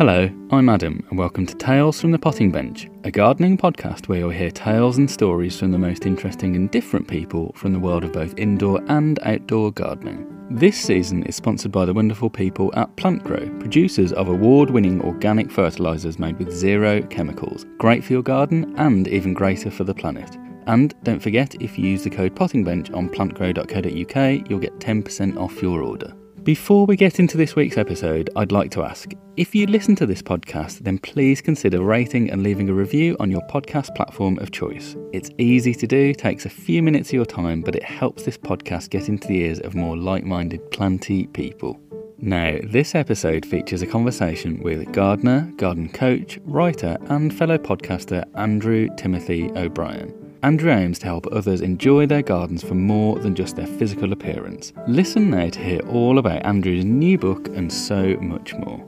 Hello, 0.00 0.30
I'm 0.50 0.70
Adam, 0.70 1.04
and 1.10 1.18
welcome 1.18 1.44
to 1.44 1.54
Tales 1.54 2.00
from 2.00 2.10
the 2.10 2.18
Potting 2.18 2.50
Bench, 2.50 2.88
a 3.04 3.10
gardening 3.10 3.58
podcast 3.58 4.08
where 4.08 4.20
you'll 4.20 4.30
hear 4.30 4.50
tales 4.50 4.96
and 4.96 5.10
stories 5.10 5.58
from 5.58 5.72
the 5.72 5.78
most 5.78 6.06
interesting 6.06 6.56
and 6.56 6.70
different 6.70 7.06
people 7.06 7.52
from 7.54 7.74
the 7.74 7.78
world 7.78 8.04
of 8.04 8.14
both 8.14 8.32
indoor 8.38 8.80
and 8.88 9.18
outdoor 9.24 9.70
gardening. 9.72 10.26
This 10.50 10.80
season 10.80 11.22
is 11.24 11.36
sponsored 11.36 11.70
by 11.70 11.84
the 11.84 11.92
wonderful 11.92 12.30
people 12.30 12.72
at 12.76 12.96
PlantGrow, 12.96 13.60
producers 13.60 14.14
of 14.14 14.28
award 14.28 14.70
winning 14.70 15.02
organic 15.02 15.50
fertilisers 15.50 16.18
made 16.18 16.38
with 16.38 16.50
zero 16.50 17.02
chemicals, 17.02 17.66
great 17.76 18.02
for 18.02 18.14
your 18.14 18.22
garden 18.22 18.72
and 18.78 19.06
even 19.06 19.34
greater 19.34 19.70
for 19.70 19.84
the 19.84 19.92
planet. 19.92 20.34
And 20.66 20.94
don't 21.02 21.20
forget, 21.20 21.56
if 21.60 21.78
you 21.78 21.86
use 21.86 22.04
the 22.04 22.08
code 22.08 22.34
PottingBench 22.34 22.96
on 22.96 23.10
plantgrow.co.uk, 23.10 24.48
you'll 24.48 24.60
get 24.60 24.78
10% 24.78 25.36
off 25.36 25.60
your 25.60 25.82
order. 25.82 26.14
Before 26.42 26.86
we 26.86 26.96
get 26.96 27.20
into 27.20 27.36
this 27.36 27.54
week's 27.54 27.76
episode, 27.76 28.30
I'd 28.34 28.50
like 28.50 28.70
to 28.70 28.82
ask 28.82 29.12
if 29.36 29.54
you 29.54 29.66
listen 29.66 29.94
to 29.96 30.06
this 30.06 30.22
podcast, 30.22 30.78
then 30.78 30.98
please 30.98 31.42
consider 31.42 31.82
rating 31.82 32.30
and 32.30 32.42
leaving 32.42 32.70
a 32.70 32.74
review 32.74 33.14
on 33.20 33.30
your 33.30 33.42
podcast 33.42 33.94
platform 33.94 34.38
of 34.38 34.50
choice. 34.50 34.96
It's 35.12 35.28
easy 35.36 35.74
to 35.74 35.86
do, 35.86 36.14
takes 36.14 36.46
a 36.46 36.50
few 36.50 36.82
minutes 36.82 37.10
of 37.10 37.14
your 37.14 37.26
time, 37.26 37.60
but 37.60 37.76
it 37.76 37.82
helps 37.82 38.22
this 38.22 38.38
podcast 38.38 38.88
get 38.88 39.10
into 39.10 39.28
the 39.28 39.40
ears 39.40 39.60
of 39.60 39.74
more 39.74 39.98
like 39.98 40.24
minded 40.24 40.70
planty 40.70 41.26
people. 41.26 41.78
Now, 42.16 42.58
this 42.64 42.94
episode 42.94 43.44
features 43.44 43.82
a 43.82 43.86
conversation 43.86 44.62
with 44.62 44.90
gardener, 44.92 45.52
garden 45.56 45.90
coach, 45.90 46.38
writer, 46.44 46.96
and 47.10 47.34
fellow 47.36 47.58
podcaster 47.58 48.24
Andrew 48.34 48.88
Timothy 48.96 49.50
O'Brien. 49.56 50.19
Andrew 50.42 50.72
aims 50.72 50.98
to 51.00 51.06
help 51.06 51.26
others 51.30 51.60
enjoy 51.60 52.06
their 52.06 52.22
gardens 52.22 52.64
for 52.64 52.74
more 52.74 53.18
than 53.18 53.34
just 53.34 53.56
their 53.56 53.66
physical 53.66 54.12
appearance. 54.12 54.72
Listen 54.88 55.28
now 55.28 55.50
to 55.50 55.60
hear 55.60 55.80
all 55.80 56.18
about 56.18 56.46
Andrew's 56.46 56.84
new 56.84 57.18
book 57.18 57.48
and 57.48 57.70
so 57.70 58.16
much 58.20 58.54
more. 58.54 58.86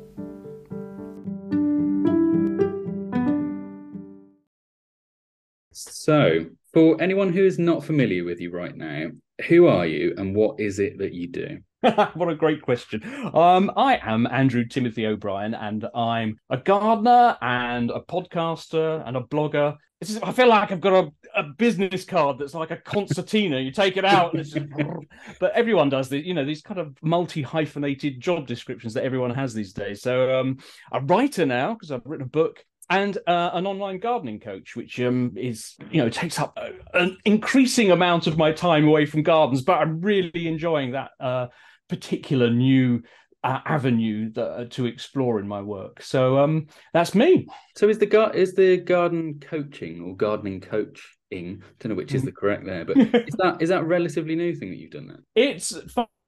So, 5.72 6.46
for 6.72 7.00
anyone 7.02 7.34
who 7.34 7.44
is 7.44 7.58
not 7.58 7.84
familiar 7.84 8.24
with 8.24 8.40
you 8.40 8.50
right 8.50 8.74
now, 8.74 9.10
who 9.46 9.66
are 9.66 9.86
you 9.86 10.14
and 10.16 10.34
what 10.34 10.58
is 10.58 10.78
it 10.78 10.98
that 10.98 11.12
you 11.12 11.28
do? 11.28 11.58
what 12.14 12.28
a 12.28 12.34
great 12.34 12.62
question. 12.62 13.02
Um, 13.34 13.70
I 13.76 13.98
am 14.02 14.26
Andrew 14.28 14.64
Timothy 14.64 15.04
O'Brien, 15.04 15.52
and 15.52 15.84
I'm 15.94 16.38
a 16.48 16.56
gardener 16.56 17.36
and 17.42 17.90
a 17.90 18.00
podcaster 18.00 19.06
and 19.06 19.16
a 19.16 19.20
blogger. 19.20 19.76
Just, 20.02 20.24
I 20.24 20.32
feel 20.32 20.48
like 20.48 20.72
I've 20.72 20.80
got 20.80 21.04
a, 21.04 21.40
a 21.40 21.42
business 21.44 22.04
card 22.04 22.38
that's 22.38 22.54
like 22.54 22.70
a 22.70 22.76
concertina. 22.76 23.58
you 23.58 23.70
take 23.70 23.96
it 23.96 24.04
out, 24.04 24.32
and 24.32 24.40
it's 24.40 24.50
just, 24.50 24.66
but 25.40 25.52
everyone 25.52 25.88
does 25.88 26.08
the, 26.08 26.18
you 26.18 26.34
know, 26.34 26.44
these 26.44 26.62
kind 26.62 26.80
of 26.80 26.96
multi 27.02 27.42
hyphenated 27.42 28.20
job 28.20 28.46
descriptions 28.46 28.94
that 28.94 29.04
everyone 29.04 29.30
has 29.30 29.54
these 29.54 29.72
days. 29.72 30.02
So 30.02 30.38
um, 30.38 30.58
a 30.92 31.00
writer 31.00 31.46
now 31.46 31.74
because 31.74 31.90
I've 31.90 32.04
written 32.04 32.26
a 32.26 32.28
book 32.28 32.64
and 32.90 33.16
uh, 33.26 33.50
an 33.54 33.66
online 33.66 33.98
gardening 33.98 34.40
coach, 34.40 34.76
which 34.76 35.00
um, 35.00 35.32
is 35.36 35.76
you 35.90 36.02
know 36.02 36.08
takes 36.08 36.38
up 36.38 36.56
a, 36.58 36.72
an 36.98 37.16
increasing 37.24 37.90
amount 37.90 38.26
of 38.26 38.36
my 38.36 38.52
time 38.52 38.86
away 38.86 39.06
from 39.06 39.22
gardens, 39.22 39.62
but 39.62 39.78
I'm 39.78 40.00
really 40.00 40.46
enjoying 40.46 40.92
that 40.92 41.10
uh, 41.20 41.46
particular 41.88 42.50
new 42.50 43.02
uh, 43.44 43.60
avenue 43.64 44.30
that, 44.32 44.50
uh, 44.50 44.64
to 44.70 44.86
explore 44.86 45.40
in 45.40 45.48
my 45.48 45.60
work. 45.60 46.02
So 46.02 46.38
um, 46.38 46.66
that's 46.92 47.14
me. 47.14 47.46
So 47.76 47.88
is 47.88 47.98
the 47.98 48.06
gar- 48.06 48.34
is 48.34 48.54
the 48.54 48.76
garden 48.78 49.40
coaching 49.40 50.00
or 50.00 50.16
gardening 50.16 50.60
coaching? 50.60 51.02
I 51.32 51.66
Don't 51.80 51.90
know 51.90 51.94
which 51.94 52.14
is 52.14 52.22
the 52.22 52.32
correct 52.32 52.64
there, 52.64 52.84
but 52.84 52.96
is 52.98 53.34
that 53.38 53.56
is 53.60 53.70
that 53.70 53.82
a 53.82 53.84
relatively 53.84 54.36
new 54.36 54.54
thing 54.54 54.70
that 54.70 54.76
you've 54.76 54.92
done 54.92 55.08
That 55.08 55.20
It's 55.34 55.74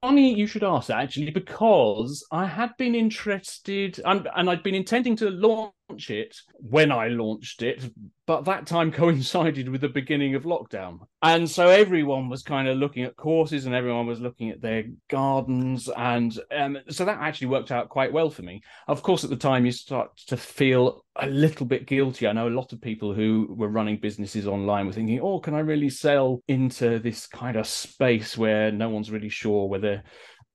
funny 0.05 0.35
you 0.35 0.47
should 0.47 0.63
ask 0.63 0.91
actually 0.91 1.31
because 1.31 2.27
I 2.31 2.45
had 2.45 2.77
been 2.77 2.95
interested 2.95 3.99
and, 4.05 4.29
and 4.37 4.51
I'd 4.51 4.63
been 4.63 4.75
intending 4.75 5.17
to 5.17 5.31
launch 5.31 6.11
it 6.11 6.37
when 6.57 6.93
I 6.93 7.09
launched 7.09 7.63
it, 7.63 7.91
but 8.27 8.45
that 8.45 8.67
time 8.67 8.93
coincided 9.03 9.69
with 9.69 9.81
the 9.81 9.89
beginning 9.89 10.35
of 10.35 10.45
lockdown. 10.45 10.99
And 11.23 11.49
so 11.49 11.69
everyone 11.69 12.29
was 12.29 12.43
kind 12.43 12.69
of 12.69 12.77
looking 12.77 13.05
at 13.05 13.17
courses 13.17 13.67
and 13.67 13.75
everyone 13.75 14.07
was 14.07 14.21
looking 14.21 14.51
at 14.51 14.61
their 14.61 14.85
gardens. 15.09 15.89
And 15.89 16.39
um, 16.55 16.79
so 16.89 17.05
that 17.05 17.19
actually 17.21 17.49
worked 17.49 17.71
out 17.71 17.89
quite 17.89 18.13
well 18.13 18.31
for 18.31 18.43
me. 18.43 18.63
Of 18.89 19.03
course, 19.03 19.25
at 19.25 19.31
the 19.31 19.37
time, 19.37 19.65
you 19.65 19.73
start 19.73 20.17
to 20.27 20.37
feel 20.37 21.05
a 21.17 21.27
little 21.27 21.67
bit 21.67 21.87
guilty. 21.87 22.27
I 22.27 22.33
know 22.33 22.49
a 22.49 22.51
lot 22.51 22.73
of 22.73 22.81
people 22.81 23.15
who 23.15 23.55
were 23.57 23.69
running 23.69 23.99
businesses 23.99 24.47
online 24.47 24.87
were 24.87 24.93
thinking, 24.93 25.21
oh, 25.21 25.39
can 25.39 25.55
I 25.55 25.61
really 25.61 25.91
sell 25.91 26.43
into 26.49 26.99
this 26.99 27.27
kind 27.27 27.57
of 27.57 27.67
space 27.67 28.37
where 28.37 28.73
no 28.73 28.89
one's 28.89 29.11
really 29.11 29.29
sure 29.29 29.69
whether 29.69 29.94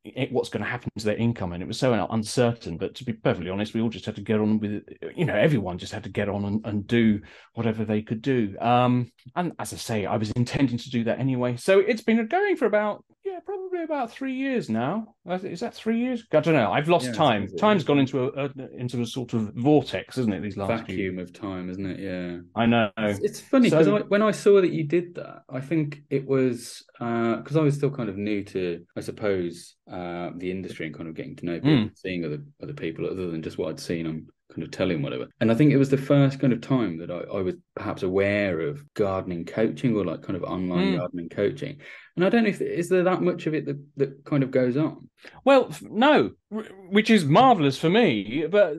it, 0.05 0.31
what's 0.31 0.49
going 0.49 0.63
to 0.63 0.69
happen 0.69 0.89
to 0.97 1.05
their 1.05 1.17
income 1.17 1.51
and 1.51 1.61
it 1.61 1.67
was 1.67 1.77
so 1.77 1.93
uncertain 2.11 2.77
but 2.77 2.95
to 2.95 3.03
be 3.03 3.11
perfectly 3.11 3.49
honest 3.49 3.73
we 3.73 3.81
all 3.81 3.89
just 3.89 4.05
had 4.05 4.15
to 4.15 4.21
get 4.21 4.39
on 4.39 4.59
with 4.59 4.83
you 5.15 5.25
know 5.25 5.35
everyone 5.35 5.77
just 5.77 5.91
had 5.91 6.03
to 6.03 6.09
get 6.09 6.29
on 6.29 6.45
and, 6.45 6.65
and 6.65 6.87
do 6.87 7.19
whatever 7.53 7.83
they 7.83 8.01
could 8.01 8.21
do. 8.21 8.55
Um 8.59 9.11
and 9.35 9.51
as 9.59 9.73
i 9.73 9.77
say 9.77 10.05
i 10.05 10.15
was 10.15 10.31
intending 10.31 10.77
to 10.77 10.89
do 10.89 11.03
that 11.03 11.19
anyway. 11.19 11.57
So 11.57 11.79
it's 11.79 12.01
been 12.01 12.25
going 12.27 12.55
for 12.55 12.65
about 12.65 13.03
yeah 13.25 13.39
probably 13.45 13.83
about 13.83 14.09
three 14.11 14.35
years 14.35 14.69
now. 14.69 15.15
Is 15.27 15.59
that 15.59 15.73
three 15.73 15.99
years? 15.99 16.23
I 16.31 16.39
don't 16.39 16.53
know. 16.53 16.71
I've 16.71 16.87
lost 16.87 17.07
yeah, 17.07 17.13
time. 17.13 17.47
time's 17.57 17.83
gone 17.83 17.99
into 17.99 18.23
a, 18.23 18.45
a, 18.45 18.49
into 18.77 19.01
a 19.01 19.05
sort 19.05 19.33
of 19.33 19.53
vortex 19.55 20.17
isn't 20.17 20.31
it 20.31 20.41
these 20.41 20.55
last 20.55 20.69
vacuum 20.69 21.15
few... 21.15 21.21
of 21.21 21.33
time 21.33 21.69
isn't 21.69 21.85
it? 21.85 21.99
Yeah. 21.99 22.39
I 22.55 22.65
know. 22.65 22.89
It's, 22.97 23.19
it's 23.19 23.39
funny 23.41 23.69
because 23.69 23.85
so... 23.85 23.99
when 24.07 24.21
i 24.21 24.31
saw 24.31 24.61
that 24.61 24.71
you 24.71 24.85
did 24.85 25.15
that 25.15 25.43
i 25.49 25.59
think 25.59 26.03
it 26.09 26.25
was 26.25 26.83
because 26.99 27.55
uh, 27.55 27.61
i 27.61 27.63
was 27.63 27.75
still 27.75 27.89
kind 27.89 28.09
of 28.09 28.17
new 28.17 28.43
to 28.43 28.85
i 28.97 28.99
suppose 28.99 29.75
uh, 29.91 30.31
the 30.35 30.51
industry 30.51 30.85
and 30.85 30.95
kind 30.95 31.07
of 31.07 31.15
getting 31.15 31.35
to 31.35 31.45
know 31.45 31.55
people, 31.55 31.69
mm. 31.69 31.97
seeing 31.97 32.25
other 32.25 32.43
other 32.61 32.73
people 32.73 33.05
other 33.05 33.31
than 33.31 33.41
just 33.41 33.57
what 33.57 33.69
I'd 33.69 33.79
seen 33.79 34.05
on 34.05 34.27
kind 34.51 34.63
of 34.63 34.71
telling 34.71 35.01
whatever. 35.01 35.27
And 35.39 35.51
I 35.51 35.55
think 35.55 35.71
it 35.71 35.77
was 35.77 35.89
the 35.89 35.97
first 35.97 36.39
kind 36.39 36.51
of 36.51 36.61
time 36.61 36.97
that 36.99 37.11
I, 37.11 37.19
I 37.37 37.41
was 37.41 37.55
perhaps 37.75 38.03
aware 38.03 38.61
of 38.61 38.83
gardening 38.95 39.45
coaching 39.45 39.95
or 39.95 40.03
like 40.03 40.23
kind 40.23 40.35
of 40.35 40.43
online 40.43 40.93
mm. 40.93 40.97
gardening 40.97 41.29
coaching. 41.29 41.77
And 42.15 42.25
I 42.25 42.29
don't 42.29 42.43
know 42.43 42.49
if 42.49 42.59
is 42.61 42.89
there 42.89 43.03
that 43.03 43.21
much 43.21 43.47
of 43.47 43.53
it 43.53 43.65
that, 43.67 43.83
that 43.97 44.25
kind 44.25 44.43
of 44.43 44.51
goes 44.51 44.75
on. 44.75 45.09
Well, 45.45 45.71
no, 45.81 46.31
which 46.89 47.09
is 47.09 47.25
marvelous 47.25 47.77
for 47.77 47.89
me. 47.89 48.45
But 48.49 48.77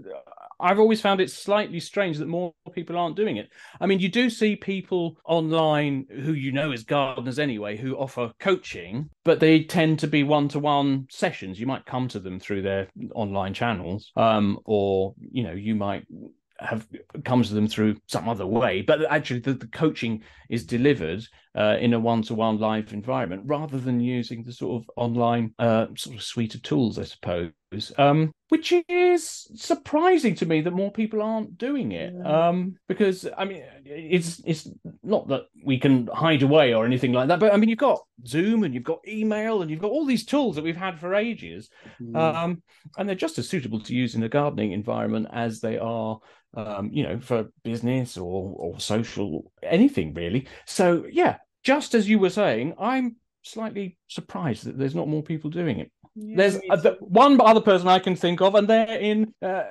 I've 0.60 0.78
always 0.78 1.00
found 1.00 1.21
it 1.21 1.31
slightly 1.31 1.81
strange 1.81 2.19
that 2.19 2.28
more 2.28 2.53
people 2.72 2.97
aren't 2.97 3.16
doing 3.16 3.37
it. 3.37 3.50
I 3.81 3.87
mean, 3.87 3.98
you 4.00 4.09
do 4.09 4.31
see 4.31 4.56
people 4.56 5.19
online 5.25 6.06
who 6.10 6.32
you 6.32 6.53
know 6.53 6.72
as 6.72 6.84
gardeners 6.84 7.38
anyway 7.38 7.76
who 7.76 7.97
offer 7.97 8.32
coaching, 8.38 9.10
but 9.25 9.41
they 9.41 9.65
tend 9.65 9.98
to 10.00 10.06
be 10.06 10.22
one-to-one 10.22 11.06
sessions. 11.10 11.59
You 11.59 11.66
might 11.66 11.87
come 11.87 12.09
to 12.09 12.21
them 12.21 12.38
through 12.38 12.62
their 12.62 12.88
online 13.15 13.54
channels, 13.54 14.12
um, 14.16 14.59
or 14.65 15.15
you 15.32 15.43
know, 15.43 15.53
you 15.53 15.75
might 15.75 16.04
have 16.60 16.87
comes 17.25 17.48
to 17.48 17.54
them 17.54 17.66
through 17.66 17.97
some 18.06 18.28
other 18.28 18.47
way 18.47 18.82
but 18.82 19.10
actually 19.10 19.41
the, 19.41 19.54
the 19.54 19.66
coaching 19.69 20.22
is 20.48 20.65
delivered 20.65 21.25
uh, 21.56 21.77
in 21.81 21.94
a 21.94 21.98
one-to-one 21.98 22.59
live 22.59 22.92
environment 22.92 23.42
rather 23.47 23.78
than 23.78 23.98
using 23.98 24.42
the 24.44 24.53
sort 24.53 24.82
of 24.82 24.91
online 24.97 25.54
uh, 25.59 25.87
sort 25.97 26.16
of 26.16 26.22
suite 26.22 26.54
of 26.54 26.62
tools 26.62 26.98
i 26.98 27.03
suppose 27.03 27.53
um, 27.98 28.31
which 28.50 28.74
is 28.88 29.48
surprising 29.54 30.34
to 30.34 30.44
me 30.44 30.60
that 30.60 30.72
more 30.72 30.90
people 30.90 31.22
aren't 31.22 31.56
doing 31.56 31.92
it. 31.92 32.14
Um, 32.26 32.74
because 32.88 33.26
I 33.38 33.44
mean, 33.44 33.62
it's 33.84 34.42
it's 34.44 34.68
not 35.04 35.28
that 35.28 35.42
we 35.64 35.78
can 35.78 36.08
hide 36.08 36.42
away 36.42 36.74
or 36.74 36.84
anything 36.84 37.12
like 37.12 37.28
that, 37.28 37.38
but 37.38 37.54
I 37.54 37.56
mean, 37.56 37.68
you've 37.68 37.78
got 37.78 38.00
Zoom 38.26 38.64
and 38.64 38.74
you've 38.74 38.82
got 38.82 39.06
email 39.06 39.62
and 39.62 39.70
you've 39.70 39.80
got 39.80 39.92
all 39.92 40.04
these 40.04 40.26
tools 40.26 40.56
that 40.56 40.64
we've 40.64 40.76
had 40.76 40.98
for 40.98 41.14
ages, 41.14 41.70
mm. 42.02 42.16
um, 42.16 42.60
and 42.98 43.08
they're 43.08 43.14
just 43.14 43.38
as 43.38 43.48
suitable 43.48 43.80
to 43.82 43.94
use 43.94 44.16
in 44.16 44.22
a 44.24 44.28
gardening 44.28 44.72
environment 44.72 45.28
as 45.32 45.60
they 45.60 45.78
are. 45.78 46.18
Um, 46.52 46.90
you 46.92 47.04
know, 47.04 47.20
for 47.20 47.46
business 47.62 48.16
or 48.16 48.52
or 48.56 48.80
social 48.80 49.52
anything 49.62 50.12
really. 50.12 50.48
So 50.66 51.06
yeah, 51.08 51.36
just 51.62 51.94
as 51.94 52.08
you 52.08 52.18
were 52.18 52.30
saying, 52.30 52.74
I'm 52.80 53.14
slightly 53.42 53.96
surprised 54.08 54.64
that 54.64 54.76
there's 54.76 54.96
not 54.96 55.06
more 55.06 55.22
people 55.22 55.50
doing 55.50 55.78
it. 55.78 55.92
There's 56.16 56.59
uh, 56.69 56.94
one 57.00 57.41
other 57.41 57.60
person 57.60 57.89
I 57.89 57.98
can 57.98 58.16
think 58.16 58.41
of, 58.41 58.54
and 58.54 58.68
they're 58.68 58.98
in 58.98 59.33
uh, 59.42 59.62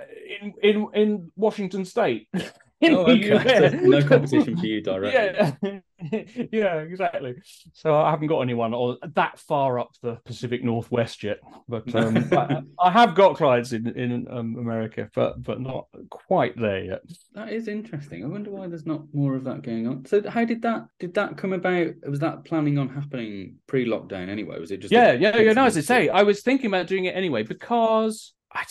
in 0.42 0.54
in 0.64 0.88
in 0.94 1.32
Washington 1.36 1.86
State. 1.86 2.28
oh, 2.84 3.06
okay. 3.10 3.80
no 3.84 4.02
competition 4.04 4.58
for 4.58 4.66
you 4.66 4.82
directly. 4.82 5.52
Yeah. 5.62 5.80
yeah, 6.52 6.76
exactly. 6.78 7.36
So 7.74 7.96
I 7.96 8.12
haven't 8.12 8.28
got 8.28 8.42
anyone 8.42 8.74
or 8.74 8.98
that 9.16 9.40
far 9.40 9.80
up 9.80 9.92
the 10.02 10.18
Pacific 10.26 10.64
Northwest 10.64 11.24
yet, 11.24 11.40
but 11.68 11.94
um, 11.94 12.18
I, 12.32 12.62
I, 12.80 12.92
have 12.92 13.16
got 13.16 13.36
clients 13.36 13.74
in 13.74 13.88
in 13.98 14.28
um, 14.30 14.56
America, 14.58 15.10
but 15.14 15.42
but 15.44 15.60
not 15.60 15.88
quite 16.10 16.58
there 16.58 16.84
yet. 16.84 17.02
That 17.34 17.52
is 17.52 17.68
interesting. 17.68 18.24
I 18.24 18.28
wonder 18.28 18.50
why 18.50 18.68
there's 18.68 18.86
not 18.86 19.02
more 19.14 19.36
of 19.36 19.44
that 19.44 19.62
going 19.62 19.88
on. 19.88 20.06
So 20.06 20.28
how 20.30 20.46
did 20.46 20.62
that 20.62 20.88
did 21.00 21.14
that 21.16 21.38
come 21.38 21.54
about? 21.54 21.88
Was 22.08 22.20
that 22.20 22.46
planning 22.46 22.78
on 22.78 22.90
happening 22.90 23.56
pre-lockdown 23.68 24.30
anyway? 24.30 24.60
Was 24.60 24.72
it 24.72 24.78
just 24.78 24.94
yeah, 24.94 25.12
yeah, 25.12 25.38
yeah? 25.38 25.54
No, 25.54 25.66
as 25.66 25.78
I 25.78 25.82
say, 25.82 26.10
I 26.10 26.24
was 26.24 26.42
thinking 26.42 26.68
about 26.68 26.88
doing 26.88 27.06
it 27.06 27.16
anyway 27.16 27.44
because 27.44 28.34
I, 28.54 28.66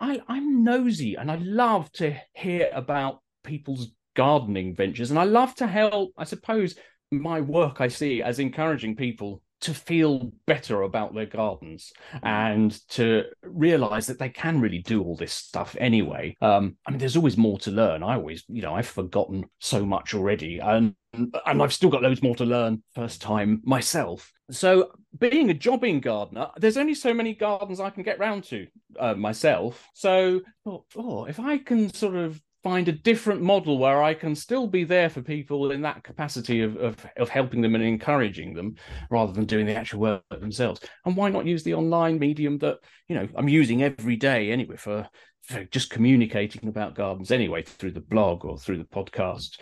I 0.00 0.20
I'm 0.28 0.64
nosy 0.64 1.16
and 1.16 1.30
I 1.30 1.36
love 1.36 1.90
to 1.92 2.16
hear 2.34 2.70
about 2.72 3.20
people's 3.42 3.88
gardening 4.14 4.74
ventures 4.74 5.10
and 5.10 5.18
I 5.18 5.24
love 5.24 5.54
to 5.56 5.66
help. 5.66 6.12
I 6.16 6.24
suppose 6.24 6.76
my 7.10 7.40
work 7.40 7.80
I 7.80 7.88
see 7.88 8.22
as 8.22 8.38
encouraging 8.38 8.96
people 8.96 9.42
to 9.62 9.74
feel 9.74 10.32
better 10.46 10.82
about 10.82 11.14
their 11.14 11.26
gardens 11.26 11.92
and 12.22 12.78
to 12.90 13.24
realize 13.42 14.06
that 14.06 14.18
they 14.18 14.28
can 14.28 14.60
really 14.60 14.80
do 14.80 15.02
all 15.02 15.16
this 15.16 15.32
stuff 15.32 15.76
anyway. 15.78 16.36
Um, 16.40 16.76
I 16.86 16.90
mean, 16.90 16.98
there's 16.98 17.16
always 17.16 17.36
more 17.36 17.58
to 17.60 17.70
learn. 17.70 18.02
I 18.02 18.14
always, 18.14 18.44
you 18.48 18.62
know, 18.62 18.74
I've 18.74 18.88
forgotten 18.88 19.44
so 19.58 19.86
much 19.86 20.14
already, 20.14 20.58
and 20.58 20.94
and 21.14 21.62
I've 21.62 21.74
still 21.74 21.90
got 21.90 22.02
loads 22.02 22.22
more 22.22 22.36
to 22.36 22.44
learn 22.44 22.82
first 22.94 23.20
time 23.20 23.60
myself. 23.64 24.32
So, 24.50 24.92
being 25.18 25.50
a 25.50 25.54
jobbing 25.54 26.00
gardener, 26.00 26.48
there's 26.56 26.76
only 26.76 26.94
so 26.94 27.12
many 27.14 27.34
gardens 27.34 27.80
I 27.80 27.90
can 27.90 28.02
get 28.02 28.18
round 28.18 28.44
to 28.44 28.66
uh, 28.98 29.14
myself. 29.14 29.88
So, 29.94 30.40
oh, 30.66 30.84
oh, 30.96 31.24
if 31.26 31.38
I 31.38 31.58
can 31.58 31.92
sort 31.92 32.16
of 32.16 32.40
find 32.62 32.86
a 32.88 32.92
different 32.92 33.42
model 33.42 33.78
where 33.78 34.02
I 34.02 34.14
can 34.14 34.34
still 34.34 34.66
be 34.66 34.84
there 34.84 35.08
for 35.08 35.20
people 35.20 35.72
in 35.72 35.82
that 35.82 36.04
capacity 36.04 36.62
of, 36.62 36.76
of, 36.76 36.96
of 37.16 37.28
helping 37.28 37.60
them 37.60 37.74
and 37.74 37.82
encouraging 37.82 38.54
them 38.54 38.76
rather 39.10 39.32
than 39.32 39.46
doing 39.46 39.66
the 39.66 39.74
actual 39.74 40.00
work 40.00 40.22
themselves. 40.30 40.80
And 41.04 41.16
why 41.16 41.28
not 41.28 41.46
use 41.46 41.64
the 41.64 41.74
online 41.74 42.18
medium 42.18 42.58
that, 42.58 42.78
you 43.08 43.16
know, 43.16 43.28
I'm 43.34 43.48
using 43.48 43.82
every 43.82 44.16
day 44.16 44.52
anyway 44.52 44.76
for, 44.76 45.08
for 45.42 45.64
just 45.64 45.90
communicating 45.90 46.68
about 46.68 46.94
gardens 46.94 47.32
anyway 47.32 47.62
through 47.62 47.92
the 47.92 48.00
blog 48.00 48.44
or 48.44 48.58
through 48.58 48.78
the 48.78 48.84
podcast. 48.84 49.58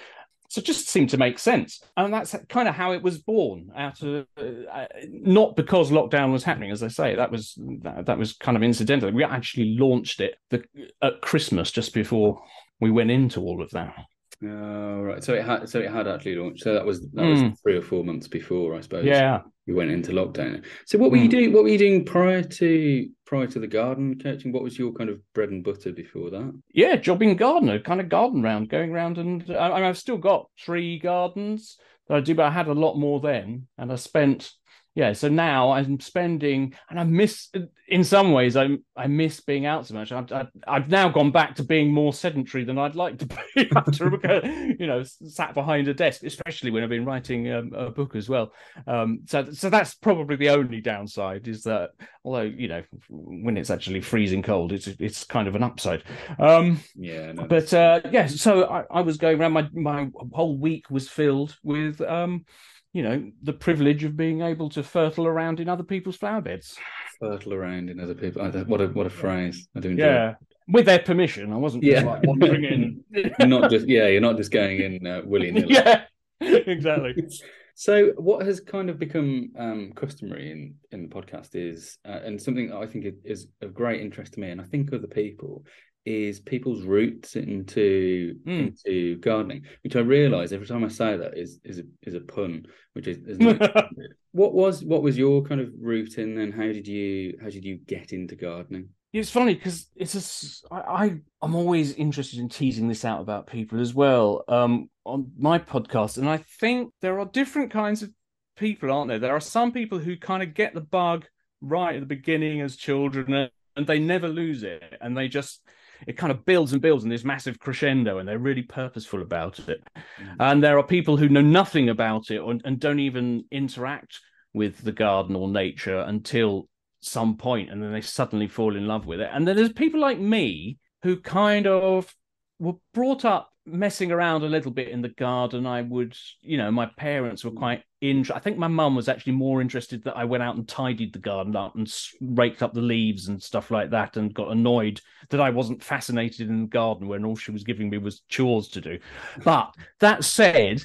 So 0.51 0.61
just 0.61 0.89
seemed 0.89 1.11
to 1.11 1.17
make 1.17 1.39
sense. 1.39 1.81
And 1.97 2.13
that's 2.13 2.35
kind 2.49 2.69
of 2.69 2.75
how 2.75 2.93
it 2.93 3.03
was 3.03 3.19
born 3.19 3.71
out 3.75 4.03
of 4.03 4.27
uh, 4.37 4.87
not 5.09 5.55
because 5.55 5.93
lockdown 5.93 6.33
was 6.33 6.43
happening, 6.43 6.73
as 6.73 6.83
I 6.83 6.89
say, 6.89 7.15
that 7.15 7.31
was 7.31 7.57
that, 7.83 8.07
that 8.07 8.19
was 8.19 8.33
kind 8.33 8.57
of 8.57 8.63
incidental. 8.65 9.13
We 9.13 9.23
actually 9.23 9.77
launched 9.79 10.21
it 10.21 10.35
the, 10.51 10.65
at 11.01 11.23
Christmas 11.23 11.71
just 11.71 11.95
before 11.95 12.43
we 12.81 12.91
went 12.91 13.11
into 13.11 13.41
all 13.41 13.63
of 13.63 13.71
that. 13.71 13.95
Oh, 14.43 15.03
right. 15.03 15.23
So 15.23 15.35
it 15.35 15.45
had 15.45 15.69
so 15.69 15.81
it 15.81 15.91
had 15.91 16.09
actually 16.09 16.37
launched. 16.37 16.63
So 16.63 16.73
that 16.73 16.85
was 16.85 17.03
that 17.11 17.27
was 17.27 17.43
mm. 17.43 17.55
three 17.63 17.77
or 17.77 17.83
four 17.83 18.05
months 18.05 18.27
before, 18.27 18.75
I 18.75 18.81
suppose. 18.81 19.05
Yeah. 19.05 19.43
We 19.67 19.75
went 19.75 19.91
into 19.91 20.13
lockdown. 20.13 20.65
So 20.87 20.99
what 20.99 21.11
were 21.11 21.19
mm. 21.19 21.25
you 21.25 21.29
doing? 21.29 21.53
What 21.53 21.63
were 21.65 21.69
you 21.69 21.79
doing 21.79 22.07
prior 22.07 22.43
to 22.43 23.09
prior 23.27 23.47
to 23.49 23.59
the 23.59 23.67
garden 23.67 24.19
coaching? 24.19 24.51
What 24.51 24.63
was 24.63 24.79
your 24.79 24.93
kind 24.93 25.11
of 25.11 25.21
bread 25.35 25.51
and 25.51 25.63
butter 25.63 25.93
before 25.93 26.31
that? 26.31 26.59
Yeah, 26.73 26.97
jobbing 26.97 27.37
gardener, 27.37 27.81
kind 27.81 28.01
of 28.01 28.09
garden 28.09 28.43
round, 28.43 28.71
going 28.71 28.91
around, 28.91 29.19
and 29.19 29.45
I, 29.51 29.89
I've 29.89 29.99
still 29.99 30.19
got 30.19 30.49
three 30.59 30.99
gardens 30.99 31.77
that 32.09 32.17
I 32.17 32.21
do, 32.21 32.35
but 32.35 32.47
I 32.47 32.51
had 32.51 32.69
a 32.69 32.73
lot 32.73 32.97
more 32.97 33.21
then, 33.21 33.69
and 33.77 33.93
I 33.93 33.97
spent 33.97 34.51
yeah 34.95 35.13
so 35.13 35.29
now 35.29 35.71
i'm 35.73 36.01
spending 36.01 36.75
and 36.89 36.99
i 36.99 37.05
miss 37.05 37.49
in 37.89 38.05
some 38.05 38.33
ways 38.33 38.57
i 38.57 38.69
i 38.97 39.07
miss 39.07 39.41
being 39.41 39.67
out 39.67 39.87
so 39.87 39.95
much. 39.95 40.13
I've, 40.13 40.49
I've 40.67 40.89
now 40.89 41.09
gone 41.09 41.31
back 41.31 41.55
to 41.57 41.65
being 41.65 41.93
more 41.93 42.13
sedentary 42.13 42.65
than 42.65 42.79
i'd 42.79 42.95
like 42.95 43.19
to 43.19 43.27
be 43.27 43.71
after 43.77 44.77
you 44.79 44.87
know 44.87 45.03
sat 45.05 45.55
behind 45.55 45.89
a 45.89 45.95
desk 45.95 46.23
especially 46.25 46.71
when 46.71 46.83
i've 46.83 46.89
been 46.89 47.05
writing 47.05 47.51
um, 47.53 47.73
a 47.75 47.91
book 47.91 48.17
as 48.17 48.29
well. 48.29 48.53
Um, 48.87 49.21
so 49.27 49.51
so 49.53 49.71
that's 49.71 49.95
probably 49.95 50.37
the 50.37 50.51
only 50.51 50.81
downside 50.81 51.49
is 51.49 51.63
that 51.65 51.91
although 52.25 52.43
you 52.43 52.69
know 52.69 52.83
when 53.09 53.57
it's 53.57 53.71
actually 53.71 54.01
freezing 54.01 54.43
cold 54.43 54.73
it's 54.73 54.87
it's 54.87 55.25
kind 55.25 55.49
of 55.49 55.55
an 55.55 55.63
upside. 55.63 56.03
Um, 56.39 56.81
yeah 56.97 57.33
no, 57.33 57.47
but 57.47 57.73
uh 57.73 58.01
yeah 58.11 58.27
so 58.27 58.65
I, 58.65 58.85
I 58.91 59.01
was 59.03 59.17
going 59.17 59.41
around. 59.41 59.53
My 59.53 59.69
my 59.73 60.09
whole 60.33 60.57
week 60.57 60.91
was 60.91 61.09
filled 61.09 61.57
with 61.63 62.01
um 62.01 62.45
you 62.93 63.03
know 63.03 63.31
the 63.43 63.53
privilege 63.53 64.05
of 64.05 64.17
being 64.17 64.43
able 64.43 64.69
to 64.71 64.83
fertile 64.83 65.27
around 65.27 65.61
in 65.61 65.69
other 65.69 65.83
people's 65.83 66.17
flower 66.17 66.41
beds. 66.41 66.77
Fertile 67.21 67.55
around 67.55 67.91
in 67.91 68.01
other 68.01 68.15
people. 68.15 68.43
What 68.67 68.81
a 68.81 68.89
what 68.89 69.07
a 69.07 69.11
phrase. 69.11 69.69
I 69.77 69.81
do 69.81 69.91
enjoy 69.91 70.05
yeah. 70.05 70.35
with 70.69 70.87
their 70.87 70.99
permission. 70.99 71.53
I 71.53 71.57
wasn't 71.57 71.85
yeah. 71.85 72.03
like 72.03 72.23
wandering 72.25 72.65
in. 72.65 73.05
You're 73.39 73.49
not 73.61 73.71
just 73.71 73.87
yeah 73.89 74.09
you're 74.09 74.21
not 74.21 74.37
just 74.37 74.51
going 74.51 74.81
in 74.81 75.07
uh, 75.07 75.23
willy-nilly 75.25 75.73
yeah. 75.75 76.05
Exactly. 76.41 77.15
So 77.77 78.13
what 78.19 78.45
has 78.45 78.61
kind 78.61 78.91
of 78.91 78.99
become 78.99 79.53
um, 79.57 79.93
customary 79.97 80.51
in 80.51 80.75
in 80.91 81.09
the 81.09 81.15
podcast 81.15 81.55
is 81.55 81.97
uh, 82.07 82.21
and 82.23 82.39
something 82.39 82.71
i 82.75 82.85
think 82.85 83.07
is 83.25 83.47
of 83.63 83.73
great 83.73 84.03
interest 84.03 84.35
to 84.35 84.41
me 84.41 84.51
and 84.51 84.61
i 84.61 84.65
think 84.65 84.93
other 84.93 85.07
people 85.07 85.65
is 86.07 86.41
people's 86.41 86.83
roots 86.83 87.37
into 87.37 88.35
mm. 88.47 88.69
into 88.69 89.17
gardening, 89.19 89.65
which 89.83 89.97
I 89.97 90.01
realise 90.01 90.53
every 90.53 90.67
time 90.67 90.85
I 90.85 90.89
say 90.89 91.17
that 91.17 91.37
is 91.37 91.61
is 91.65 91.79
a 91.79 91.83
is 92.03 92.15
a 92.15 92.21
pun, 92.21 92.67
which 92.95 93.07
is, 93.07 93.19
is 93.27 93.39
what 94.33 94.55
was 94.55 94.83
what 94.83 95.03
was 95.03 95.19
your 95.19 95.43
kind 95.43 95.61
of 95.61 95.71
route 95.79 96.19
in, 96.19 96.39
and 96.39 96.55
how 96.55 96.63
did 96.63 96.87
you 96.87 97.39
how 97.41 97.51
did 97.51 97.65
you 97.65 97.79
get 97.87 98.13
into 98.13 98.37
gardening? 98.37 98.89
It's 99.13 99.31
funny 99.31 99.55
because 99.55 99.89
it's 99.97 100.65
a, 100.71 100.75
I, 100.75 101.05
I 101.05 101.21
I'm 101.43 101.55
always 101.55 101.93
interested 101.95 102.39
in 102.39 102.49
teasing 102.49 102.89
this 102.89 103.05
out 103.05 103.21
about 103.21 103.49
people 103.49 103.81
as 103.81 103.93
well 103.93 104.45
um, 104.49 104.89
on 105.05 105.33
my 105.37 105.59
podcast, 105.59 106.17
and 106.17 106.29
I 106.29 106.39
think 106.39 106.93
there 107.03 107.19
are 107.19 107.27
different 107.27 107.71
kinds 107.73 108.03
of 108.03 108.11
people, 108.57 108.91
aren't 108.91 109.09
there? 109.09 109.19
There 109.19 109.37
are 109.37 109.41
some 109.41 109.73
people 109.73 109.99
who 109.99 110.17
kind 110.17 110.43
of 110.43 110.55
get 110.55 110.75
the 110.75 110.81
bug 110.81 111.27
right 111.61 111.95
at 111.95 112.01
the 112.01 112.07
beginning 112.07 112.61
as 112.61 112.77
children, 112.77 113.51
and 113.77 113.87
they 113.87 113.99
never 113.99 114.29
lose 114.29 114.63
it, 114.63 114.97
and 115.01 115.17
they 115.17 115.29
just 115.29 115.61
it 116.07 116.17
kind 116.17 116.31
of 116.31 116.45
builds 116.45 116.73
and 116.73 116.83
builds 116.83 117.05
in 117.05 117.11
this 117.11 117.25
massive 117.25 117.59
crescendo 117.59 118.19
and 118.19 118.29
they're 118.29 118.39
really 118.39 118.63
purposeful 118.63 119.23
about 119.23 119.59
it 119.69 119.83
mm. 119.95 120.37
and 120.39 120.63
there 120.63 120.79
are 120.79 120.87
people 120.87 121.17
who 121.17 121.29
know 121.29 121.41
nothing 121.41 121.89
about 121.89 122.31
it 122.31 122.39
or, 122.39 122.55
and 122.65 122.81
don't 122.81 123.01
even 123.01 123.45
interact 123.51 124.21
with 124.53 124.83
the 124.83 124.93
garden 124.93 125.37
or 125.37 125.49
nature 125.49 126.01
until 126.01 126.69
some 127.01 127.37
point 127.37 127.71
and 127.71 127.83
then 127.83 127.93
they 127.93 128.01
suddenly 128.01 128.49
fall 128.49 128.77
in 128.77 128.87
love 128.87 129.07
with 129.07 129.21
it 129.21 129.31
and 129.33 129.47
then 129.47 129.57
there's 129.57 129.73
people 129.73 130.01
like 130.01 130.19
me 130.19 130.79
who 131.03 131.17
kind 131.19 131.67
of 131.67 132.15
were 132.59 132.75
brought 132.93 133.25
up 133.25 133.50
messing 133.67 134.11
around 134.11 134.43
a 134.43 134.49
little 134.49 134.71
bit 134.71 134.89
in 134.89 135.03
the 135.03 135.09
garden. 135.09 135.67
I 135.67 135.83
would, 135.83 136.17
you 136.41 136.57
know, 136.57 136.71
my 136.71 136.87
parents 136.87 137.45
were 137.45 137.51
hmm. 137.51 137.59
quite 137.59 137.83
interested. 138.01 138.37
I 138.37 138.41
think 138.41 138.59
my 138.59 138.69
mum 138.69 138.97
was 138.97 139.09
actually 139.09 139.35
more 139.35 139.61
interested 139.61 140.03
that 140.05 140.17
I 140.17 140.25
went 140.25 140.43
out 140.43 140.57
and 140.57 140.67
tidied 140.67 141.13
the 141.13 141.19
garden 141.19 141.55
up 141.57 141.75
and 141.77 141.93
raked 142.21 142.63
up 142.63 142.73
the 142.73 142.81
leaves 142.81 143.29
and 143.29 143.43
stuff 143.43 143.71
like 143.71 143.91
that, 143.91 144.17
and 144.17 144.35
got 144.35 144.53
annoyed 144.53 145.01
that 145.29 145.41
I 145.41 145.51
wasn't 145.51 145.83
fascinated 145.83 146.49
in 146.49 146.63
the 146.63 146.69
garden 146.69 147.09
when 147.09 147.25
all 147.25 147.37
she 147.37 147.51
was 147.51 147.65
giving 147.65 147.91
me 147.91 147.99
was 147.99 148.23
chores 148.29 148.69
to 148.69 148.81
do. 148.81 148.99
But 149.45 149.75
that 150.01 150.25
said, 150.25 150.83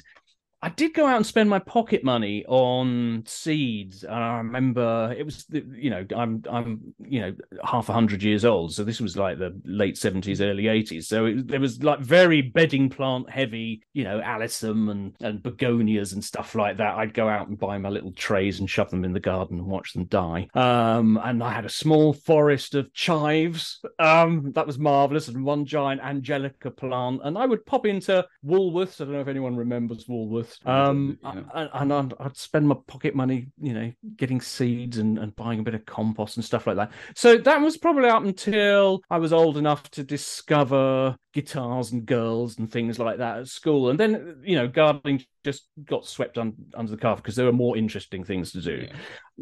I 0.66 0.70
did 0.70 0.94
go 0.94 1.06
out 1.06 1.14
and 1.14 1.24
spend 1.24 1.48
my 1.48 1.60
pocket 1.60 2.02
money 2.02 2.44
on 2.48 3.22
seeds, 3.24 4.02
and 4.02 4.12
I 4.12 4.38
remember 4.38 5.14
it 5.16 5.24
was 5.24 5.46
you 5.48 5.90
know 5.90 6.04
I'm 6.16 6.42
I'm 6.50 6.92
you 6.98 7.20
know 7.20 7.36
half 7.64 7.88
a 7.88 7.92
hundred 7.92 8.24
years 8.24 8.44
old, 8.44 8.74
so 8.74 8.82
this 8.82 9.00
was 9.00 9.16
like 9.16 9.38
the 9.38 9.56
late 9.64 9.96
seventies, 9.96 10.40
early 10.40 10.66
eighties. 10.66 11.06
So 11.06 11.26
it, 11.26 11.46
there 11.46 11.60
was 11.60 11.84
like 11.84 12.00
very 12.00 12.42
bedding 12.42 12.90
plant 12.90 13.30
heavy, 13.30 13.84
you 13.92 14.02
know, 14.02 14.18
alyssum 14.18 14.90
and 14.90 15.14
and 15.20 15.40
begonias 15.40 16.14
and 16.14 16.24
stuff 16.24 16.56
like 16.56 16.78
that. 16.78 16.96
I'd 16.96 17.14
go 17.14 17.28
out 17.28 17.46
and 17.46 17.56
buy 17.56 17.78
my 17.78 17.88
little 17.88 18.12
trays 18.12 18.58
and 18.58 18.68
shove 18.68 18.90
them 18.90 19.04
in 19.04 19.12
the 19.12 19.20
garden 19.20 19.58
and 19.58 19.68
watch 19.68 19.92
them 19.92 20.06
die. 20.06 20.48
Um, 20.54 21.16
and 21.22 21.44
I 21.44 21.52
had 21.52 21.64
a 21.64 21.68
small 21.68 22.12
forest 22.12 22.74
of 22.74 22.92
chives. 22.92 23.80
Um, 24.00 24.50
that 24.56 24.66
was 24.66 24.80
marvelous, 24.80 25.28
and 25.28 25.44
one 25.44 25.64
giant 25.64 26.00
angelica 26.00 26.72
plant. 26.72 27.20
And 27.22 27.38
I 27.38 27.46
would 27.46 27.64
pop 27.66 27.86
into 27.86 28.26
Woolworths. 28.44 29.00
I 29.00 29.04
don't 29.04 29.12
know 29.12 29.20
if 29.20 29.28
anyone 29.28 29.54
remembers 29.54 30.06
Woolworths 30.06 30.55
um, 30.64 31.18
yeah. 31.22 31.68
and 31.74 31.92
I'd, 31.92 32.14
I'd, 32.18 32.36
spend 32.36 32.68
my 32.68 32.76
pocket 32.86 33.14
money, 33.14 33.48
you 33.60 33.72
know, 33.72 33.92
getting 34.16 34.40
seeds 34.40 34.98
and, 34.98 35.18
and 35.18 35.34
buying 35.36 35.60
a 35.60 35.62
bit 35.62 35.74
of 35.74 35.84
compost 35.86 36.36
and 36.36 36.44
stuff 36.44 36.66
like 36.66 36.76
that. 36.76 36.92
So 37.14 37.36
that 37.38 37.60
was 37.60 37.76
probably 37.76 38.08
up 38.08 38.24
until 38.24 39.02
I 39.10 39.18
was 39.18 39.32
old 39.32 39.56
enough 39.56 39.90
to 39.92 40.02
discover 40.02 41.16
guitars 41.32 41.92
and 41.92 42.06
girls 42.06 42.58
and 42.58 42.72
things 42.72 42.98
like 42.98 43.18
that 43.18 43.38
at 43.40 43.48
school. 43.48 43.90
And 43.90 44.00
then, 44.00 44.40
you 44.42 44.56
know, 44.56 44.66
gardening 44.68 45.22
just 45.44 45.68
got 45.84 46.06
swept 46.06 46.38
un- 46.38 46.54
under 46.74 46.90
the 46.90 46.96
carpet 46.96 47.22
because 47.22 47.36
there 47.36 47.46
were 47.46 47.52
more 47.52 47.76
interesting 47.76 48.24
things 48.24 48.52
to 48.52 48.60
do. 48.60 48.88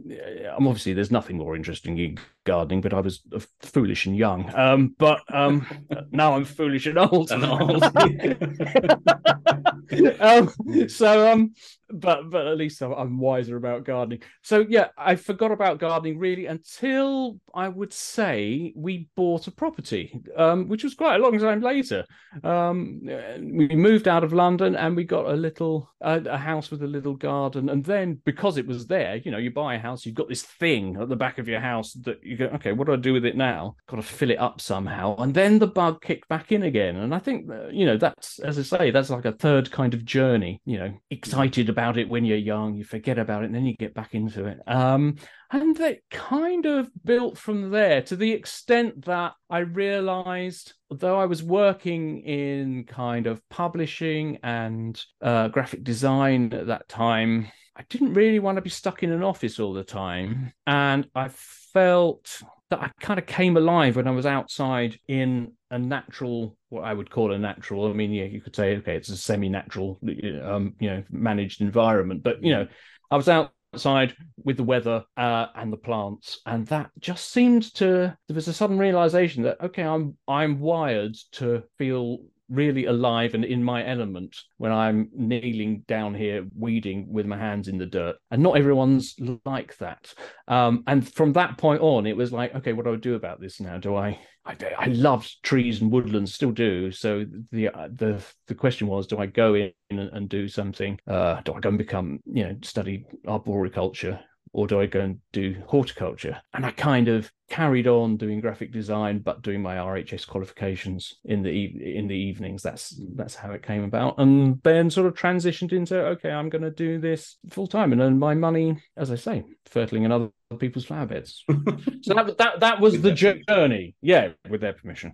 Yeah. 0.04 0.54
Um, 0.56 0.66
obviously, 0.66 0.92
there's 0.92 1.11
nothing 1.11 1.38
more 1.38 1.56
interesting 1.56 1.97
in 1.99 2.18
gardening, 2.44 2.80
but 2.80 2.92
I 2.92 3.00
was 3.00 3.23
uh, 3.35 3.40
foolish 3.62 4.06
and 4.06 4.16
young. 4.16 4.52
Um, 4.54 4.94
but 4.99 5.23
um, 5.33 5.66
now 6.11 6.35
I'm 6.35 6.44
foolish 6.44 6.87
and 6.87 6.99
old. 6.99 7.30
And 7.30 7.44
old. 7.44 7.83
um, 10.21 10.88
so, 10.88 11.33
um, 11.33 11.55
but 11.91 12.31
but 12.31 12.47
at 12.47 12.57
least 12.57 12.83
I'm 12.83 13.19
wiser 13.19 13.57
about 13.57 13.85
gardening. 13.85 14.23
So 14.43 14.64
yeah, 14.69 14.88
I 14.97 15.17
forgot 15.17 15.53
about 15.53 15.79
gardening 15.79 16.19
really 16.19 16.47
until 16.47 17.38
I 17.55 17.69
would 17.69 17.93
say 17.93 18.73
we 18.76 19.09
bought 19.17 19.47
a 19.47 19.50
property, 19.50 20.21
um, 20.37 20.69
which 20.69 20.85
was 20.85 20.95
quite 20.95 21.17
a 21.17 21.23
long 21.23 21.38
time 21.38 21.61
later. 21.61 22.05
Um, 22.43 23.00
we 23.41 23.69
moved 23.69 24.09
out 24.09 24.25
of 24.25 24.33
London 24.33 24.76
and 24.76 24.97
we 24.97 25.05
got 25.05 25.26
a 25.26 25.35
little 25.35 25.91
a, 26.00 26.21
a 26.25 26.38
house 26.38 26.71
with 26.71 26.83
a 26.83 26.87
little 26.87 27.14
garden, 27.14 27.69
and 27.69 27.85
then 27.85 28.21
because 28.25 28.57
it 28.57 28.67
was 28.67 28.87
there, 28.87 29.17
you 29.17 29.31
know, 29.31 29.38
you 29.38 29.50
buy 29.50 29.75
a 29.75 29.79
house, 29.79 30.05
you've 30.07 30.14
got 30.14 30.29
this 30.29 30.43
thing 30.43 30.97
at 31.00 31.09
the 31.09 31.17
back 31.17 31.38
of 31.38 31.49
your 31.49 31.61
house 31.61 31.93
that 32.05 32.23
you 32.23 32.37
go, 32.37 32.47
okay, 32.47 32.73
what 32.73 32.87
do 32.87 32.93
I 32.93 32.97
do 32.97 33.12
with 33.12 33.25
it 33.25 33.37
now? 33.37 33.76
Got 33.88 33.97
to 33.97 34.03
fill 34.03 34.31
it 34.31 34.38
up 34.38 34.61
somehow, 34.61 35.17
and 35.17 35.35
then 35.35 35.59
the 35.59 35.67
bug 35.67 36.03
kicked 36.03 36.29
back 36.29 36.53
in 36.53 36.62
again, 36.62 36.97
and 36.97 37.14
I 37.14 37.19
think 37.19 37.49
you 37.71 37.87
know 37.87 37.97
that's 37.97 38.38
as 38.41 38.59
I 38.59 38.62
say, 38.62 38.91
that's 38.91 39.11
like 39.11 39.25
a 39.25 39.33
third 39.33 39.71
kind 39.71 39.95
of 39.95 40.05
journey. 40.05 40.61
You 40.64 40.79
know, 40.79 40.95
excited 41.11 41.69
about 41.75 41.99
it 41.99 42.09
when 42.09 42.25
you're 42.25 42.38
young, 42.38 42.76
you 42.76 42.85
forget 42.85 43.19
about 43.19 43.43
it, 43.43 43.47
and 43.47 43.54
then 43.54 43.66
you 43.66 43.76
get 43.76 43.95
back 43.95 44.14
into 44.14 44.47
it. 44.47 44.61
Um, 44.69 45.16
and 45.50 45.78
it 45.81 46.04
kind 46.09 46.66
of 46.66 46.88
built 47.04 47.37
from 47.37 47.71
there 47.71 48.00
to 48.02 48.14
the 48.16 48.31
extent 48.31 49.04
that 49.07 49.33
I 49.50 49.59
realized, 49.59 50.75
although 50.88 51.19
I 51.19 51.26
was 51.26 51.43
working 51.43 52.21
in 52.21 52.85
kind 52.85 53.26
of 53.26 53.43
publishing 53.49 54.38
and 54.45 55.00
uh, 55.21 55.49
graphic 55.49 55.83
design 55.83 56.52
at 56.52 56.69
that 56.69 56.88
time, 56.88 57.49
I 57.76 57.83
didn't 57.88 58.14
really 58.14 58.38
want 58.38 58.57
to 58.57 58.62
be 58.62 58.71
stuck 58.71 59.02
in 59.02 59.11
an 59.11 59.25
office 59.25 59.59
all 59.59 59.73
the 59.73 59.83
time. 59.83 60.52
And 60.66 61.09
I 61.14 61.28
felt 61.28 62.40
that 62.75 62.83
I 62.83 63.04
kind 63.04 63.19
of 63.19 63.26
came 63.26 63.57
alive 63.57 63.97
when 63.97 64.09
I 64.09 64.11
was 64.11 64.26
outside 64.26 64.99
in 65.09 65.52
a 65.71 65.78
natural, 65.78 66.57
what 66.69 66.85
I 66.85 66.93
would 66.93 67.11
call 67.11 67.33
a 67.33 67.38
natural. 67.38 67.88
I 67.88 67.93
mean, 67.93 68.12
yeah, 68.12 68.25
you 68.25 68.40
could 68.40 68.57
say, 68.57 68.76
okay, 68.76 68.97
it's 68.97 69.09
a 69.09 69.16
semi-natural, 69.16 69.99
um, 70.43 70.75
you 70.81 70.90
know, 70.90 71.04
managed 71.11 71.61
environment. 71.61 72.23
But 72.23 72.43
you 72.43 72.52
know, 72.52 72.66
I 73.11 73.16
was 73.16 73.28
outside 73.28 74.14
with 74.43 74.57
the 74.57 74.64
weather 74.64 75.04
uh, 75.16 75.47
and 75.54 75.73
the 75.73 75.76
plants, 75.76 76.40
and 76.47 76.66
that 76.69 76.90
just 76.99 77.31
seemed 77.31 77.73
to. 77.75 78.16
There 78.26 78.35
was 78.35 78.49
a 78.49 78.52
sudden 78.52 78.78
realization 78.78 79.45
that 79.45 79.61
okay, 79.61 79.83
I'm 79.83 80.16
I'm 80.26 80.59
wired 80.59 81.16
to 81.33 81.62
feel 81.78 82.19
really 82.49 82.87
alive 82.87 83.35
and 83.35 83.45
in 83.45 83.63
my 83.63 83.87
element 83.87 84.37
when 84.59 84.73
I'm 84.73 85.09
kneeling 85.15 85.85
down 85.87 86.15
here 86.15 86.47
weeding 86.57 87.07
with 87.09 87.27
my 87.27 87.39
hands 87.39 87.69
in 87.69 87.79
the 87.79 87.87
dirt. 87.87 88.17
And 88.31 88.43
not 88.43 88.57
everyone's 88.57 89.15
like 89.45 89.77
that. 89.79 90.13
Um, 90.49 90.85
and 90.87 91.11
from 91.15 91.33
that 91.35 91.59
point 91.59 91.81
on, 91.81 92.07
it 92.07 92.17
was 92.17 92.33
like, 92.33 92.55
okay, 92.55 92.73
what 92.73 92.85
do 92.85 92.93
I 92.93 92.97
do 92.97 93.15
about 93.15 93.41
this 93.41 93.61
now? 93.61 93.79
Do 93.79 93.97
I? 93.97 94.19
I, 94.47 94.57
I 94.79 94.87
loved 94.89 95.43
trees 95.43 95.81
and 95.81 95.91
woodlands, 95.91 96.35
still 96.35 96.51
do. 96.53 96.93
So 96.93 97.25
the 97.51 97.71
the 97.95 98.23
the 98.47 98.55
question 98.55 98.89
was, 98.89 99.07
do 99.07 99.17
I 99.17 99.25
go 99.25 99.55
in 99.55 99.73
and, 99.89 100.01
and 100.01 100.29
do 100.29 100.49
something? 100.49 100.99
Uh, 101.09 101.41
do 101.41 101.55
I 101.55 101.61
go 101.61 101.71
and 101.71 101.79
become, 101.79 102.21
you 102.27 102.45
know, 102.45 102.57
study 102.63 103.07
arboriculture 103.27 104.21
or 104.54 104.68
do 104.68 104.80
I 104.80 104.87
go 104.87 105.00
and 105.00 105.18
do 105.32 105.56
horticulture? 105.66 106.40
And 106.54 106.64
I 106.64 106.70
kind 106.70 107.08
of 107.08 107.30
carried 107.50 107.88
on 107.88 108.16
doing 108.16 108.40
graphic 108.40 108.73
design, 108.73 109.18
but 109.18 109.42
doing 109.42 109.61
my 109.61 109.76
RHS 109.76 110.26
qualifications 110.28 111.14
in 111.25 111.42
the 111.42 111.50
e- 111.50 111.94
in 111.96 112.06
the 112.06 112.16
evenings. 112.16 112.62
That's 112.62 112.99
mm. 112.99 113.16
that's 113.16 113.34
how 113.34 113.50
it 113.50 113.64
came 113.64 113.82
about, 113.82 114.18
and 114.18 114.62
then 114.62 114.90
sort 114.90 115.08
of 115.08 115.14
transitioned 115.14 115.73
into 115.73 115.99
okay, 115.99 116.30
I'm 116.30 116.49
going 116.49 116.62
to 116.62 116.70
do 116.70 117.00
this 117.00 117.37
full 117.50 117.66
time 117.66 117.92
and 117.92 118.00
earn 118.00 118.18
my 118.18 118.34
money, 118.34 118.80
as 118.96 119.11
I 119.11 119.16
say, 119.16 119.44
fertiling 119.68 120.04
in 120.04 120.12
other 120.12 120.30
people's 120.58 120.84
flower 120.84 121.06
beds. 121.06 121.44
so 122.02 122.14
that 122.14 122.38
that 122.38 122.61
that 122.61 122.80
was 122.80 123.02
the 123.02 123.12
journey, 123.12 123.96
yeah, 124.00 124.28
with 124.49 124.61
their 124.61 124.75
permission. 124.75 125.12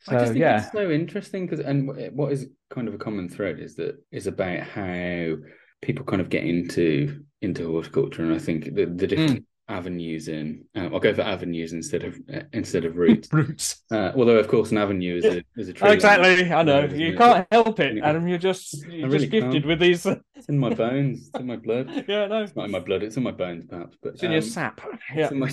So, 0.00 0.16
I 0.16 0.18
just 0.18 0.32
think 0.32 0.40
yeah. 0.40 0.64
it's 0.64 0.72
so 0.72 0.90
interesting 0.90 1.46
because 1.46 1.64
and 1.64 1.88
what 2.14 2.30
is 2.30 2.46
kind 2.68 2.88
of 2.88 2.94
a 2.94 2.98
common 2.98 3.30
thread 3.30 3.58
is 3.58 3.76
that 3.76 3.96
is 4.12 4.26
about 4.26 4.60
how 4.60 5.36
people 5.82 6.04
kind 6.04 6.20
of 6.20 6.28
get 6.28 6.44
into 6.44 7.24
into 7.42 7.70
horticulture, 7.70 8.22
and 8.22 8.34
I 8.34 8.38
think 8.38 8.74
the, 8.74 8.86
the 8.86 9.06
different 9.06 9.40
mm. 9.40 9.44
avenues 9.68 10.28
in. 10.28 10.64
Uh, 10.74 10.88
I'll 10.92 11.00
go 11.00 11.14
for 11.14 11.22
avenues 11.22 11.72
instead 11.72 12.04
of 12.04 12.18
uh, 12.32 12.40
instead 12.52 12.84
of 12.84 12.96
roots. 12.96 13.32
roots. 13.32 13.82
Uh, 13.90 14.12
although, 14.16 14.38
of 14.38 14.48
course, 14.48 14.70
an 14.72 14.78
avenue 14.78 15.16
is 15.18 15.24
a 15.24 15.42
is 15.56 15.68
a 15.68 15.72
tree. 15.72 15.90
exactly. 15.90 16.50
I 16.52 16.62
know. 16.62 16.84
You 16.84 17.16
can't 17.16 17.46
help 17.50 17.78
it, 17.80 18.02
Adam. 18.02 18.26
You're 18.26 18.38
just 18.38 18.86
you're 18.86 19.08
really 19.08 19.20
just 19.20 19.32
gifted 19.32 19.52
can't. 19.52 19.66
with 19.66 19.80
these. 19.80 20.06
It's 20.06 20.48
in 20.48 20.58
my 20.58 20.74
bones. 20.74 21.28
It's 21.28 21.40
in 21.40 21.46
my 21.46 21.56
blood. 21.56 22.04
yeah, 22.08 22.26
no, 22.26 22.42
it's 22.42 22.56
not 22.56 22.66
in 22.66 22.70
my 22.70 22.80
blood. 22.80 23.02
It's 23.02 23.16
in 23.16 23.22
my 23.22 23.32
bones, 23.32 23.64
perhaps. 23.68 23.96
But 24.02 24.14
it's 24.14 24.22
in 24.22 24.28
um, 24.28 24.32
your 24.32 24.42
sap. 24.42 24.80
Yeah, 25.14 25.30
my... 25.30 25.48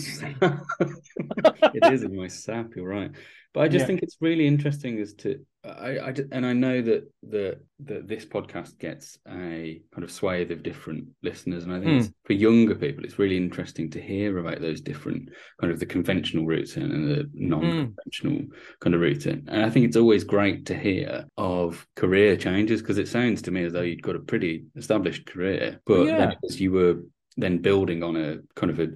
it 1.74 1.94
is 1.94 2.04
in 2.04 2.16
my 2.16 2.28
sap. 2.28 2.76
You're 2.76 2.88
right. 2.88 3.12
But 3.54 3.62
I 3.62 3.68
just 3.68 3.84
yeah. 3.84 3.88
think 3.88 4.02
it's 4.02 4.18
really 4.20 4.48
interesting 4.48 5.00
as 5.00 5.14
to 5.16 5.40
I, 5.66 5.98
I 5.98 6.14
and 6.32 6.46
I 6.46 6.52
know 6.52 6.82
that 6.82 7.10
the 7.22 7.60
that 7.86 8.08
this 8.08 8.26
podcast 8.26 8.80
gets 8.80 9.18
a 9.28 9.82
kind 9.94 10.04
of 10.04 10.12
swathe 10.12 10.52
of 10.52 10.62
different 10.62 11.06
listeners, 11.22 11.64
and 11.64 11.74
I 11.74 11.80
think 11.80 12.04
mm. 12.04 12.14
for 12.26 12.34
younger 12.34 12.76
people, 12.76 13.06
it's 13.06 13.20
really 13.20 13.38
interesting 13.38 13.90
to 13.92 14.02
hear 14.02 14.40
about 14.40 14.60
those 14.60 14.82
different 14.82 15.30
kind 15.62 15.72
of 15.72 15.80
the 15.80 15.86
conventional 15.86 16.46
routes 16.46 16.76
in 16.76 16.92
and 16.92 17.08
the 17.08 17.30
non-conventional 17.34 18.34
mm. 18.34 18.50
kind 18.82 18.94
of 18.94 19.02
routes 19.02 19.26
in. 19.26 19.48
And 19.48 19.64
I 19.64 19.70
think 19.70 19.86
it's 19.86 19.98
always 19.98 20.26
great 20.26 20.66
to 20.66 20.78
hear 20.78 21.26
of 21.38 21.88
career 21.96 22.36
changes 22.36 22.82
because 22.82 22.98
it 22.98 23.08
sounds 23.08 23.42
to 23.44 23.52
me 23.52 23.64
as 23.64 23.72
though 23.72 23.82
you'd 23.82 24.04
got 24.04 24.18
a 24.18 24.20
pretty 24.20 24.66
established 24.76 25.26
career, 25.28 25.80
but 25.86 26.08
yeah. 26.08 26.34
as 26.44 26.60
you 26.60 26.72
were 26.72 27.04
then 27.38 27.60
building 27.60 28.04
on 28.04 28.16
a 28.16 28.38
kind 28.56 28.70
of 28.70 28.80
a 28.80 28.90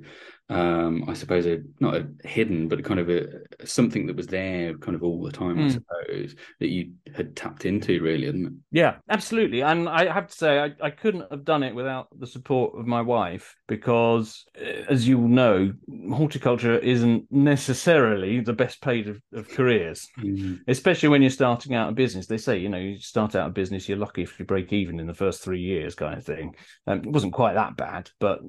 um, 0.50 1.04
I 1.10 1.14
suppose 1.14 1.46
a 1.46 1.60
not 1.80 1.96
a 1.96 2.08
hidden, 2.24 2.70
but 2.70 2.84
kind 2.86 3.00
of 3.00 3.10
a 3.10 3.28
something 3.66 4.08
that 4.08 4.16
was 4.16 4.28
there 4.28 4.78
kind 4.78 4.96
of 4.96 5.04
all 5.04 5.22
the 5.22 5.32
time. 5.32 5.58
Mm. 5.58 5.60
I 5.60 5.64
hmm. 5.64 5.70
suppose 5.70 6.36
that 6.60 6.70
you 6.70 6.92
had 7.14 7.36
tapped 7.36 7.66
into, 7.66 8.02
really, 8.02 8.28
isn't 8.28 8.46
it? 8.46 8.54
Yeah, 8.72 8.96
absolutely. 9.10 9.62
And 9.62 9.90
I 9.90 10.12
have 10.12 10.28
to 10.28 10.36
say, 10.36 10.60
I, 10.60 10.72
I 10.82 10.90
couldn't 10.90 11.30
have 11.32 11.44
done 11.44 11.64
it 11.64 11.76
without 11.76 12.08
the 12.18 12.28
support 12.28 12.80
of 12.80 12.88
my 12.88 13.02
wife 13.02 13.56
because, 13.68 14.46
eh, 14.56 14.84
as 14.90 15.06
you 15.06 15.28
know, 15.28 15.74
horticulture 16.14 16.78
isn't 16.78 17.26
necessarily 17.30 18.40
the 18.40 18.54
best 18.54 18.82
paid 18.82 19.10
of, 19.10 19.22
of 19.34 19.50
careers, 19.50 20.08
mm. 20.18 20.60
especially 20.70 21.10
when 21.10 21.22
you're 21.22 21.30
starting 21.30 21.76
out 21.76 21.90
a 21.90 21.94
business. 21.94 22.28
They 22.28 22.38
say, 22.38 22.58
you 22.58 22.70
know, 22.70 22.78
you 22.78 23.00
start 23.00 23.36
out 23.36 23.48
a 23.48 23.52
business, 23.52 23.90
you're 23.90 23.98
lucky 23.98 24.24
if 24.24 24.40
you 24.40 24.46
break 24.46 24.72
even 24.72 25.02
in 25.02 25.08
the 25.08 25.14
first 25.14 25.44
three 25.44 25.62
years, 25.62 25.94
kind 25.94 26.18
of 26.18 26.26
thing. 26.26 26.56
Um, 26.86 27.00
it 27.00 27.12
wasn't 27.12 27.34
quite 27.34 27.56
that 27.56 27.76
bad, 27.76 28.10
but 28.22 28.40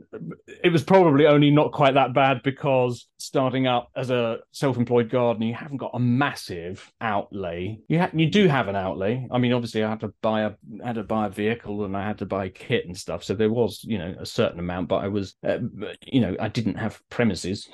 it 0.63 0.71
was 0.71 0.85
probably 0.85 1.27
only 1.27 1.51
not 1.51 1.73
quite 1.73 1.88
quite 1.93 2.07
that 2.07 2.15
bad 2.15 2.43
because 2.43 3.07
starting 3.19 3.67
up 3.67 3.91
as 3.97 4.11
a 4.11 4.39
self-employed 4.53 5.11
gardener, 5.11 5.47
you 5.47 5.55
haven't 5.55 5.79
got 5.79 5.93
a 5.95 5.99
massive 5.99 6.93
outlay. 7.01 7.79
You 7.89 8.01
ha- 8.01 8.11
you 8.13 8.31
do 8.31 8.49
have 8.49 8.69
an 8.69 8.77
outlay. 8.77 9.27
I 9.31 9.39
mean, 9.39 9.53
obviously, 9.53 9.85
I 9.85 9.91
had 9.91 10.01
to 10.01 10.13
buy 10.23 10.43
a 10.43 10.53
had 10.85 10.97
to 10.97 11.05
buy 11.05 11.27
a 11.27 11.31
vehicle 11.31 11.85
and 11.85 11.97
I 11.97 12.07
had 12.07 12.19
to 12.19 12.27
buy 12.27 12.49
kit 12.49 12.87
and 12.87 12.97
stuff. 12.97 13.25
So 13.25 13.35
there 13.35 13.51
was, 13.51 13.83
you 13.85 13.99
know, 13.99 14.15
a 14.19 14.27
certain 14.27 14.61
amount, 14.61 14.89
but 14.89 15.05
I 15.05 15.09
was, 15.09 15.35
uh, 15.47 15.59
you 16.05 16.21
know, 16.21 16.37
I 16.39 16.49
didn't 16.49 16.77
have 16.77 17.01
premises. 17.11 17.69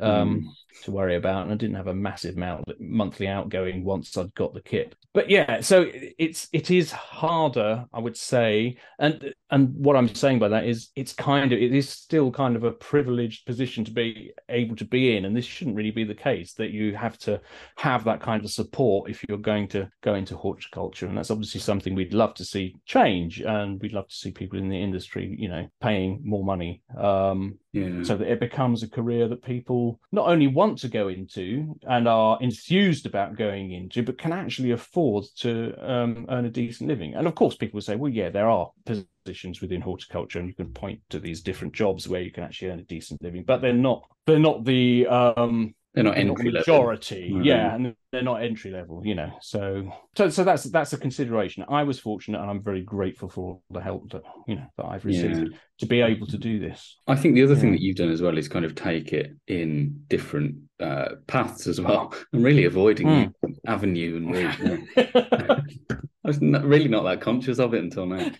Um, 0.00 0.40
mm 0.40 0.44
to 0.82 0.90
worry 0.90 1.14
about, 1.14 1.44
and 1.44 1.52
I 1.52 1.56
didn't 1.56 1.76
have 1.76 1.86
a 1.86 1.94
massive 1.94 2.36
amount 2.36 2.64
monthly 2.80 3.28
outgoing 3.28 3.84
once 3.84 4.18
I'd 4.18 4.34
got 4.34 4.52
the 4.52 4.60
kit. 4.60 4.96
But 5.14 5.30
yeah, 5.30 5.60
so 5.60 5.88
it's 6.18 6.48
it 6.52 6.72
is 6.72 6.90
harder, 6.90 7.86
I 7.94 8.00
would 8.00 8.16
say, 8.16 8.76
and 8.98 9.32
and 9.48 9.72
what 9.76 9.96
I'm 9.96 10.12
saying 10.12 10.40
by 10.40 10.48
that 10.48 10.66
is 10.66 10.90
it's 10.96 11.12
kind 11.12 11.52
of 11.52 11.58
it 11.60 11.72
is 11.72 11.88
still 11.88 12.32
kind 12.32 12.56
of 12.56 12.64
a 12.64 12.72
privileged 12.72 13.46
position 13.46 13.84
to 13.84 13.92
be 13.92 14.32
able 14.48 14.74
to 14.74 14.84
be 14.84 15.16
in, 15.16 15.24
and 15.24 15.36
this 15.36 15.44
shouldn't 15.44 15.76
really 15.76 15.92
be 15.92 16.02
the 16.02 16.16
case 16.16 16.54
that 16.54 16.72
you 16.72 16.96
have 16.96 17.16
to 17.18 17.40
have 17.76 18.02
that 18.04 18.20
kind 18.20 18.44
of 18.44 18.50
support 18.50 19.08
if 19.08 19.24
you're 19.28 19.38
going 19.38 19.68
to 19.68 19.88
go 20.02 20.14
into 20.14 20.36
horticulture, 20.36 21.06
and 21.06 21.16
that's 21.16 21.30
obviously 21.30 21.60
something 21.60 21.94
we'd 21.94 22.12
love 22.12 22.34
to 22.34 22.44
see 22.44 22.74
change, 22.84 23.40
and 23.40 23.80
we'd 23.80 23.92
love 23.92 24.08
to 24.08 24.16
see 24.16 24.32
people 24.32 24.58
in 24.58 24.68
the 24.68 24.82
industry, 24.82 25.36
you 25.38 25.48
know, 25.48 25.68
paying 25.80 26.22
more 26.24 26.44
money. 26.44 26.82
Um, 26.98 27.56
yeah. 27.74 28.04
so 28.04 28.16
that 28.16 28.30
it 28.30 28.38
becomes 28.38 28.84
a 28.84 28.88
career 28.88 29.26
that 29.28 29.42
people 29.42 30.00
not 30.12 30.28
only 30.28 30.46
want 30.46 30.78
to 30.78 30.88
go 30.88 31.08
into 31.08 31.76
and 31.82 32.06
are 32.06 32.38
enthused 32.40 33.04
about 33.04 33.36
going 33.36 33.72
into, 33.72 34.02
but 34.02 34.16
can 34.16 34.32
actually 34.32 34.70
afford 34.70 35.03
to 35.40 35.74
um, 35.80 36.26
earn 36.28 36.44
a 36.44 36.50
decent 36.50 36.88
living. 36.88 37.14
And 37.14 37.26
of 37.26 37.34
course, 37.34 37.56
people 37.56 37.78
will 37.78 37.82
say, 37.82 37.96
well, 37.96 38.12
yeah, 38.12 38.30
there 38.30 38.48
are 38.48 38.70
positions 38.84 39.60
within 39.60 39.80
horticulture, 39.80 40.38
and 40.38 40.48
you 40.48 40.54
can 40.54 40.72
point 40.72 41.00
to 41.10 41.20
these 41.20 41.42
different 41.42 41.74
jobs 41.74 42.08
where 42.08 42.20
you 42.20 42.30
can 42.30 42.44
actually 42.44 42.70
earn 42.70 42.80
a 42.80 42.84
decent 42.84 43.22
living, 43.22 43.44
but 43.44 43.60
they're 43.60 43.72
not 43.72 44.02
they're 44.26 44.38
not 44.38 44.64
the 44.64 45.06
um, 45.06 45.74
they're 45.94 46.04
not 46.04 46.18
entry 46.18 46.50
majority, 46.50 47.28
level. 47.30 47.46
yeah, 47.46 47.72
and 47.72 47.94
they're 48.10 48.22
not 48.22 48.42
entry 48.42 48.72
level, 48.72 49.02
you 49.06 49.14
know. 49.14 49.30
So, 49.40 49.92
so, 50.16 50.28
so 50.28 50.42
that's 50.42 50.64
that's 50.64 50.92
a 50.92 50.98
consideration. 50.98 51.64
I 51.68 51.84
was 51.84 52.00
fortunate, 52.00 52.40
and 52.40 52.50
I'm 52.50 52.62
very 52.62 52.82
grateful 52.82 53.28
for 53.28 53.40
all 53.40 53.62
the 53.70 53.80
help 53.80 54.10
that 54.10 54.22
you 54.48 54.56
know 54.56 54.66
that 54.76 54.86
I've 54.86 55.04
received 55.04 55.52
yeah. 55.52 55.58
to 55.78 55.86
be 55.86 56.00
able 56.00 56.26
to 56.26 56.36
do 56.36 56.58
this. 56.58 56.98
I 57.06 57.14
think 57.14 57.36
the 57.36 57.44
other 57.44 57.54
yeah. 57.54 57.60
thing 57.60 57.72
that 57.72 57.80
you've 57.80 57.96
done 57.96 58.10
as 58.10 58.20
well 58.20 58.36
is 58.36 58.48
kind 58.48 58.64
of 58.64 58.74
take 58.74 59.12
it 59.12 59.36
in 59.46 60.02
different 60.08 60.56
uh, 60.80 61.10
paths 61.28 61.68
as 61.68 61.80
well, 61.80 62.12
and 62.32 62.44
really 62.44 62.64
avoiding 62.64 63.06
mm. 63.06 63.32
avenue 63.66 64.16
and 64.16 64.34
route. 64.34 64.88
I 66.24 66.28
was 66.28 66.40
not, 66.40 66.64
really 66.64 66.88
not 66.88 67.04
that 67.04 67.20
conscious 67.20 67.60
of 67.60 67.72
it 67.74 67.84
until 67.84 68.06
now. 68.06 68.30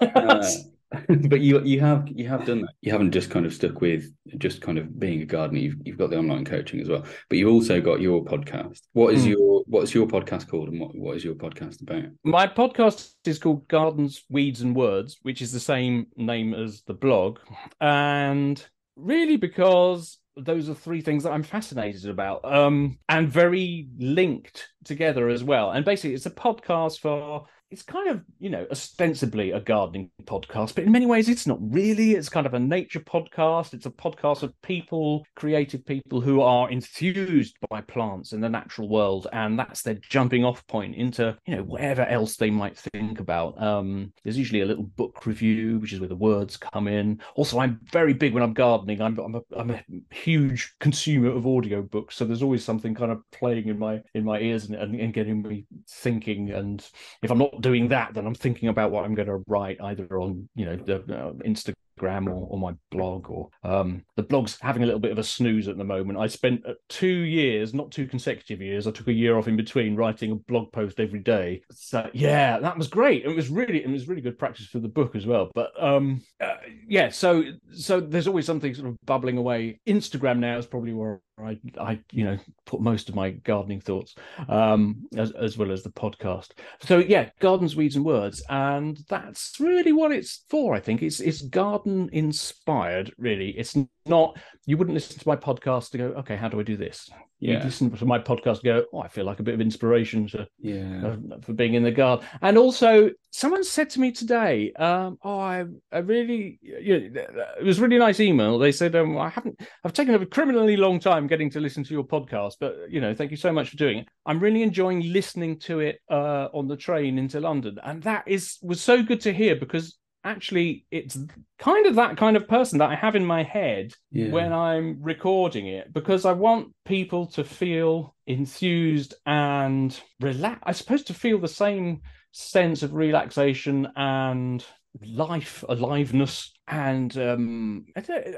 Uh, 0.00 0.46
but 1.28 1.40
you 1.40 1.62
you 1.62 1.80
have 1.80 2.08
you 2.08 2.26
have 2.26 2.44
done 2.44 2.62
that. 2.62 2.74
You 2.80 2.90
haven't 2.90 3.12
just 3.12 3.30
kind 3.30 3.46
of 3.46 3.54
stuck 3.54 3.80
with 3.80 4.12
just 4.38 4.60
kind 4.60 4.76
of 4.76 4.98
being 4.98 5.22
a 5.22 5.24
gardener. 5.24 5.60
You've 5.60 5.76
you've 5.84 5.98
got 5.98 6.10
the 6.10 6.18
online 6.18 6.44
coaching 6.44 6.80
as 6.80 6.88
well, 6.88 7.04
but 7.28 7.38
you've 7.38 7.52
also 7.52 7.80
got 7.80 8.00
your 8.00 8.24
podcast. 8.24 8.80
What 8.92 9.14
is 9.14 9.24
mm. 9.24 9.30
your 9.30 9.62
what's 9.66 9.94
your 9.94 10.08
podcast 10.08 10.48
called, 10.48 10.68
and 10.68 10.80
what 10.80 10.96
what 10.96 11.16
is 11.16 11.24
your 11.24 11.34
podcast 11.34 11.80
about? 11.82 12.10
My 12.24 12.48
podcast 12.48 13.12
is 13.24 13.38
called 13.38 13.68
Gardens, 13.68 14.24
Weeds, 14.28 14.62
and 14.62 14.74
Words, 14.74 15.18
which 15.22 15.42
is 15.42 15.52
the 15.52 15.60
same 15.60 16.06
name 16.16 16.54
as 16.54 16.82
the 16.82 16.94
blog, 16.94 17.38
and 17.80 18.64
really 18.96 19.36
because 19.36 20.18
those 20.36 20.68
are 20.68 20.74
three 20.74 21.02
things 21.02 21.22
that 21.22 21.32
I'm 21.32 21.42
fascinated 21.44 22.10
about, 22.10 22.44
um, 22.44 22.98
and 23.08 23.30
very 23.30 23.88
linked 23.98 24.68
together 24.84 25.28
as 25.28 25.44
well. 25.44 25.70
And 25.70 25.84
basically, 25.84 26.14
it's 26.14 26.26
a 26.26 26.30
podcast 26.30 26.98
for 26.98 27.46
it's 27.70 27.82
kind 27.82 28.08
of 28.08 28.22
you 28.38 28.50
know 28.50 28.66
ostensibly 28.70 29.52
a 29.52 29.60
gardening 29.60 30.10
podcast 30.24 30.74
but 30.74 30.84
in 30.84 30.92
many 30.92 31.06
ways 31.06 31.28
it's 31.28 31.46
not 31.46 31.58
really. 31.60 32.12
It's 32.12 32.28
kind 32.28 32.46
of 32.46 32.54
a 32.54 32.58
nature 32.58 33.00
podcast. 33.00 33.74
It's 33.74 33.86
a 33.86 33.90
podcast 33.90 34.42
of 34.42 34.60
people 34.62 35.24
creative 35.36 35.84
people 35.86 36.20
who 36.20 36.40
are 36.40 36.70
enthused 36.70 37.56
by 37.68 37.80
plants 37.82 38.32
in 38.32 38.40
the 38.40 38.48
natural 38.48 38.88
world 38.88 39.26
and 39.32 39.58
that's 39.58 39.82
their 39.82 39.94
jumping 39.94 40.44
off 40.44 40.66
point 40.66 40.94
into 40.96 41.36
you 41.46 41.56
know 41.56 41.62
whatever 41.62 42.02
else 42.06 42.36
they 42.36 42.50
might 42.50 42.76
think 42.76 43.20
about. 43.20 43.60
Um, 43.62 44.12
there's 44.24 44.38
usually 44.38 44.62
a 44.62 44.66
little 44.66 44.84
book 44.84 45.26
review 45.26 45.78
which 45.78 45.92
is 45.92 46.00
where 46.00 46.08
the 46.08 46.16
words 46.16 46.56
come 46.56 46.88
in. 46.88 47.20
Also 47.36 47.58
i'm 47.58 47.80
very 47.92 48.12
big 48.12 48.34
when 48.34 48.42
i'm 48.42 48.54
gardening. 48.54 49.00
I'm, 49.00 49.18
I'm, 49.18 49.34
a, 49.36 49.42
I'm 49.56 49.70
a 49.70 49.82
huge 50.10 50.74
consumer 50.80 51.30
of 51.30 51.46
audio 51.46 51.82
books 51.82 52.16
so 52.16 52.24
there's 52.24 52.42
always 52.42 52.64
something 52.64 52.94
kind 52.94 53.12
of 53.12 53.22
playing 53.30 53.68
in 53.68 53.78
my 53.78 54.00
in 54.14 54.24
my 54.24 54.40
ears 54.40 54.64
and, 54.66 54.74
and, 54.74 54.98
and 54.98 55.12
getting 55.12 55.42
me 55.42 55.66
thinking. 55.88 56.50
And 56.50 56.84
if 57.22 57.30
i'm 57.30 57.38
not 57.38 57.59
doing 57.60 57.88
that, 57.88 58.14
then 58.14 58.26
I'm 58.26 58.34
thinking 58.34 58.68
about 58.68 58.90
what 58.90 59.04
I'm 59.04 59.14
going 59.14 59.28
to 59.28 59.42
write 59.46 59.80
either 59.80 60.20
on, 60.20 60.48
you 60.54 60.66
know, 60.66 60.76
the 60.76 60.96
uh, 60.96 61.32
Instagram 61.44 61.74
or, 62.02 62.46
or, 62.50 62.58
my 62.58 62.74
blog 62.90 63.30
or 63.30 63.48
um, 63.64 64.02
the 64.16 64.22
blog's 64.22 64.58
having 64.60 64.82
a 64.82 64.86
little 64.86 65.00
bit 65.00 65.12
of 65.12 65.18
a 65.18 65.24
snooze 65.24 65.68
at 65.68 65.76
the 65.76 65.84
moment. 65.84 66.18
I 66.18 66.26
spent 66.26 66.64
uh, 66.66 66.74
two 66.88 67.06
years 67.06 67.74
not 67.74 67.90
two 67.90 68.06
consecutive 68.06 68.60
years 68.60 68.86
i 68.86 68.90
took 68.90 69.08
a 69.08 69.12
year 69.12 69.36
off 69.36 69.48
in 69.48 69.56
between 69.56 69.96
writing 69.96 70.32
a 70.32 70.34
blog 70.34 70.72
post 70.72 71.00
every 71.00 71.20
day. 71.20 71.62
So 71.72 72.08
yeah 72.12 72.58
that 72.58 72.76
was 72.76 72.88
great. 72.88 73.24
It 73.24 73.34
was 73.34 73.48
really 73.48 73.82
it 73.82 73.88
was 73.88 74.08
really 74.08 74.22
good 74.22 74.38
practice 74.38 74.66
for 74.66 74.78
the 74.78 74.88
book 74.88 75.16
as 75.16 75.26
well. 75.26 75.50
But 75.54 75.70
um 75.82 76.22
uh, 76.40 76.56
yeah 76.86 77.08
so 77.08 77.44
so 77.72 78.00
there's 78.00 78.28
always 78.28 78.46
something 78.46 78.74
sort 78.74 78.88
of 78.88 78.96
bubbling 79.04 79.38
away. 79.38 79.80
Instagram 79.86 80.38
now 80.38 80.58
is 80.58 80.66
probably 80.66 80.92
where 80.92 81.20
I, 81.44 81.58
I, 81.80 82.00
you 82.12 82.24
know, 82.24 82.38
put 82.66 82.80
most 82.80 83.08
of 83.08 83.14
my 83.14 83.30
gardening 83.30 83.80
thoughts, 83.80 84.14
um, 84.48 85.06
as 85.16 85.32
as 85.32 85.56
well 85.56 85.72
as 85.72 85.82
the 85.82 85.90
podcast. 85.90 86.50
So 86.80 86.98
yeah, 86.98 87.30
gardens, 87.40 87.76
weeds, 87.76 87.96
and 87.96 88.04
words, 88.04 88.42
and 88.48 88.98
that's 89.08 89.58
really 89.58 89.92
what 89.92 90.12
it's 90.12 90.44
for. 90.48 90.74
I 90.74 90.80
think. 90.80 91.02
It's 91.02 91.20
it's 91.20 91.42
garden 91.42 91.89
inspired. 92.12 93.12
Really, 93.18 93.50
it's 93.50 93.76
not. 94.06 94.38
You 94.66 94.76
wouldn't 94.76 94.94
listen 94.94 95.18
to 95.18 95.28
my 95.28 95.36
podcast 95.36 95.90
to 95.90 95.98
go, 95.98 96.04
okay, 96.18 96.36
how 96.36 96.48
do 96.48 96.60
I 96.60 96.62
do 96.62 96.76
this? 96.76 97.10
Yeah. 97.40 97.58
You 97.58 97.64
listen 97.64 97.90
to 97.90 98.04
my 98.04 98.18
podcast, 98.18 98.62
go, 98.62 98.84
oh, 98.92 99.00
I 99.00 99.08
feel 99.08 99.24
like 99.24 99.40
a 99.40 99.42
bit 99.42 99.54
of 99.54 99.62
inspiration 99.62 100.28
to, 100.28 100.46
yeah, 100.58 101.06
uh, 101.06 101.40
for 101.40 101.54
being 101.54 101.72
in 101.72 101.82
the 101.82 101.90
garden. 101.90 102.26
And 102.42 102.58
also, 102.58 103.10
someone 103.30 103.64
said 103.64 103.88
to 103.90 104.00
me 104.00 104.12
today, 104.12 104.72
um, 104.74 105.18
oh, 105.24 105.38
I, 105.38 105.64
I 105.90 105.98
really, 105.98 106.58
you 106.60 107.10
know, 107.10 107.22
it 107.58 107.64
was 107.64 107.78
a 107.78 107.82
really 107.82 107.98
nice 107.98 108.20
email. 108.20 108.58
They 108.58 108.72
said, 108.72 108.94
um, 108.94 109.16
I 109.16 109.30
haven't, 109.30 109.58
I've 109.84 109.94
taken 109.94 110.14
a 110.14 110.26
criminally 110.26 110.76
long 110.76 111.00
time 111.00 111.26
getting 111.26 111.48
to 111.50 111.60
listen 111.60 111.82
to 111.84 111.94
your 111.94 112.04
podcast, 112.04 112.56
but 112.60 112.76
you 112.90 113.00
know, 113.00 113.14
thank 113.14 113.30
you 113.30 113.38
so 113.38 113.52
much 113.52 113.70
for 113.70 113.76
doing 113.76 113.98
it. 113.98 114.08
I'm 114.26 114.38
really 114.38 114.62
enjoying 114.62 115.10
listening 115.10 115.58
to 115.60 115.80
it 115.80 116.00
uh, 116.10 116.48
on 116.52 116.68
the 116.68 116.76
train 116.76 117.16
into 117.18 117.40
London, 117.40 117.78
and 117.82 118.02
that 118.02 118.24
is 118.26 118.58
was 118.60 118.82
so 118.82 119.02
good 119.02 119.22
to 119.22 119.32
hear 119.32 119.56
because 119.56 119.96
actually 120.24 120.84
it's 120.90 121.18
kind 121.58 121.86
of 121.86 121.94
that 121.94 122.16
kind 122.16 122.36
of 122.36 122.48
person 122.48 122.78
that 122.78 122.90
I 122.90 122.94
have 122.94 123.16
in 123.16 123.24
my 123.24 123.42
head 123.42 123.94
yeah. 124.10 124.30
when 124.30 124.52
I'm 124.52 124.98
recording 125.02 125.66
it 125.66 125.92
because 125.92 126.24
I 126.24 126.32
want 126.32 126.74
people 126.84 127.26
to 127.28 127.44
feel 127.44 128.14
enthused 128.26 129.14
and 129.26 129.98
relax. 130.20 130.60
I 130.64 130.72
suppose 130.72 131.04
to 131.04 131.14
feel 131.14 131.38
the 131.38 131.48
same 131.48 132.02
sense 132.32 132.82
of 132.82 132.94
relaxation 132.94 133.88
and 133.96 134.64
life 135.02 135.64
aliveness 135.68 136.52
and 136.66 137.16
um 137.16 137.86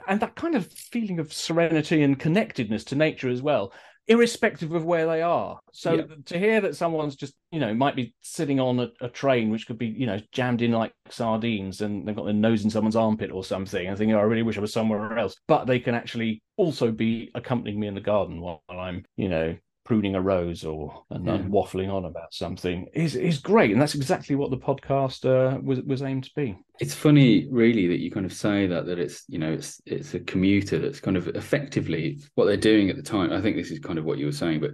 and 0.07 0.21
that 0.21 0.35
kind 0.37 0.55
of 0.55 0.71
feeling 0.71 1.19
of 1.19 1.33
serenity 1.33 2.03
and 2.03 2.19
connectedness 2.19 2.85
to 2.85 2.95
nature 2.95 3.31
as 3.31 3.41
well 3.41 3.73
irrespective 4.09 4.73
of 4.73 4.85
where 4.85 5.07
they 5.07 5.23
are. 5.23 5.61
So 5.73 5.95
yeah. 5.95 6.03
to 6.27 6.39
hear 6.39 6.61
that 6.61 6.77
someone's 6.77 7.17
just, 7.17 7.35
you 7.51 7.61
know, 7.61 7.73
might 7.75 7.97
be 7.97 8.15
sitting 8.21 8.61
on 8.61 8.81
a, 8.81 8.89
a, 9.01 9.09
train 9.09 9.51
which 9.51 9.67
could 9.67 9.79
be, 9.79 9.87
you 9.87 10.07
know, 10.07 10.21
jammed 10.33 10.63
in 10.63 10.73
like 10.73 10.93
sardines 11.09 11.81
and 11.81 12.07
they've 12.07 12.17
got 12.17 12.25
their 12.25 12.35
nose 12.35 12.65
in 12.65 12.71
someone's 12.71 12.97
armpit 12.97 13.31
or 13.31 13.45
something 13.45 13.87
and 13.87 13.97
thinking, 13.97 14.15
oh, 14.15 14.21
I 14.21 14.23
really 14.23 14.43
wish 14.43 14.59
I 14.59 14.61
was 14.61 14.73
somewhere 14.73 15.19
else. 15.19 15.37
But 15.47 15.67
they 15.67 15.79
can 15.79 15.95
actually 15.95 16.43
also 16.57 16.91
be 16.91 17.31
accompanying 17.35 17.79
me 17.79 17.87
in 17.87 17.95
the 17.95 18.01
garden 18.01 18.41
while 18.41 18.63
I'm, 18.69 19.05
you 19.17 19.29
know, 19.29 19.57
pruning 19.85 20.15
a 20.15 20.21
rose 20.21 20.65
or 20.65 21.05
and 21.11 21.27
yeah. 21.27 21.39
waffling 21.39 21.93
on 21.93 22.05
about 22.05 22.33
something 22.33 22.87
is 22.95 23.17
is 23.17 23.39
great, 23.39 23.73
and 23.73 23.81
that's 23.81 23.95
exactly 23.95 24.37
what 24.37 24.51
the 24.51 24.57
podcast 24.57 25.25
uh, 25.25 25.59
was 25.63 25.81
was 25.83 26.03
aimed 26.03 26.25
to 26.25 26.31
be. 26.37 26.57
It's 26.81 26.95
funny, 26.95 27.49
really, 27.51 27.87
that 27.89 28.01
you 28.01 28.11
kind 28.11 28.27
of 28.27 28.33
say 28.33 28.67
that 28.67 28.87
that 28.87 28.99
it's 28.99 29.25
you 29.29 29.39
know 29.39 29.53
it's 29.53 29.81
it's 29.87 30.15
a 30.15 30.21
commuter 30.21 30.79
that's 30.79 31.01
kind 31.01 31.17
of 31.17 31.29
effectively 31.29 32.21
what 32.35 32.47
they're 32.47 32.57
doing 32.57 32.91
at 32.91 32.97
the 32.97 33.03
time. 33.03 33.33
I 33.33 33.41
think 33.41 33.57
this 33.57 33.71
is 33.71 33.79
kind 33.81 33.99
of 33.99 34.05
what 34.05 34.19
you 34.19 34.27
were 34.27 34.33
saying, 34.33 34.61
but 34.61 34.73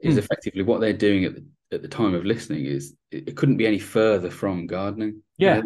is 0.00 0.16
mm. 0.16 0.18
effectively 0.18 0.62
what 0.62 0.80
they're 0.80 0.92
doing 0.92 1.24
at 1.24 1.34
the 1.34 1.44
at 1.72 1.82
the 1.82 1.88
time 1.88 2.14
of 2.14 2.24
listening 2.24 2.64
is 2.64 2.94
it, 3.10 3.28
it 3.28 3.36
couldn't 3.36 3.56
be 3.56 3.66
any 3.66 3.78
further 3.78 4.30
from 4.30 4.66
gardening. 4.66 5.20
Yeah, 5.36 5.62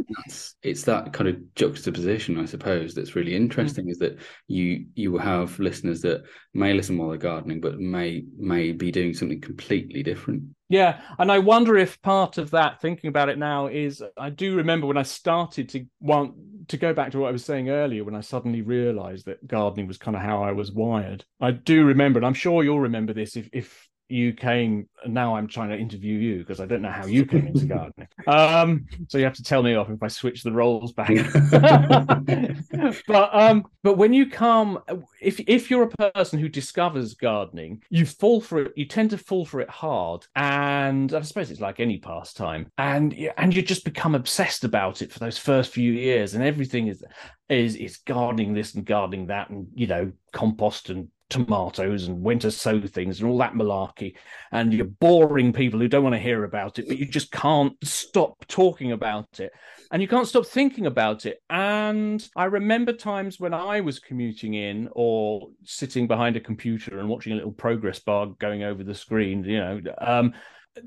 it's 0.63 0.83
that 0.85 1.13
kind 1.13 1.29
of 1.29 1.55
juxtaposition, 1.55 2.41
I 2.41 2.47
suppose, 2.47 2.93
that's 2.93 3.15
really 3.15 3.37
interesting. 3.37 3.87
Mm. 3.87 3.91
Is 3.91 3.99
that 3.99 4.19
you 4.49 4.87
you 4.95 5.13
will 5.13 5.21
have 5.21 5.59
listeners 5.61 6.01
that 6.01 6.23
may 6.55 6.73
listen 6.73 6.99
while 6.99 7.11
they're 7.11 7.19
gardening, 7.19 7.61
but 7.61 7.79
may 7.79 8.25
may 8.37 8.73
be 8.73 8.91
doing 8.91 9.15
something 9.15 9.41
completely 9.41 10.03
different. 10.03 10.43
Yeah, 10.69 11.01
and 11.19 11.31
I 11.31 11.38
wonder 11.38 11.77
if 11.77 12.01
part 12.03 12.38
of 12.38 12.51
that, 12.53 12.81
thinking 12.81 13.09
about 13.09 13.29
it 13.29 13.38
now, 13.38 13.66
is 13.66 14.03
I 14.16 14.31
do 14.31 14.57
remember 14.57 14.87
when 14.87 14.97
I 14.97 15.03
started 15.03 15.69
to 15.71 15.85
want 16.01 16.35
to 16.69 16.77
go 16.77 16.93
back 16.93 17.12
to 17.12 17.19
what 17.19 17.29
I 17.29 17.33
was 17.33 17.45
saying 17.45 17.69
earlier, 17.69 18.05
when 18.05 18.14
I 18.14 18.21
suddenly 18.21 18.62
realised 18.62 19.27
that 19.27 19.47
gardening 19.47 19.87
was 19.87 19.99
kind 19.99 20.16
of 20.16 20.23
how 20.23 20.43
I 20.43 20.53
was 20.53 20.73
wired. 20.73 21.25
I 21.40 21.53
do 21.53 21.85
remember, 21.85 22.19
and 22.19 22.27
I'm 22.27 22.35
sure 22.35 22.64
you'll 22.64 22.81
remember 22.81 23.12
this 23.12 23.37
if 23.37 23.49
if 23.53 23.88
you 24.11 24.33
came 24.33 24.88
now 25.07 25.37
i'm 25.37 25.46
trying 25.46 25.70
to 25.70 25.79
interview 25.79 26.18
you 26.18 26.38
because 26.38 26.61
i 26.61 26.66
don't 26.66 26.83
know 26.83 26.90
how 26.90 27.07
you 27.07 27.25
came 27.25 27.46
into 27.46 27.66
gardening. 27.66 28.09
Um 28.27 28.87
so 29.09 29.18
you 29.18 29.25
have 29.25 29.35
to 29.35 29.42
tell 29.42 29.62
me 29.62 29.75
off 29.75 29.90
if 29.90 30.03
i 30.03 30.09
switch 30.09 30.42
the 30.42 30.53
roles 30.53 30.92
back. 30.92 31.11
But 33.07 33.31
um 33.33 33.64
but 33.83 33.96
when 33.96 34.12
you 34.12 34.29
come 34.29 34.81
if 35.20 35.40
if 35.46 35.70
you're 35.70 35.83
a 35.85 36.12
person 36.12 36.38
who 36.38 36.49
discovers 36.49 37.14
gardening 37.14 37.83
you 37.90 38.07
fall 38.07 38.40
for 38.40 38.62
it 38.62 38.73
you 38.77 38.87
tend 38.87 39.11
to 39.11 39.18
fall 39.18 39.44
for 39.44 39.61
it 39.61 39.70
hard 39.70 40.27
and 40.37 41.12
i 41.12 41.20
suppose 41.23 41.51
it's 41.51 41.61
like 41.61 41.81
any 41.81 41.99
pastime 41.99 42.70
and 42.79 43.14
and 43.37 43.55
you 43.55 43.62
just 43.62 43.85
become 43.85 44.14
obsessed 44.14 44.64
about 44.64 45.03
it 45.03 45.12
for 45.12 45.18
those 45.18 45.38
first 45.38 45.73
few 45.73 45.92
years 45.92 46.35
and 46.35 46.44
everything 46.44 46.88
is 46.88 47.05
is 47.49 47.77
is 47.77 47.99
gardening 47.99 48.55
this 48.55 48.75
and 48.75 48.85
gardening 48.85 49.27
that 49.27 49.51
and 49.51 49.66
you 49.75 49.87
know 49.87 50.12
compost 50.33 50.90
and 50.90 51.09
tomatoes 51.31 52.09
and 52.09 52.23
when 52.23 52.38
to 52.40 52.51
sow 52.51 52.81
things 52.81 53.21
and 53.21 53.31
all 53.31 53.38
that 53.38 53.55
malarkey. 53.55 54.14
And 54.53 54.73
you're 54.75 54.85
boring 54.85 55.53
people 55.53 55.81
who 55.81 55.88
don't 55.88 56.03
want 56.03 56.14
to 56.14 56.21
hear 56.21 56.45
about 56.45 56.79
it, 56.79 56.88
but 56.88 56.99
you 56.99 57.07
just 57.07 57.31
can't 57.33 57.73
stop 57.83 58.45
talking 58.49 58.93
about 58.93 59.40
it. 59.40 59.53
And 59.90 60.03
you 60.03 60.09
can't 60.09 60.29
stop 60.29 60.47
thinking 60.47 60.87
about 60.87 61.27
it. 61.27 61.43
And 61.49 62.27
I 62.37 62.45
remember 62.45 62.93
times 62.93 63.40
when 63.40 63.55
I 63.55 63.81
was 63.81 63.99
commuting 63.99 64.55
in 64.55 64.88
or 64.93 65.49
sitting 65.64 66.07
behind 66.07 66.37
a 66.37 66.40
computer 66.40 66.99
and 66.99 67.09
watching 67.09 67.33
a 67.33 67.37
little 67.37 67.53
progress 67.53 67.99
bar 67.99 68.27
going 68.38 68.62
over 68.62 68.85
the 68.85 68.95
screen, 68.95 69.45
you 69.45 69.59
know, 69.59 69.81
um, 69.99 70.35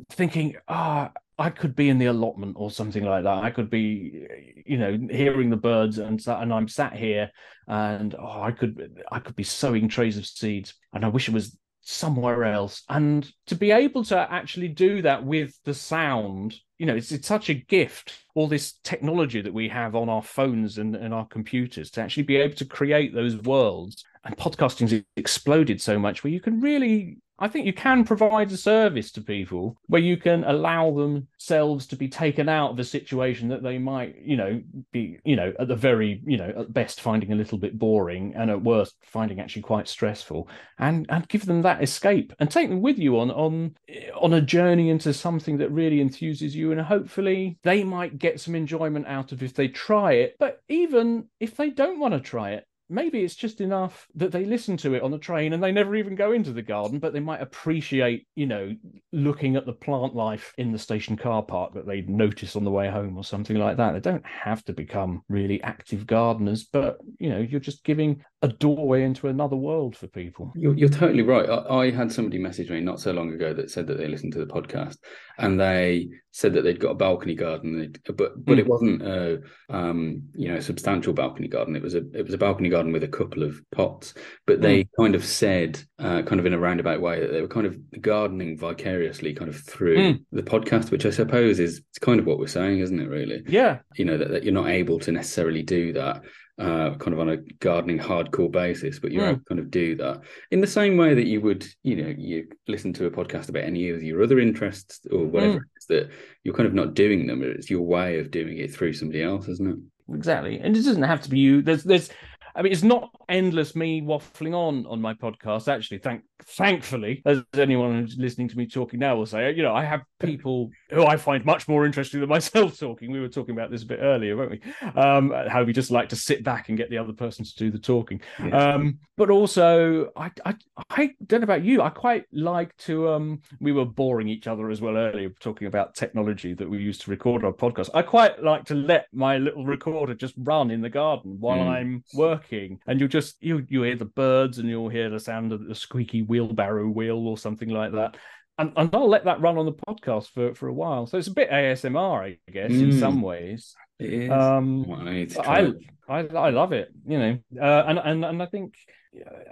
thinking, 0.10 0.56
ah, 0.68 1.12
oh, 1.14 1.20
I 1.38 1.50
could 1.50 1.76
be 1.76 1.90
in 1.90 1.98
the 1.98 2.06
allotment 2.08 2.56
or 2.58 2.70
something 2.70 3.04
like 3.04 3.24
that. 3.24 3.44
I 3.44 3.50
could 3.50 3.70
be, 3.70 4.28
you 4.66 4.78
know, 4.78 4.98
hearing 5.10 5.50
the 5.50 5.58
birds, 5.58 5.98
and 5.98 6.24
and 6.28 6.54
I'm 6.54 6.68
sat 6.68 6.96
here, 6.96 7.32
and 7.68 8.16
oh, 8.16 8.42
I 8.42 8.52
could 8.52 9.04
I 9.12 9.20
could 9.20 9.36
be 9.36 9.44
sowing 9.44 9.88
trays 9.88 10.18
of 10.18 10.26
seeds, 10.26 10.76
and 10.94 11.04
I 11.04 11.08
wish 11.08 11.28
it 11.28 11.34
was 11.34 11.58
somewhere 11.82 12.46
else. 12.46 12.84
And 12.90 13.30
to 13.48 13.56
be 13.56 13.72
able 13.72 14.04
to 14.06 14.18
actually 14.18 14.70
do 14.70 15.02
that 15.02 15.26
with 15.26 15.58
the 15.66 15.74
sound, 15.74 16.56
you 16.78 16.86
know, 16.86 16.96
it's 16.96 17.12
it's 17.12 17.28
such 17.28 17.50
a 17.50 17.56
gift. 17.56 18.14
All 18.36 18.48
this 18.48 18.74
technology 18.84 19.42
that 19.42 19.54
we 19.54 19.70
have 19.70 19.96
on 19.96 20.10
our 20.10 20.24
phones 20.24 20.78
and, 20.78 20.96
and 20.96 21.14
our 21.14 21.28
computers 21.28 21.90
to 21.92 22.02
actually 22.02 22.24
be 22.24 22.38
able 22.38 22.56
to 22.56 22.66
create 22.66 23.14
those 23.14 23.38
worlds. 23.38 24.04
And 24.24 24.38
podcasting's 24.38 25.04
exploded 25.18 25.82
so 25.82 26.00
much 26.00 26.24
where 26.24 26.32
you 26.32 26.40
can 26.40 26.62
really 26.62 27.18
I 27.40 27.48
think 27.48 27.66
you 27.66 27.74
can 27.74 28.06
provide 28.06 28.52
a 28.52 28.58
service 28.58 29.12
to 29.14 29.22
people 29.22 29.78
where 29.88 30.02
you 30.02 30.18
can 30.18 30.44
allow 30.44 30.92
themselves 30.92 31.88
to 31.88 31.96
be 31.96 32.08
taken 32.08 32.48
out 32.48 32.72
of 32.72 32.80
a 32.80 32.84
situation 32.84 33.50
that 33.50 33.64
they 33.64 33.80
might, 33.80 34.22
you 34.22 34.38
know, 34.38 34.62
be, 34.92 35.20
you 35.26 35.36
know, 35.36 35.52
at 35.60 35.68
the 35.68 35.76
very, 35.76 36.22
you 36.26 36.38
know, 36.38 36.54
at 36.56 36.74
best 36.74 37.02
finding 37.02 37.32
a 37.32 37.36
little 37.36 37.58
bit 37.58 37.78
boring 37.78 38.34
and 38.36 38.52
at 38.52 38.62
worst 38.62 38.96
finding 39.02 39.40
actually 39.40 39.64
quite 39.64 39.88
stressful 39.88 40.48
and 40.78 41.08
and 41.10 41.28
give 41.28 41.46
them 41.46 41.64
that 41.64 41.82
escape 41.82 42.34
and 42.40 42.52
take 42.52 42.70
them 42.70 42.82
with 42.82 43.00
you 43.00 43.20
on 43.20 43.32
on 43.32 43.76
on 44.20 44.34
a 44.34 44.42
journey 44.42 44.90
into 44.90 45.12
something 45.14 45.58
that 45.58 45.72
really 45.72 46.04
enthuses 46.04 46.54
you 46.54 46.72
and 46.72 46.82
hopefully 46.82 47.58
they 47.64 47.84
might 47.84 48.20
get 48.20 48.40
some 48.40 48.54
enjoyment 48.54 49.08
out 49.08 49.32
of 49.32 49.42
if 49.42 49.56
they 49.56 49.68
try 49.68 50.14
it. 50.14 50.36
But 50.40 50.62
even 50.70 51.30
if 51.40 51.58
they 51.58 51.72
don't 51.72 52.00
want 52.00 52.14
to 52.14 52.20
try 52.20 52.52
it, 52.52 52.68
maybe 52.90 53.24
it's 53.24 53.36
just 53.36 53.62
enough 53.62 54.08
that 54.16 54.32
they 54.32 54.46
listen 54.46 54.78
to 54.78 54.94
it 54.94 55.04
on 55.04 55.12
the 55.12 55.18
train 55.18 55.54
and 55.54 55.64
they 55.64 55.72
never 55.72 55.96
even 55.96 56.16
go 56.16 56.32
into 56.32 56.52
the 56.52 56.62
garden, 56.62 57.00
but 57.00 57.14
they 57.14 57.20
might 57.20 57.42
appreciate, 57.42 58.28
you 58.36 58.46
know, 58.46 58.76
looking 59.12 59.56
at 59.56 59.66
the 59.66 59.74
plant 59.74 60.16
life 60.16 60.54
in 60.58 60.72
the 60.72 60.78
station 60.80 61.18
car 61.18 61.44
park 61.44 61.74
that 61.74 61.88
they 61.88 62.02
notice 62.02 62.56
on 62.56 62.64
the 62.64 62.72
way 62.72 62.90
home 62.90 63.18
or 63.18 63.24
something 63.24 63.58
like 63.58 63.78
that. 63.78 63.94
They 63.94 64.00
don't 64.00 64.26
have 64.26 64.64
to 64.66 64.74
become 64.74 65.22
really 65.30 65.62
active 65.64 66.06
gardeners, 66.06 66.66
but, 66.66 66.98
you 67.20 67.30
know, 67.30 67.40
you're 67.40 67.60
just 67.60 67.84
giving 67.84 68.24
a 68.44 68.50
doorway 68.50 69.04
into 69.04 69.30
another 69.30 69.56
world 69.56 69.96
for 69.96 70.08
people. 70.08 70.52
You're, 70.54 70.76
you're 70.76 70.90
totally 70.90 71.24
right. 71.24 71.50
I, 71.50 71.78
I, 71.78 71.92
had 71.92 72.12
somebody 72.12 72.40
message 72.40 72.70
me 72.70 72.82
not 72.82 73.00
so 73.00 73.14
long 73.14 73.32
ago 73.32 73.54
that 73.54 73.72
said 73.72 73.88
that 73.88 73.98
they 73.98 74.10
listened 74.10 74.34
to 74.34 74.40
the 74.40 74.54
podcast 74.54 74.98
and 75.38 75.58
they 75.58 76.10
said 76.32 76.54
that 76.54 76.64
they'd 76.64 76.80
got 76.80 76.90
a 76.90 76.96
balcony 76.96 77.36
garden, 77.36 77.96
but 78.06 78.18
but 78.18 78.56
mm. 78.56 78.60
it 78.60 78.68
wasn't 78.68 79.02
a 79.02 79.42
um, 79.70 80.24
you 80.36 80.52
know 80.52 80.60
substantial 80.60 81.14
balcony 81.14 81.48
garden. 81.48 81.76
It 81.76 81.82
was 81.82 81.96
a 81.96 82.04
it 82.14 82.26
was 82.26 82.34
a 82.34 82.38
balcony 82.38 82.68
garden 82.68 82.92
with 82.92 83.04
a 83.04 83.08
couple 83.08 83.44
of 83.44 83.62
pots. 83.72 84.14
But 84.46 84.62
they 84.62 84.84
mm. 84.84 84.90
kind 85.00 85.16
of 85.16 85.24
said, 85.24 85.82
uh, 86.00 86.24
kind 86.24 86.40
of 86.40 86.46
in 86.46 86.54
a 86.54 86.60
roundabout 86.60 87.00
way, 87.00 87.22
that 87.22 87.32
they 87.32 87.42
were 87.42 87.48
kind 87.48 87.66
of 87.66 87.78
gardening 88.02 88.58
vicariously, 88.58 89.34
kind 89.34 89.50
of 89.50 89.56
through 89.56 89.98
mm. 89.98 90.26
the 90.34 90.44
podcast, 90.44 90.92
which 90.92 91.06
I 91.06 91.12
suppose 91.12 91.60
is 91.60 91.82
it's 91.90 92.00
kind 92.00 92.20
of 92.20 92.26
what 92.26 92.40
we're 92.40 92.48
saying, 92.48 92.80
isn't 92.80 93.00
it? 93.00 93.08
Really? 93.08 93.44
Yeah. 93.48 93.80
You 93.96 94.04
know 94.04 94.18
that, 94.18 94.32
that 94.32 94.44
you're 94.44 94.54
not 94.54 94.70
able 94.70 95.00
to 95.00 95.14
necessarily 95.14 95.64
do 95.64 95.94
that 95.94 96.24
uh, 96.60 96.94
kind 96.96 97.14
of 97.14 97.20
on 97.20 97.30
a 97.30 97.38
gardening 97.38 97.98
hardcore 97.98 98.52
basis, 98.52 99.00
but 99.00 99.12
you 99.12 99.20
mm. 99.20 99.46
kind 99.46 99.60
of 99.60 99.72
do 99.72 99.96
that 99.96 100.22
in 100.52 100.62
the 100.62 100.68
same 100.68 100.98
way 100.98 101.14
that 101.14 101.26
you 101.26 101.42
would, 101.42 101.66
you 101.82 101.96
know, 101.96 102.14
you 102.16 102.48
listen 102.68 102.94
to 102.94 103.06
a 103.06 103.12
podcast 103.12 103.50
about 103.50 103.64
any 103.64 103.90
of 103.90 104.04
your 104.04 104.22
other 104.22 104.40
interests 104.40 105.02
or 105.12 105.26
whatever 105.26 105.54
mm. 105.54 105.58
it 105.58 105.80
is 105.80 105.86
that 105.88 106.12
you're 106.44 106.56
kind 106.56 106.68
of 106.68 106.74
not 106.74 106.94
doing 106.94 107.26
them. 107.26 107.42
It's 107.44 107.70
your 107.70 107.82
way 107.82 108.20
of 108.20 108.30
doing 108.30 108.60
it 108.60 108.74
through 108.74 108.94
somebody 108.94 109.24
else, 109.24 109.48
isn't 109.48 109.68
it? 109.68 110.16
Exactly, 110.16 110.60
and 110.60 110.76
it 110.78 110.84
doesn't 110.84 111.04
have 111.04 111.22
to 111.22 111.30
be 111.30 111.40
you. 111.40 111.62
There's, 111.62 111.84
there's 111.84 112.10
I 112.56 112.62
mean, 112.62 112.72
it's 112.72 112.84
not 112.84 113.10
endless 113.30 113.76
me 113.76 114.02
waffling 114.02 114.54
on 114.54 114.86
on 114.86 115.02
my 115.02 115.14
podcast. 115.14 115.68
Actually, 115.68 116.00
thank 116.00 116.24
thankfully, 116.48 117.22
as 117.26 117.44
anyone 117.56 118.02
who's 118.02 118.18
listening 118.18 118.50
to 118.50 118.58
me 118.58 118.68
talking 118.68 119.00
now 119.00 119.16
will 119.16 119.26
say, 119.26 119.54
you 119.54 119.64
know, 119.64 119.74
I 119.74 119.84
have 119.84 120.02
people 120.20 120.72
who 120.90 121.06
I 121.06 121.18
find 121.18 121.44
much 121.46 121.68
more 121.68 121.86
interesting 121.86 122.20
than 122.20 122.30
myself 122.38 122.80
talking. 122.80 123.12
We 123.12 123.20
were 123.20 123.30
talking 123.30 123.56
about 123.56 123.72
this 123.72 123.84
a 123.84 123.88
bit 123.88 124.00
earlier, 124.02 124.38
weren't 124.38 124.52
we? 124.52 124.62
Um, 124.96 125.34
how 125.48 125.64
we 125.64 125.74
just 125.74 125.92
like 125.92 126.10
to 126.10 126.16
sit 126.16 126.44
back 126.44 126.70
and 126.70 126.78
get 126.78 126.90
the 126.90 126.98
other 126.98 127.14
person 127.14 127.46
to 127.46 127.56
do 127.56 127.72
the 127.72 127.80
talking. 127.80 128.22
Um, 128.52 129.00
but 129.18 129.30
also, 129.30 130.12
I, 130.16 130.32
I 130.46 130.56
I 130.90 131.12
don't 131.28 131.42
know 131.42 131.46
about 131.46 131.64
you. 131.64 131.82
I 131.82 131.90
quite 131.90 132.26
like 132.32 132.76
to. 132.78 133.10
Um, 133.10 133.42
we 133.60 133.72
were 133.72 133.86
boring 133.86 134.28
each 134.28 134.48
other 134.48 134.70
as 134.70 134.82
well 134.82 134.98
earlier, 134.98 135.30
talking 135.40 135.68
about 135.68 135.96
technology 135.96 136.54
that 136.54 136.70
we 136.70 136.80
use 136.80 136.98
to 137.00 137.12
record 137.12 137.44
our 137.44 137.54
podcast. 137.54 137.90
I 137.94 138.02
quite 138.02 138.42
like 138.44 138.66
to 138.66 138.76
let 138.76 139.08
my 139.14 139.38
little 139.38 139.66
recorder 139.66 140.16
just 140.16 140.34
run 140.38 140.72
in 140.72 140.82
the 140.82 140.90
garden 140.90 141.38
while 141.40 141.60
mm. 141.60 141.70
I'm 141.70 142.04
working, 142.14 142.80
and 142.88 143.00
you'll 143.00 143.10
just 143.10 143.36
you 143.42 143.66
you 143.70 143.84
hear 143.84 143.96
the 143.96 144.06
birds 144.06 144.58
and 144.58 144.70
you'll 144.70 144.90
hear 144.90 145.10
the 145.10 145.20
sound 145.20 145.52
of 145.52 145.68
the 145.68 145.76
squeaky 145.76 146.24
wheelbarrow 146.34 146.88
wheel 146.88 147.28
or 147.28 147.38
something 147.38 147.70
like 147.70 147.92
that. 147.92 148.18
And, 148.58 148.74
and 148.76 148.90
I'll 148.94 149.10
let 149.10 149.26
that 149.26 149.42
run 149.42 149.58
on 149.58 149.66
the 149.66 149.74
podcast 149.74 150.30
for, 150.30 150.56
for 150.56 150.68
a 150.68 150.74
while. 150.74 151.06
So 151.06 151.18
it's 151.18 151.28
a 151.28 151.34
bit 151.34 151.50
ASMR, 151.52 152.24
I 152.24 152.52
guess, 152.52 152.72
mm. 152.72 152.84
in 152.84 153.00
some 153.00 153.22
ways. 153.22 153.76
It 154.00 154.14
is. 154.14 154.32
Um, 154.32 154.88
well, 154.88 155.08
I, 155.08 155.28
I, 155.40 155.72
I, 156.10 156.20
I 156.20 156.50
love 156.50 156.74
it, 156.74 156.90
you 157.06 157.20
know, 157.20 157.38
uh, 157.62 157.84
and 157.88 158.00
and 158.00 158.26
and 158.26 158.44
I 158.44 158.48
think 158.48 158.74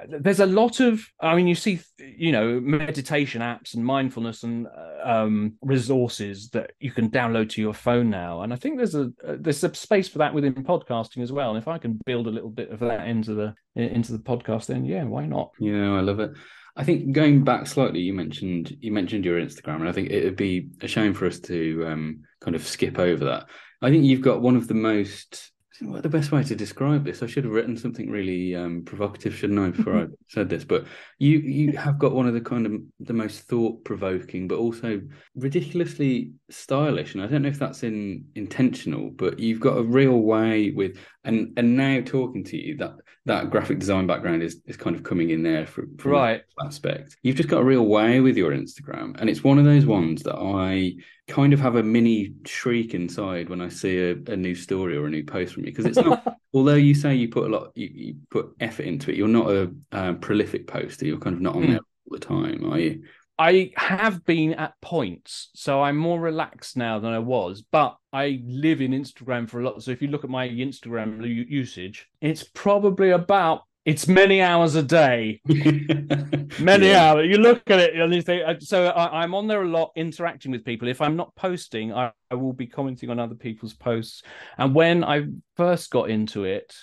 there's 0.07 0.39
a 0.39 0.45
lot 0.45 0.79
of 0.79 1.05
i 1.19 1.35
mean 1.35 1.47
you 1.47 1.55
see 1.55 1.79
you 1.99 2.31
know 2.31 2.59
meditation 2.59 3.41
apps 3.41 3.75
and 3.75 3.85
mindfulness 3.85 4.43
and 4.43 4.67
um, 5.03 5.53
resources 5.61 6.49
that 6.49 6.71
you 6.79 6.91
can 6.91 7.09
download 7.09 7.49
to 7.49 7.61
your 7.61 7.73
phone 7.73 8.09
now 8.09 8.41
and 8.41 8.53
i 8.53 8.55
think 8.55 8.77
there's 8.77 8.95
a 8.95 9.11
there's 9.39 9.63
a 9.63 9.73
space 9.73 10.07
for 10.07 10.19
that 10.19 10.33
within 10.33 10.53
podcasting 10.53 11.21
as 11.21 11.31
well 11.31 11.49
and 11.49 11.57
if 11.57 11.67
i 11.67 11.77
can 11.77 11.99
build 12.05 12.27
a 12.27 12.31
little 12.31 12.49
bit 12.49 12.71
of 12.71 12.79
that 12.79 13.07
into 13.07 13.33
the 13.33 13.53
into 13.75 14.11
the 14.11 14.19
podcast 14.19 14.65
then 14.67 14.85
yeah 14.85 15.03
why 15.03 15.25
not 15.25 15.51
yeah 15.59 15.93
i 15.93 16.01
love 16.01 16.19
it 16.19 16.31
I 16.75 16.83
think 16.83 17.11
going 17.11 17.43
back 17.43 17.67
slightly, 17.67 17.99
you 17.99 18.13
mentioned 18.13 18.75
you 18.79 18.91
mentioned 18.91 19.25
your 19.25 19.39
Instagram, 19.39 19.81
and 19.81 19.89
I 19.89 19.91
think 19.91 20.09
it 20.09 20.23
would 20.23 20.37
be 20.37 20.69
a 20.81 20.87
shame 20.87 21.13
for 21.13 21.25
us 21.25 21.39
to 21.41 21.85
um, 21.87 22.21
kind 22.39 22.55
of 22.55 22.65
skip 22.65 22.97
over 22.97 23.25
that. 23.25 23.47
I 23.81 23.89
think 23.89 24.05
you've 24.05 24.21
got 24.21 24.41
one 24.41 24.55
of 24.55 24.67
the 24.67 24.73
most 24.73 25.51
what 25.81 26.03
the 26.03 26.09
best 26.09 26.31
way 26.31 26.43
to 26.43 26.55
describe 26.55 27.03
this? 27.03 27.23
I 27.23 27.27
should 27.27 27.43
have 27.43 27.53
written 27.53 27.75
something 27.75 28.09
really 28.09 28.55
um, 28.55 28.83
provocative, 28.85 29.33
shouldn't 29.33 29.59
I, 29.59 29.69
before 29.71 29.97
I 29.97 30.05
said 30.29 30.49
this? 30.49 30.63
But 30.63 30.85
you 31.17 31.39
you 31.39 31.77
have 31.77 31.97
got 31.97 32.13
one 32.13 32.27
of 32.27 32.33
the 32.33 32.41
kind 32.41 32.65
of 32.65 32.73
the 32.99 33.13
most 33.13 33.41
thought 33.47 33.83
provoking, 33.83 34.47
but 34.47 34.59
also 34.59 35.01
ridiculously 35.35 36.31
stylish. 36.49 37.15
And 37.15 37.23
I 37.23 37.27
don't 37.27 37.41
know 37.41 37.49
if 37.49 37.59
that's 37.59 37.83
in 37.83 38.25
intentional, 38.35 39.09
but 39.09 39.39
you've 39.39 39.59
got 39.59 39.77
a 39.77 39.83
real 39.83 40.19
way 40.19 40.71
with 40.71 40.97
and 41.23 41.53
and 41.57 41.75
now 41.75 42.01
talking 42.05 42.43
to 42.45 42.57
you 42.57 42.77
that 42.77 42.93
that 43.25 43.51
graphic 43.51 43.77
design 43.77 44.07
background 44.07 44.41
is 44.41 44.61
is 44.65 44.77
kind 44.77 44.95
of 44.95 45.03
coming 45.03 45.29
in 45.29 45.43
there 45.43 45.67
for, 45.67 45.85
right 46.03 46.41
aspect. 46.65 47.17
You've 47.21 47.35
just 47.35 47.49
got 47.49 47.61
a 47.61 47.63
real 47.63 47.85
way 47.85 48.19
with 48.19 48.35
your 48.35 48.51
Instagram, 48.51 49.19
and 49.19 49.29
it's 49.29 49.43
one 49.43 49.59
of 49.59 49.65
those 49.65 49.85
ones 49.85 50.23
that 50.23 50.35
I 50.35 50.93
kind 51.27 51.53
of 51.53 51.59
have 51.59 51.75
a 51.75 51.83
mini 51.83 52.33
shriek 52.45 52.93
inside 52.93 53.49
when 53.49 53.61
I 53.61 53.69
see 53.69 53.97
a, 53.99 54.11
a 54.27 54.35
new 54.35 54.55
story 54.55 54.97
or 54.97 55.05
a 55.05 55.09
new 55.09 55.23
post 55.23 55.53
from 55.53 55.65
you 55.65 55.71
because 55.71 55.85
it's 55.85 55.97
not. 55.97 56.37
although 56.53 56.75
you 56.75 56.93
say 56.93 57.15
you 57.15 57.29
put 57.29 57.49
a 57.49 57.53
lot, 57.53 57.71
you, 57.75 57.89
you 57.93 58.15
put 58.29 58.55
effort 58.59 58.83
into 58.83 59.11
it. 59.11 59.17
You're 59.17 59.27
not 59.27 59.49
a 59.49 59.71
um, 59.91 60.19
prolific 60.19 60.67
poster. 60.67 61.05
You're 61.05 61.19
kind 61.19 61.35
of 61.35 61.41
not 61.41 61.55
on 61.55 61.63
mm. 61.63 61.67
there 61.69 61.79
all 61.79 62.11
the 62.11 62.19
time, 62.19 62.71
are 62.71 62.79
you? 62.79 63.03
I 63.41 63.71
have 63.75 64.23
been 64.23 64.53
at 64.53 64.79
points, 64.81 65.49
so 65.55 65.81
I'm 65.81 65.97
more 65.97 66.19
relaxed 66.19 66.77
now 66.77 66.99
than 66.99 67.11
I 67.11 67.17
was. 67.17 67.63
But 67.63 67.97
I 68.13 68.39
live 68.45 68.81
in 68.81 68.91
Instagram 68.91 69.49
for 69.49 69.59
a 69.59 69.63
lot. 69.63 69.81
So 69.81 69.89
if 69.89 69.99
you 69.99 70.09
look 70.09 70.23
at 70.23 70.29
my 70.29 70.47
Instagram 70.47 71.25
usage, 71.49 72.07
it's 72.21 72.43
probably 72.43 73.09
about 73.09 73.63
it's 73.83 74.07
many 74.07 74.43
hours 74.43 74.75
a 74.75 74.83
day, 74.83 75.41
many 75.47 76.89
yeah. 76.89 77.03
hours. 77.03 77.27
You 77.27 77.39
look 77.39 77.67
at 77.71 77.79
it 77.79 77.95
and 77.95 78.13
you 78.13 78.21
think. 78.21 78.43
Uh, 78.45 78.59
so 78.59 78.89
I, 78.89 79.23
am 79.23 79.33
on 79.33 79.47
there 79.47 79.63
a 79.63 79.67
lot, 79.67 79.91
interacting 79.95 80.51
with 80.51 80.63
people. 80.63 80.87
If 80.87 81.01
I'm 81.01 81.15
not 81.15 81.33
posting, 81.33 81.91
I, 81.91 82.11
I 82.29 82.35
will 82.35 82.53
be 82.53 82.67
commenting 82.67 83.09
on 83.09 83.17
other 83.17 83.33
people's 83.33 83.73
posts. 83.73 84.21
And 84.59 84.75
when 84.75 85.03
I 85.03 85.25
first 85.57 85.89
got 85.89 86.11
into 86.11 86.43
it, 86.43 86.75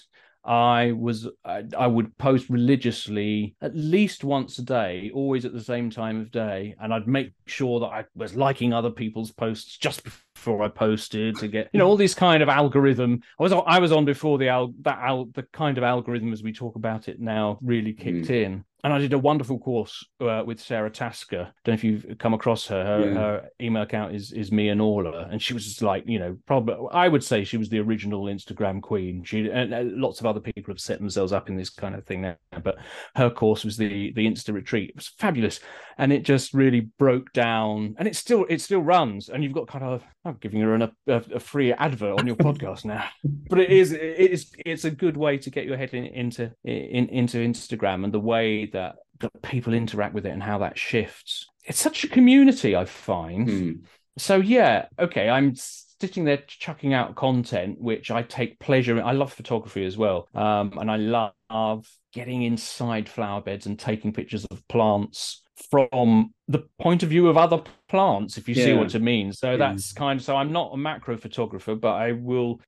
I 0.49 0.93
was 0.93 1.29
I, 1.45 1.65
I, 1.79 1.87
would 1.87 2.17
post 2.17 2.49
religiously 2.49 3.55
at 3.61 3.77
least 3.77 4.25
once 4.25 4.59
a 4.59 4.63
day, 4.63 5.11
always 5.13 5.45
at 5.45 5.53
the 5.53 5.63
same 5.63 5.91
time 5.91 6.23
of 6.23 6.31
day, 6.31 6.75
and 6.81 6.95
I'd 6.95 7.07
make 7.07 7.33
sure 7.45 7.81
that 7.81 7.89
I 7.89 8.07
was 8.17 8.35
liking 8.35 8.73
other 8.73 8.91
people's 8.91 9.31
posts 9.31 9.77
just 9.77 10.03
before 10.05 10.63
I 10.63 10.69
posted 10.69 11.37
to 11.37 11.49
get 11.49 11.69
you 11.75 11.79
know 11.79 11.87
all 11.87 11.97
these 11.97 12.15
kind 12.15 12.43
of 12.43 12.49
algorithm. 12.49 13.21
I 13.39 13.43
was 13.43 13.53
I 13.53 13.79
was 13.79 13.93
on 13.93 14.07
before 14.07 14.39
the 14.39 14.49
al 14.49 14.73
that 14.81 14.99
al 14.99 15.27
the 15.27 15.43
kind 15.53 15.77
of 15.77 15.85
algorithm 15.85 16.33
as 16.33 16.43
we 16.43 16.55
talk 16.55 16.77
about 16.77 17.09
it 17.09 17.21
now 17.21 17.59
really 17.61 17.93
kicked 17.93 18.29
mm. 18.29 18.45
in 18.45 18.65
and 18.85 18.93
I 18.93 18.99
did 18.99 19.13
a 19.13 19.19
wonderful 19.19 19.59
course 19.59 20.05
uh, 20.21 20.43
with 20.47 20.61
Sarah 20.61 20.91
Tasker. 20.91 21.53
Don't 21.65 21.73
know 21.73 21.75
if 21.75 21.85
you've 21.85 22.19
come 22.19 22.33
across 22.33 22.67
her. 22.69 22.85
Her, 22.85 23.07
yeah. 23.07 23.15
her 23.15 23.49
email 23.61 23.83
account 23.83 24.15
is 24.15 24.33
is 24.33 24.53
Me 24.53 24.69
and 24.69 24.81
Orla, 24.81 25.29
and 25.31 25.43
she 25.43 25.53
was 25.53 25.65
just 25.65 25.83
like 25.83 26.05
you 26.07 26.19
know 26.19 26.37
probably 26.47 26.77
I 26.93 27.09
would 27.09 27.25
say 27.25 27.43
she 27.43 27.57
was 27.57 27.69
the 27.69 27.81
original 27.81 28.25
Instagram 28.25 28.81
queen. 28.81 29.25
She 29.25 29.51
and 29.51 29.75
uh, 29.75 29.83
lots 29.85 30.21
of 30.21 30.27
other 30.27 30.41
people 30.41 30.73
have 30.73 30.81
set 30.81 31.01
themselves 31.01 31.33
up 31.33 31.49
in 31.49 31.57
this 31.57 31.71
kind 31.71 31.95
of 31.97 32.07
thing 32.07 32.23
now, 32.23 32.37
but 32.63 32.77
her 33.17 33.31
course 33.31 33.65
was 33.65 33.77
the 33.77 34.13
the 34.13 34.27
Insta 34.27 34.55
retreat. 34.55 34.91
It 34.91 34.97
was 34.97 35.09
fabulous, 35.19 35.59
and 35.99 36.13
it 36.13 36.23
just 36.23 36.55
really 36.55 36.91
broke 36.99 37.33
down. 37.33 37.97
And 37.99 38.07
it 38.07 38.15
still 38.15 38.47
it 38.49 38.61
still 38.61 38.81
runs, 38.81 39.29
and 39.29 39.43
you've 39.43 39.55
got 39.55 39.67
kind 39.67 39.85
of 39.85 40.05
I'm 40.25 40.37
giving 40.41 40.61
her 40.61 40.75
an, 40.75 40.83
a, 40.83 40.91
a 41.09 41.41
free 41.41 41.73
advert 41.73 42.21
on 42.21 42.27
your 42.29 42.37
podcast 42.37 42.85
now, 42.85 43.05
but 43.49 43.59
it 43.59 43.71
is 43.71 43.93
it 43.93 44.01
is 44.01 44.53
it's 44.65 44.85
a 44.85 44.91
good 44.91 45.17
way 45.17 45.37
to 45.39 45.51
get 45.51 45.65
your 45.65 45.77
head 45.77 45.95
in, 45.95 46.05
into 46.05 46.53
in, 46.65 47.09
into 47.09 47.39
Instagram 47.39 48.05
and 48.05 48.15
the 48.15 48.21
way 48.21 48.68
that 48.73 48.97
that 49.21 49.43
people 49.43 49.75
interact 49.75 50.15
with 50.15 50.27
it 50.27 50.31
and 50.31 50.43
how 50.43 50.59
that 50.59 50.79
shifts. 50.79 51.47
It's 51.65 51.81
such 51.81 52.05
a 52.05 52.09
community, 52.09 52.77
I 52.77 52.85
find. 52.85 53.49
Hmm. 53.49 53.73
So 54.17 54.37
yeah, 54.37 54.87
okay, 54.99 55.29
I'm 55.29 55.55
sitting 55.55 56.25
there 56.25 56.43
chucking 56.47 56.95
out 56.95 57.17
content 57.17 57.81
which 57.81 58.11
I 58.11 58.23
take 58.23 58.59
pleasure 58.61 58.97
in. 58.97 59.03
I 59.03 59.13
love 59.13 59.33
photography 59.33 59.85
as 59.85 59.97
well, 59.97 60.29
um, 60.35 60.79
and 60.79 60.91
I 60.91 60.97
love 60.97 61.89
getting 62.13 62.43
inside 62.43 63.09
flower 63.09 63.41
beds 63.41 63.67
and 63.67 63.79
taking 63.79 64.13
pictures 64.13 64.45
of 64.47 64.67
plants 64.69 65.43
from 65.71 66.33
the 66.47 66.65
point 66.81 67.03
of 67.03 67.11
view 67.11 67.29
of 67.29 67.37
other 67.37 67.63
plants 67.89 68.39
if 68.39 68.49
you 68.49 68.55
yeah. 68.55 68.65
see 68.65 68.73
what 68.73 68.95
i 68.95 68.99
mean 68.99 69.33
so 69.33 69.53
yeah. 69.53 69.57
that's 69.57 69.93
kind 69.93 70.19
of 70.19 70.25
so 70.25 70.37
i'm 70.37 70.53
not 70.53 70.71
a 70.73 70.77
macro 70.77 71.17
photographer 71.17 71.75
but 71.75 71.95
i 71.95 72.13
will 72.13 72.61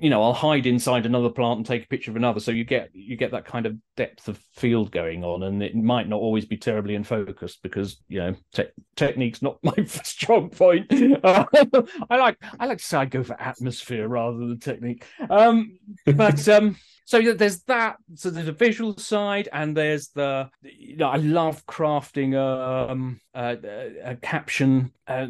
you 0.00 0.10
know 0.10 0.22
i'll 0.22 0.32
hide 0.32 0.66
inside 0.66 1.06
another 1.06 1.28
plant 1.28 1.58
and 1.58 1.66
take 1.66 1.84
a 1.84 1.88
picture 1.88 2.10
of 2.10 2.16
another 2.16 2.40
so 2.40 2.50
you 2.50 2.64
get 2.64 2.90
you 2.92 3.16
get 3.16 3.30
that 3.30 3.44
kind 3.44 3.66
of 3.66 3.76
depth 3.96 4.28
of 4.28 4.38
field 4.54 4.90
going 4.90 5.24
on 5.24 5.44
and 5.44 5.62
it 5.62 5.74
might 5.74 6.08
not 6.08 6.20
always 6.20 6.44
be 6.44 6.56
terribly 6.56 6.94
in 6.94 7.04
focus 7.04 7.58
because 7.62 7.98
you 8.08 8.18
know 8.18 8.34
te- 8.52 8.64
technique's 8.96 9.42
not 9.42 9.58
my 9.62 9.74
strong 9.86 10.50
point 10.50 10.90
uh, 11.24 11.44
i 12.10 12.16
like 12.16 12.36
i 12.58 12.66
like 12.66 12.78
to 12.78 12.84
say 12.84 12.98
i 12.98 13.04
go 13.04 13.22
for 13.22 13.40
atmosphere 13.40 14.08
rather 14.08 14.38
than 14.38 14.58
technique 14.58 15.04
um 15.30 15.78
but 16.06 16.48
um 16.48 16.76
so 17.12 17.34
there's 17.34 17.60
that 17.64 17.96
so 18.14 18.30
there's 18.30 18.48
a 18.48 18.52
visual 18.52 18.96
side 18.96 19.46
and 19.52 19.76
there's 19.76 20.08
the 20.14 20.48
you 20.62 20.96
know 20.96 21.10
i 21.10 21.16
love 21.16 21.64
crafting 21.66 22.34
um 22.34 23.20
a, 23.34 23.58
a 24.02 24.16
caption 24.16 24.90
uh, 25.08 25.26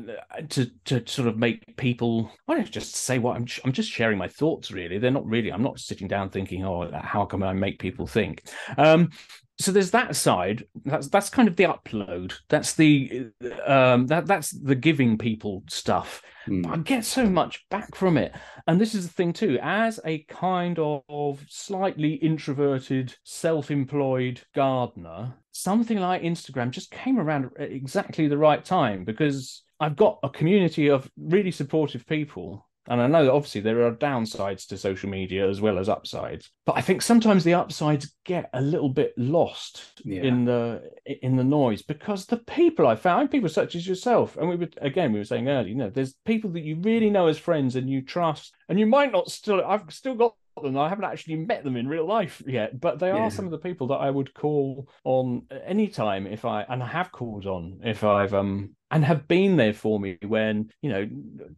to 0.48 0.70
to 0.84 1.04
sort 1.06 1.26
of 1.26 1.36
make 1.36 1.76
people 1.76 2.30
i 2.46 2.54
don't 2.54 2.70
just 2.70 2.94
say 2.94 3.18
what 3.18 3.34
i'm 3.34 3.48
i'm 3.64 3.72
just 3.72 3.90
sharing 3.90 4.16
my 4.16 4.28
thoughts 4.28 4.70
really. 4.70 4.98
They're 4.98 5.10
not 5.10 5.26
really 5.26 5.50
i'm 5.50 5.62
not 5.62 5.80
sitting 5.80 6.06
down 6.06 6.30
thinking 6.30 6.64
oh 6.64 6.88
how 7.02 7.24
can 7.24 7.42
i 7.42 7.52
make 7.52 7.80
people 7.80 8.06
think? 8.06 8.44
Um 8.78 9.10
so 9.58 9.72
there's 9.72 9.90
that 9.92 10.16
side. 10.16 10.64
That's 10.84 11.08
that's 11.08 11.30
kind 11.30 11.48
of 11.48 11.56
the 11.56 11.64
upload. 11.64 12.34
That's 12.48 12.74
the 12.74 13.30
um 13.66 14.06
that 14.08 14.26
that's 14.26 14.50
the 14.50 14.74
giving 14.74 15.18
people 15.18 15.62
stuff. 15.68 16.22
Mm. 16.48 16.66
i 16.66 16.76
get 16.78 17.04
so 17.04 17.26
much 17.26 17.64
back 17.70 17.94
from 17.94 18.16
it. 18.16 18.34
And 18.66 18.80
this 18.80 18.94
is 18.94 19.06
the 19.06 19.12
thing 19.12 19.32
too 19.32 19.58
as 19.62 20.00
a 20.04 20.24
kind 20.24 20.78
of 20.78 21.44
slightly 21.48 22.14
introverted 22.14 23.14
self-employed 23.22 24.40
gardener 24.54 25.34
something 25.52 25.98
like 25.98 26.22
instagram 26.22 26.70
just 26.70 26.90
came 26.90 27.18
around 27.18 27.50
at 27.58 27.70
exactly 27.70 28.26
the 28.26 28.38
right 28.38 28.64
time 28.64 29.04
because 29.04 29.62
i've 29.80 29.96
got 29.96 30.18
a 30.22 30.28
community 30.30 30.88
of 30.88 31.10
really 31.18 31.50
supportive 31.50 32.06
people 32.06 32.66
and 32.88 33.00
I 33.00 33.06
know 33.06 33.24
that 33.24 33.32
obviously 33.32 33.60
there 33.60 33.86
are 33.86 33.92
downsides 33.92 34.66
to 34.66 34.76
social 34.76 35.08
media 35.08 35.48
as 35.48 35.60
well 35.60 35.78
as 35.78 35.88
upsides, 35.88 36.50
but 36.66 36.76
I 36.76 36.80
think 36.80 37.00
sometimes 37.00 37.44
the 37.44 37.54
upsides 37.54 38.14
get 38.24 38.50
a 38.52 38.60
little 38.60 38.88
bit 38.88 39.12
lost 39.16 40.00
yeah. 40.04 40.22
in 40.22 40.44
the 40.44 40.82
in 41.22 41.36
the 41.36 41.44
noise 41.44 41.82
because 41.82 42.26
the 42.26 42.38
people 42.38 42.86
I 42.86 42.96
found, 42.96 43.30
people 43.30 43.48
such 43.48 43.76
as 43.76 43.86
yourself, 43.86 44.36
and 44.36 44.48
we 44.48 44.56
were 44.56 44.68
again 44.80 45.12
we 45.12 45.20
were 45.20 45.24
saying 45.24 45.48
earlier, 45.48 45.68
you 45.68 45.76
know, 45.76 45.90
there's 45.90 46.14
people 46.24 46.50
that 46.50 46.64
you 46.64 46.76
really 46.80 47.10
know 47.10 47.28
as 47.28 47.38
friends 47.38 47.76
and 47.76 47.88
you 47.88 48.02
trust, 48.02 48.52
and 48.68 48.80
you 48.80 48.86
might 48.86 49.12
not 49.12 49.30
still. 49.30 49.64
I've 49.64 49.92
still 49.92 50.14
got 50.14 50.34
them. 50.60 50.76
I 50.78 50.88
haven't 50.88 51.04
actually 51.04 51.36
met 51.36 51.64
them 51.64 51.76
in 51.76 51.88
real 51.88 52.06
life 52.06 52.42
yet, 52.46 52.80
but 52.80 52.98
they 52.98 53.08
Yeah. 53.08 53.26
are 53.26 53.30
some 53.30 53.44
of 53.46 53.50
the 53.50 53.58
people 53.58 53.86
that 53.88 53.96
I 53.96 54.10
would 54.10 54.34
call 54.34 54.88
on 55.04 55.46
any 55.64 55.88
time 55.88 56.26
if 56.26 56.44
I 56.44 56.62
and 56.62 56.82
I 56.82 56.86
have 56.86 57.12
called 57.12 57.46
on 57.46 57.80
if 57.84 58.04
I've 58.04 58.34
um 58.34 58.74
and 58.90 59.04
have 59.04 59.26
been 59.26 59.56
there 59.56 59.72
for 59.72 59.98
me 59.98 60.18
when 60.26 60.70
you 60.82 60.90
know 60.90 61.08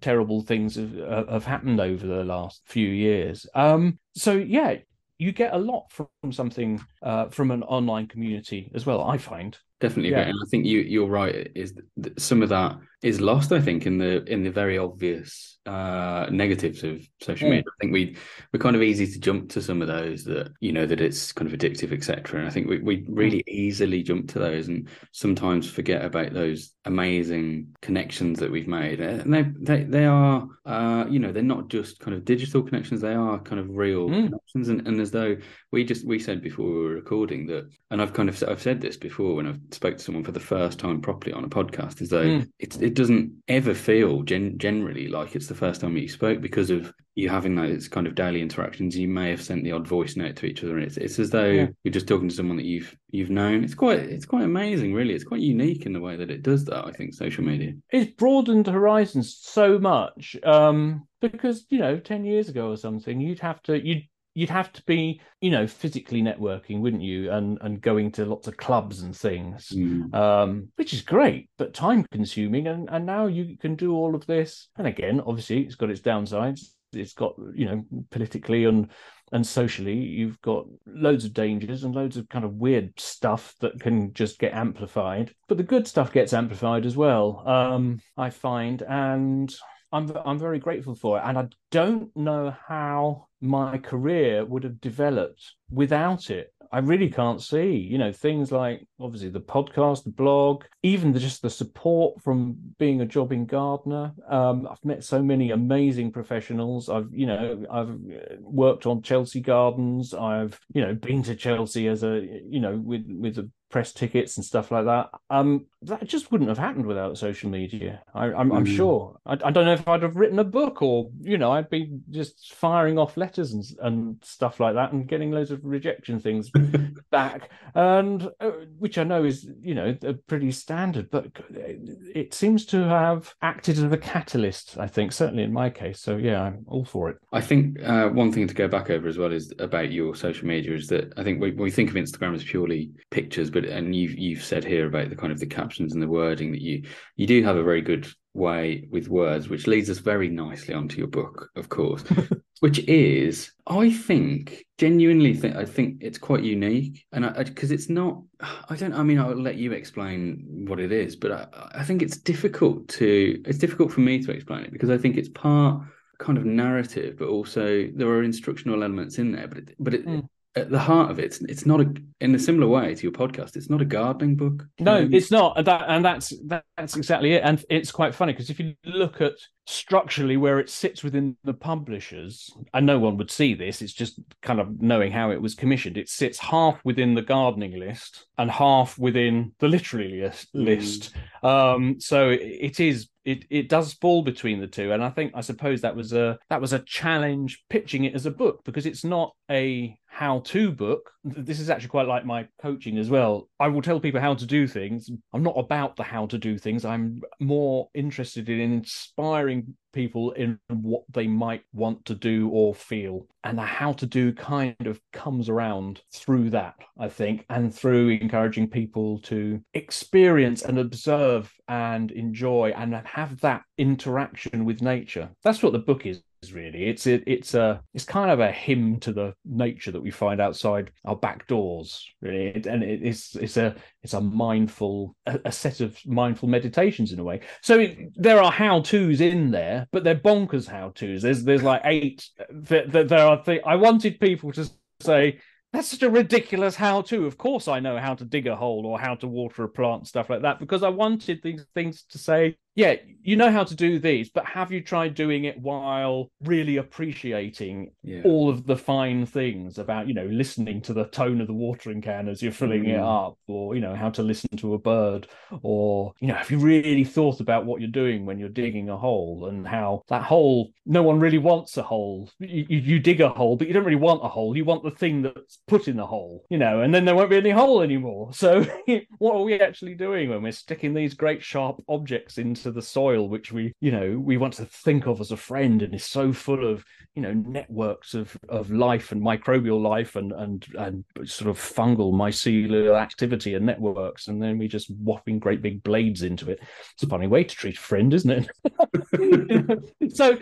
terrible 0.00 0.42
things 0.42 0.76
have, 0.76 0.96
uh, 0.98 1.26
have 1.33 1.44
happened 1.44 1.80
over 1.80 2.07
the 2.07 2.24
last 2.24 2.62
few 2.66 2.88
years. 2.88 3.46
Um, 3.54 3.98
so 4.14 4.33
yeah, 4.35 4.76
you 5.18 5.33
get 5.33 5.54
a 5.54 5.59
lot 5.59 5.90
from 5.90 6.33
something 6.33 6.80
uh, 7.02 7.28
from 7.28 7.50
an 7.50 7.62
online 7.64 8.07
community 8.07 8.70
as 8.74 8.87
well. 8.87 9.02
I 9.02 9.18
find. 9.18 9.59
Definitely 9.81 10.11
Yeah. 10.13 10.21
and 10.29 10.39
i 10.43 10.47
think 10.51 10.65
you 10.67 10.81
you're 10.81 11.07
right 11.09 11.51
is 11.55 11.75
some 12.19 12.43
of 12.43 12.49
that 12.51 12.79
is 13.03 13.21
lost 13.21 13.53
i 13.53 13.61
think 13.61 13.87
in 13.87 13.99
the 13.99 14.25
in 14.25 14.43
the 14.45 14.51
very 14.51 14.79
obvious 14.79 15.59
uh 15.67 16.27
negatives 16.31 16.85
of 16.85 17.01
social 17.23 17.49
Mm. 17.49 17.53
media. 17.53 17.65
I 17.69 17.77
think 17.81 17.93
we 17.95 18.17
we're 18.53 18.61
kind 18.61 18.77
of 18.77 18.83
easy 18.83 19.07
to 19.07 19.19
jump 19.19 19.49
to 19.53 19.63
some 19.63 19.81
of 19.81 19.89
those 19.89 20.25
that 20.25 20.53
you 20.61 20.73
know 20.73 20.85
that 20.85 21.01
it's 21.01 21.33
kind 21.33 21.51
of 21.51 21.59
addictive 21.59 21.91
etc 21.93 22.39
and 22.41 22.47
i 22.49 22.51
think 22.53 22.69
we, 22.69 22.79
we 22.79 23.05
really 23.09 23.43
easily 23.49 24.03
jump 24.03 24.29
to 24.33 24.39
those 24.39 24.69
and 24.69 24.89
sometimes 25.13 25.69
forget 25.71 26.05
about 26.05 26.35
those 26.35 26.73
amazing 26.85 27.69
connections 27.81 28.39
that 28.41 28.51
we've 28.51 28.69
made. 28.69 29.01
And 29.01 29.33
they 29.33 29.43
they, 29.59 29.85
they 29.85 30.05
are 30.05 30.47
uh 30.67 31.07
you 31.09 31.19
know 31.19 31.33
they're 31.33 31.43
not 31.43 31.69
just 31.69 31.99
kind 31.99 32.15
of 32.15 32.27
digital 32.27 32.63
connections. 32.63 33.01
They 33.01 33.15
are 33.15 33.39
kind 33.39 33.59
of 33.59 33.71
real 33.71 34.09
Mm. 34.11 34.27
connections. 34.27 34.69
And, 34.69 34.87
and 34.87 35.01
as 35.01 35.11
though 35.11 35.37
we 35.73 35.83
just 35.85 36.07
we 36.07 36.19
said 36.19 36.43
before 36.43 36.67
we 36.67 36.75
were 36.85 36.95
recording 36.95 37.47
that 37.47 37.65
and 37.91 38.01
i've 38.03 38.13
kind 38.13 38.29
of 38.29 38.43
i've 38.49 38.61
said 38.63 38.81
this 38.83 38.97
before 38.99 39.35
when 39.37 39.47
i've 39.47 39.63
spoke 39.72 39.96
to 39.96 40.03
someone 40.03 40.24
for 40.24 40.33
the 40.33 40.40
first 40.40 40.79
time 40.79 41.00
properly 41.00 41.33
on 41.33 41.44
a 41.44 41.48
podcast 41.48 42.00
is 42.00 42.11
though 42.11 42.24
Mm. 42.24 42.48
it, 42.59 42.81
it 42.83 42.94
doesn't 42.94 43.33
ever 43.48 43.74
feel 43.74 44.22
gen- 44.22 44.59
generally 44.59 45.09
like 45.09 45.35
it's 45.37 45.46
the 45.46 45.55
first 45.55 45.81
time 45.81 45.96
you 45.96 46.09
spoke 46.09 46.40
because 46.40 46.70
of 46.70 46.92
you 47.16 47.29
having 47.29 47.55
those 47.55 47.87
kind 47.87 48.07
of 48.09 48.14
daily 48.16 48.42
interactions 48.42 48.96
you 48.98 49.07
may 49.07 49.31
have 49.31 49.40
sent 49.42 49.62
the 49.62 49.70
odd 49.72 49.87
voice 49.87 50.16
note 50.16 50.35
to 50.37 50.46
each 50.46 50.64
other 50.64 50.77
and 50.77 50.85
it's, 50.85 50.96
it's 50.96 51.18
as 51.18 51.31
though 51.31 51.44
Yeah. 51.50 51.66
you're 51.85 51.92
just 51.92 52.09
talking 52.09 52.29
to 52.29 52.35
someone 52.35 52.57
that 52.57 52.66
you've 52.66 52.96
you've 53.11 53.31
known 53.31 53.62
it's 53.62 53.74
quite 53.74 54.00
it's 54.00 54.27
quite 54.27 54.44
amazing 54.44 54.92
really 54.94 55.14
it's 55.14 55.22
quite 55.24 55.40
unique 55.40 55.87
in 55.87 55.92
the 55.92 56.00
way 56.00 56.16
that 56.16 56.31
it 56.31 56.42
does 56.42 56.64
that 56.64 56.85
i 56.87 56.90
think 56.90 57.14
social 57.14 57.44
media 57.44 57.72
it's 57.90 58.11
broadened 58.14 58.66
horizons 58.66 59.37
so 59.40 59.79
much 59.79 60.37
um 60.44 61.07
because 61.20 61.64
you 61.70 61.79
know 61.79 61.98
10 61.98 62.24
years 62.24 62.48
ago 62.48 62.68
or 62.70 62.77
something 62.77 63.20
you'd 63.20 63.38
have 63.40 63.62
to 63.62 63.79
you'd 63.87 64.05
you'd 64.35 64.51
have 64.51 64.73
to 64.73 64.83
be 64.85 65.20
you 65.40 65.51
know 65.51 65.66
physically 65.66 66.23
networking 66.23 66.81
wouldn't 66.81 67.03
you? 67.03 67.31
And 67.31 67.59
and 67.61 67.81
going 67.81 68.12
to 68.12 68.27
lots 68.27 68.49
of 68.49 68.57
clubs 68.57 69.03
and 69.03 69.16
things. 69.16 69.68
Mm. 69.68 70.14
um 70.14 70.68
which 70.77 70.92
is 70.92 71.03
great 71.03 71.49
but 71.57 71.73
time 71.75 72.05
consuming 72.11 72.66
and 72.66 72.88
and 72.90 73.07
now 73.07 73.27
you 73.27 73.57
can 73.57 73.77
do 73.77 73.94
all 73.94 74.14
of 74.14 74.27
this. 74.27 74.68
And 74.77 74.87
again 74.87 75.20
obviously 75.20 75.62
it's 75.62 75.77
got 75.77 75.90
its 75.90 76.01
downsides. 76.01 76.61
It's 76.92 77.14
got 77.14 77.35
you 77.55 77.66
know 77.66 77.85
politically 78.11 78.64
and 78.64 78.90
and 79.33 79.47
socially 79.47 79.97
you've 79.97 80.40
got 80.42 80.66
loads 80.87 81.25
of 81.25 81.33
dangers 81.33 81.83
and 81.83 81.94
loads 81.94 82.16
of 82.16 82.29
kind 82.29 82.44
of 82.44 82.55
weird 82.55 82.92
stuff 83.01 83.55
that 83.61 83.81
can 83.81 84.12
just 84.12 84.38
get 84.38 84.53
amplified. 84.53 85.33
But 85.49 85.57
the 85.57 85.64
good 85.64 85.88
stuff 85.88 86.12
gets 86.12 86.33
amplified 86.33 86.87
as 86.87 86.97
well 86.97 87.42
um 87.47 88.01
i 88.16 88.31
find. 88.31 88.83
And 88.83 89.55
i'm 89.94 90.11
i'm 90.24 90.38
very 90.38 90.59
grateful 90.59 90.94
for 90.94 91.18
it 91.18 91.22
and 91.24 91.38
i 91.38 91.46
don't 91.70 92.14
know 92.16 92.54
how 92.66 93.26
my 93.40 93.78
career 93.78 94.44
would 94.44 94.64
have 94.64 94.80
developed 94.80 95.54
without 95.70 96.30
it 96.30 96.54
I 96.74 96.78
really 96.78 97.09
can't 97.09 97.40
see, 97.40 97.76
you 97.76 97.98
know, 97.98 98.11
things 98.11 98.50
like 98.50 98.85
obviously 98.98 99.28
the 99.28 99.40
podcast, 99.40 100.02
the 100.02 100.11
blog, 100.11 100.64
even 100.83 101.12
the, 101.12 101.20
just 101.20 101.40
the 101.40 101.48
support 101.48 102.20
from 102.20 102.57
being 102.80 103.00
a 103.00 103.07
jobbing 103.07 103.46
gardener. 103.46 104.12
Um, 104.28 104.66
I've 104.68 104.85
met 104.85 105.04
so 105.04 105.22
many 105.22 105.52
amazing 105.52 106.11
professionals. 106.11 106.88
I've, 106.88 107.14
you 107.14 107.26
know, 107.26 107.64
I've 107.70 107.90
uh, 107.90 108.37
worked 108.40 108.87
on 108.87 109.02
Chelsea 109.02 109.40
Gardens. 109.40 110.14
I've, 110.14 110.59
you 110.72 110.83
know, 110.83 110.94
been 110.94 111.22
to 111.22 111.37
Chelsea 111.37 111.87
as 111.87 112.02
a, 112.02 112.26
you 112.44 112.59
know, 112.59 112.76
with 112.76 113.07
with 113.09 113.37
the 113.37 113.48
press 113.75 113.93
tickets 113.93 114.37
and 114.37 114.47
stuff 114.47 114.71
like 114.71 114.85
that. 114.85 115.11
Um, 115.31 115.67
that 115.83 116.07
just 116.07 116.31
wouldn't 116.31 116.49
have 116.49 116.59
happened 116.59 116.87
without 116.87 117.19
social 117.19 117.51
media. 117.51 118.03
I, 118.15 118.27
I'm, 118.27 118.53
I'm 118.53 118.65
Mm. 118.65 118.77
sure. 118.77 119.19
I, 119.27 119.33
I 119.33 119.51
don't 119.51 119.65
know 119.65 119.73
if 119.73 119.89
I'd 119.89 120.03
have 120.03 120.15
written 120.15 120.39
a 120.39 120.45
book 120.45 120.81
or, 120.81 121.11
you 121.21 121.39
know, 121.39 121.51
I'd 121.51 121.69
be 121.71 121.91
just 122.09 122.55
firing 122.55 122.99
off 122.99 123.17
letters 123.17 123.53
and 123.53 123.65
and 123.83 124.17
stuff 124.23 124.61
like 124.61 124.75
that 124.77 124.93
and 124.93 125.09
getting 125.09 125.33
loads 125.33 125.51
of 125.51 125.65
rejection 125.65 126.21
things 126.21 126.51
back 127.11 127.51
and 127.75 128.31
uh, 128.41 128.51
which 128.79 128.99
i 128.99 129.03
know 129.05 129.25
is 129.25 129.49
you 129.61 129.75
know 129.75 129.97
pretty 130.29 130.51
standard 130.53 131.11
but 131.11 131.27
it 131.51 132.33
seems 132.35 132.65
to 132.67 132.79
have 132.89 133.35
acted 133.43 133.77
as 133.79 133.93
a 133.93 133.97
catalyst 133.97 134.77
i 134.79 134.87
think 134.87 135.13
certainly 135.13 135.43
in 135.43 135.53
my 135.53 135.69
case 135.71 136.01
so 136.01 136.17
yeah 136.17 136.43
i'm 136.43 136.65
all 136.69 136.85
for 136.85 137.11
it 137.11 137.17
I 137.33 137.41
think 137.41 137.83
uh, 137.83 138.09
one 138.11 138.31
thing 138.31 138.47
to 138.47 138.55
go 138.55 138.69
back 138.69 138.91
over 138.91 139.09
as 139.09 139.19
well 139.19 139.33
is 139.33 139.53
about 139.59 139.91
your 139.91 140.15
social 140.15 140.47
media 140.47 140.73
is 140.75 140.87
that 140.89 141.13
I 141.17 141.25
think 141.25 141.41
we, 141.41 141.51
we 141.51 141.71
think 141.71 141.91
of 141.91 141.97
Instagram 141.97 142.33
as 142.33 142.45
purely 142.45 142.91
pictures, 143.11 143.51
but 143.51 143.63
and 143.68 143.94
you've 143.94 144.18
you've 144.18 144.42
said 144.42 144.64
here 144.64 144.87
about 144.87 145.11
the 145.11 145.16
kind 145.16 145.33
of 145.33 145.40
the 145.40 145.46
captions 145.46 145.92
and 145.92 146.03
the 146.03 146.09
wording 146.09 146.53
that 146.53 146.61
you 146.61 146.83
you 147.16 147.27
do 147.27 147.42
have 147.42 147.57
a 147.57 147.62
very 147.62 147.81
good 147.81 148.07
way 148.35 148.88
with 148.90 149.09
words, 149.09 149.48
which 149.48 149.66
leads 149.66 149.88
us 149.88 149.98
very 149.98 150.29
nicely 150.29 150.74
onto 150.74 150.98
your 150.98 151.07
book, 151.07 151.50
of 151.55 151.68
course, 151.68 152.05
which 152.61 152.81
is 152.81 153.53
I 153.66 153.90
think 153.90 154.64
genuinely 154.79 155.35
think 155.35 155.57
I 155.57 155.64
think 155.64 155.98
it's 156.00 156.18
quite 156.18 156.42
unique, 156.42 157.05
and 157.12 157.24
I 157.24 157.44
because 157.44 157.70
it's 157.70 157.88
not 157.88 158.22
I 158.40 158.77
don't 158.77 158.94
I 158.94 159.03
mean 159.03 159.18
I'll 159.18 159.35
let 159.35 159.57
you 159.57 159.72
explain 159.72 160.44
what 160.68 160.81
it 160.81 160.92
is, 160.92 161.16
but 161.16 161.33
I, 161.33 161.46
I 161.81 161.85
think 161.85 162.03
it's 162.03 162.16
difficult 162.16 162.88
to 162.88 163.42
it's 163.46 163.59
difficult 163.59 163.92
for 163.92 164.00
me 164.00 164.22
to 164.22 164.33
explain 164.33 164.64
it 164.64 164.72
because 164.72 164.90
I 164.90 164.98
think 164.98 165.16
it's 165.16 165.29
part 165.29 165.85
kind 166.18 166.38
of 166.38 166.44
narrative, 166.44 167.16
but 167.18 167.29
also 167.29 167.88
there 167.94 168.09
are 168.09 168.22
instructional 168.22 168.83
elements 168.83 169.18
in 169.18 169.33
there. 169.33 169.48
But 169.48 169.59
it, 169.59 169.74
but 169.79 169.94
it, 169.94 170.07
Mm. 170.07 170.29
At 170.57 170.71
the 170.71 170.79
heart 170.79 171.11
of 171.11 171.19
it, 171.19 171.38
it's, 171.49 171.67
not 171.67 171.81
a 171.81 171.93
in 172.21 172.35
a 172.35 172.38
similar 172.38 172.69
way 172.69 172.95
to 172.95 173.03
your 173.03 173.12
podcast. 173.12 173.57
It's 173.57 173.69
not 173.69 173.81
a 173.81 173.85
gardening 173.85 174.37
book. 174.37 174.67
no 174.79 174.99
Um, 174.99 175.12
it's 175.12 175.31
not 175.31 175.59
and 175.59 175.67
that 175.67 175.85
and 175.88 176.05
that's 176.05 176.33
that's 176.47 176.97
exactly 176.97 177.33
it 177.33 177.43
and 177.45 177.64
it's 177.69 177.90
quite 177.90 178.14
funny 178.14 178.33
because 178.33 178.51
if 178.51 178.61
you 178.61 178.75
look 178.85 179.21
at 179.21 179.33
structurally 179.66 180.37
where 180.37 180.61
it 180.61 180.68
sits 180.68 181.03
within 181.03 181.37
the 181.44 181.55
publishers 181.55 182.50
and 182.74 182.85
no 182.85 182.98
one 182.98 183.16
would 183.16 183.31
see 183.31 183.55
this 183.55 183.81
it's 183.81 183.94
just 183.94 184.20
kind 184.42 184.61
of 184.61 184.81
knowing 184.83 185.11
how 185.11 185.31
it 185.31 185.40
was 185.40 185.55
commissioned 185.55 185.96
it 185.96 186.09
sits 186.09 186.38
half 186.38 186.79
within 186.85 187.14
the 187.14 187.22
gardening 187.22 187.79
list 187.79 188.27
and 188.37 188.50
half 188.50 188.98
within 188.98 189.53
the 189.61 189.68
literary 189.68 190.20
list, 190.20 190.53
Mm. 190.55 190.64
list. 190.64 191.14
um 191.42 191.98
so 191.98 192.29
it, 192.31 192.79
is 192.79 193.09
it 193.24 193.46
it 193.48 193.70
does 193.70 193.94
fall 193.94 194.22
between 194.22 194.61
the 194.61 194.66
two 194.66 194.92
and 194.92 195.03
i 195.03 195.09
think 195.09 195.33
i 195.35 195.40
suppose 195.40 195.81
that 195.81 195.96
was 195.96 196.12
a 196.12 196.38
that 196.50 196.61
was 196.61 196.74
a 196.74 196.81
challenge 196.81 197.64
pitching 197.70 198.05
it 198.05 198.14
as 198.14 198.27
a 198.27 198.31
book 198.31 198.61
because 198.64 198.85
it's 198.85 199.03
not 199.05 199.33
a 199.50 199.96
how-to 200.07 200.72
book 200.72 201.11
this 201.25 201.59
is 201.59 201.71
actually 201.71 201.89
quite 201.89 202.07
like 202.07 202.27
my 202.27 202.47
coaching 202.61 202.99
as 202.99 203.09
well. 203.09 203.49
I 203.59 203.69
will 203.69 203.83
tell 203.83 203.99
people 203.99 204.21
how 204.21 204.35
to 204.35 204.47
do 204.47 204.67
things. 204.67 205.09
I'm 205.33 205.43
not 205.43 205.59
about 205.59 205.97
the 205.97 206.03
how 206.03 206.27
to 206.27 206.39
do 206.39 206.59
things. 206.59 206.85
I'm 206.85 207.23
more 207.41 207.89
interested 207.95 208.49
in 208.49 208.61
inspiring 208.61 209.75
people 209.95 210.33
in 210.33 210.59
what 210.69 211.05
they 211.11 211.27
might 211.27 211.63
want 211.73 212.05
to 212.05 212.15
do 212.15 212.51
or 212.51 212.75
feel. 212.75 213.27
And 213.43 213.57
the 213.57 213.63
how 213.63 213.95
to 213.95 214.07
do 214.07 214.33
kind 214.33 214.87
of 214.87 215.01
comes 215.13 215.49
around 215.49 216.01
through 216.13 216.51
that 216.51 216.75
i 216.99 217.09
think 217.09 217.45
and 217.49 217.75
through 217.75 218.09
encouraging 218.09 218.69
people 218.69 219.19
to 219.21 219.61
experience 219.75 220.63
and 220.63 220.79
observe 220.79 221.53
and 221.69 222.11
enjoy 222.11 222.73
and 222.77 222.95
have 223.07 223.41
that 223.41 223.63
interaction 223.79 224.65
with 224.65 224.83
nature. 224.83 225.31
That's 225.43 225.63
what 225.63 225.73
the 225.73 225.79
book 225.79 226.07
is 226.07 226.23
really. 226.52 226.85
It's 226.85 227.07
it, 227.07 227.24
it's 227.26 227.54
a 227.54 227.83
it's 227.94 228.04
kind 228.04 228.30
of 228.30 228.40
a 228.40 228.50
hymn 228.50 229.00
to 229.00 229.12
the 229.12 229.35
nature 229.44 229.90
that 229.92 230.00
we 230.02 230.11
find 230.11 230.40
outside 230.40 230.92
our 231.04 231.16
back 231.16 231.46
doors 231.46 232.07
really. 232.20 232.46
It- 232.48 232.66
and 232.66 232.83
it, 232.83 233.00
it's 233.02 233.35
it's 233.37 233.57
a 233.57 233.74
it's 234.02 234.14
a 234.14 234.20
mindful 234.20 235.16
a, 235.26 235.40
a 235.46 235.52
set 235.52 235.80
of 235.80 235.98
mindful 236.07 236.48
meditations 236.48 237.12
in 237.12 237.18
a 237.20 237.24
way. 237.24 237.40
So 237.62 237.78
it, 237.78 237.98
there 238.16 238.42
are 238.42 238.52
how 238.52 238.80
to's 238.80 239.20
in 239.20 239.50
there 239.50 239.87
but 239.92 240.04
they're 240.04 240.14
bonkers 240.14 240.66
how 240.68 240.90
to's 240.90 241.22
there's 241.22 241.44
there's 241.44 241.62
like 241.62 241.80
eight 241.85 242.28
there 242.50 242.87
there 242.87 243.18
are 243.26 243.42
th- 243.42 243.62
i 243.66 243.76
wanted 243.76 244.20
people 244.20 244.52
to 244.52 244.68
say 245.00 245.38
that's 245.72 245.88
such 245.88 246.02
a 246.02 246.11
ridiculous 246.11 246.76
how 246.76 247.02
to 247.02 247.26
of 247.26 247.37
course 247.37 247.68
i 247.68 247.80
know 247.80 247.98
how 247.98 248.14
to 248.14 248.24
dig 248.24 248.46
a 248.46 248.57
hole 248.57 248.87
or 248.87 248.98
how 248.98 249.14
to 249.14 249.26
water 249.26 249.64
a 249.64 249.68
plant 249.68 250.07
stuff 250.07 250.30
like 250.30 250.42
that 250.42 250.59
because 250.59 250.83
i 250.83 250.88
wanted 250.88 251.40
these 251.42 251.64
things 251.74 252.04
to 252.04 252.18
say 252.18 252.57
yeah 252.75 252.95
you 253.27 253.37
know 253.37 253.51
how 253.51 253.65
to 253.65 253.75
do 253.75 253.99
these 253.99 254.29
but 254.29 254.45
have 254.45 254.71
you 254.71 254.83
tried 254.83 255.15
doing 255.15 255.45
it 255.45 255.59
while 255.59 256.31
really 256.43 256.77
appreciating 256.77 257.91
yeah. 258.03 258.21
all 258.25 258.51
of 258.51 258.67
the 258.67 258.77
fine 258.77 259.25
things 259.25 259.79
about 259.79 260.07
you 260.07 260.13
know 260.15 260.27
listening 260.27 260.81
to 260.83 260.93
the 260.93 261.05
tone 261.07 261.41
of 261.41 261.47
the 261.47 261.55
watering 261.55 262.03
can 262.03 262.29
as 262.29 262.43
you're 262.43 262.53
filling 262.53 262.85
it 262.85 262.95
Mm. 262.95 263.29
up 263.29 263.39
or 263.49 263.75
you 263.75 263.81
know 263.81 263.95
how 263.95 264.11
to 264.11 264.23
listen 264.23 264.57
to 264.59 264.75
a 264.75 264.79
bird 264.79 265.27
or 265.63 266.13
you 266.21 266.29
know 266.29 266.35
have 266.35 266.51
you 266.51 266.59
really 266.59 267.03
thought 267.05 267.41
about 267.41 267.65
what 267.65 267.81
you're 267.81 267.91
doing 267.91 268.27
when 268.27 268.39
you're 268.39 268.49
digging 268.49 268.89
a 268.91 268.97
hole 268.97 269.47
and 269.49 269.67
how 269.67 270.03
that 270.09 270.23
hole 270.23 270.71
no 270.85 271.03
one 271.03 271.19
really 271.19 271.39
wants 271.39 271.77
a 271.77 271.83
hole 271.83 272.31
you, 272.39 272.67
you, 272.69 272.79
you 272.79 272.99
dig 273.01 273.21
a 273.21 273.29
hole 273.29 273.57
but 273.57 273.67
you 273.67 273.73
don't 273.73 273.85
really 273.85 273.97
want 273.97 274.25
a 274.25 274.29
hole 274.29 274.57
you 274.57 274.65
want 274.65 274.85
the 274.85 274.91
thing 274.91 275.23
that's 275.23 275.59
put 275.67 275.89
in 275.89 275.97
the 275.97 276.07
hole 276.07 276.45
you 276.51 276.59
know 276.59 276.83
and 276.83 276.95
then 276.95 277.05
there 277.05 277.15
won't 277.15 277.31
be 277.31 277.37
any 277.37 277.51
hole 277.51 277.81
anymore 277.81 278.33
so 278.35 278.65
what 279.19 279.35
are 279.35 279.43
we 279.43 279.59
actually 279.59 279.95
doing 279.95 280.29
when 280.29 280.43
we're 280.43 280.53
sticking 280.53 280.93
these 280.93 281.15
great 281.15 281.43
sharp 281.43 281.83
objects 281.89 282.39
into 282.39 282.63
the 282.70 282.83
soil, 282.83 283.29
which 283.29 283.53
we, 283.53 283.72
you 283.81 283.90
know, 283.90 284.18
we 284.18 284.37
want 284.37 284.55
to 284.55 284.64
think 284.64 285.07
of 285.07 285.20
as 285.20 285.31
a 285.31 285.37
friend 285.37 285.83
and 285.83 285.94
is 285.94 286.05
so 286.05 286.33
full 286.33 286.70
of, 286.70 286.85
you 287.14 287.22
know, 287.22 287.33
networks 287.33 288.14
of 288.14 288.37
of 288.48 288.70
life 288.70 289.12
and 289.12 289.22
microbial 289.22 289.81
life 289.81 290.16
and 290.16 290.33
and 290.33 290.66
and 290.79 291.05
sort 291.24 291.50
of 291.50 291.59
fungal 291.59 292.12
mycelial 292.12 293.00
activity 293.00 293.55
and 293.55 293.66
networks, 293.66 294.29
and 294.29 294.42
then 294.42 294.59
we 294.59 294.68
just 294.68 294.90
whopping 294.90 295.38
great 295.38 295.62
big 295.62 295.83
blades 295.83 296.22
into 296.22 296.50
it. 296.50 296.61
It's 296.94 297.03
a 297.03 297.09
funny 297.09 297.27
way 297.27 297.44
to 297.44 297.55
treat 297.55 297.77
a 297.77 297.81
friend, 297.81 298.12
isn't 298.12 298.31
it? 298.31 300.14
so 300.14 300.38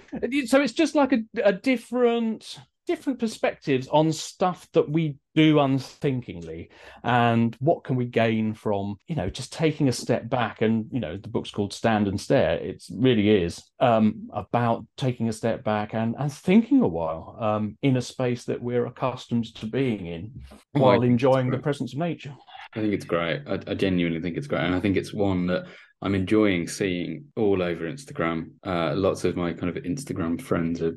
so 0.46 0.60
it's 0.60 0.72
just 0.72 0.94
like 0.94 1.12
a, 1.12 1.20
a 1.44 1.52
different 1.52 2.58
different 2.86 3.18
perspectives 3.18 3.88
on 3.88 4.12
stuff 4.12 4.68
that 4.72 4.90
we 4.90 5.16
do 5.34 5.60
unthinkingly 5.60 6.70
and 7.04 7.56
what 7.60 7.84
can 7.84 7.96
we 7.96 8.04
gain 8.04 8.52
from 8.52 8.96
you 9.06 9.14
know 9.14 9.30
just 9.30 9.52
taking 9.52 9.88
a 9.88 9.92
step 9.92 10.28
back 10.28 10.60
and 10.60 10.86
you 10.90 11.00
know 11.00 11.16
the 11.16 11.28
book's 11.28 11.50
called 11.50 11.72
stand 11.72 12.08
and 12.08 12.20
stare. 12.20 12.56
It 12.56 12.82
really 12.92 13.30
is 13.30 13.62
um, 13.80 14.28
about 14.32 14.84
taking 14.96 15.28
a 15.28 15.32
step 15.32 15.64
back 15.64 15.94
and 15.94 16.14
and 16.18 16.32
thinking 16.32 16.82
a 16.82 16.88
while 16.88 17.36
um, 17.40 17.78
in 17.82 17.96
a 17.96 18.02
space 18.02 18.44
that 18.44 18.62
we're 18.62 18.86
accustomed 18.86 19.54
to 19.56 19.66
being 19.66 20.06
in 20.06 20.32
while 20.72 21.02
enjoying 21.02 21.50
the 21.50 21.58
presence 21.58 21.92
of 21.92 21.98
nature. 21.98 22.34
I 22.74 22.80
think 22.80 22.94
it's 22.94 23.04
great. 23.04 23.42
I, 23.46 23.58
I 23.66 23.74
genuinely 23.74 24.20
think 24.20 24.36
it's 24.36 24.46
great 24.46 24.62
and 24.62 24.74
i 24.74 24.80
think 24.80 24.96
it's 24.96 25.12
one 25.12 25.46
that 25.46 25.66
I'm 26.02 26.16
enjoying 26.16 26.66
seeing 26.66 27.26
all 27.36 27.62
over 27.62 27.84
Instagram. 27.84 28.50
Uh, 28.66 28.92
lots 28.96 29.24
of 29.24 29.36
my 29.36 29.52
kind 29.52 29.74
of 29.74 29.82
Instagram 29.84 30.42
friends 30.42 30.82
are 30.82 30.96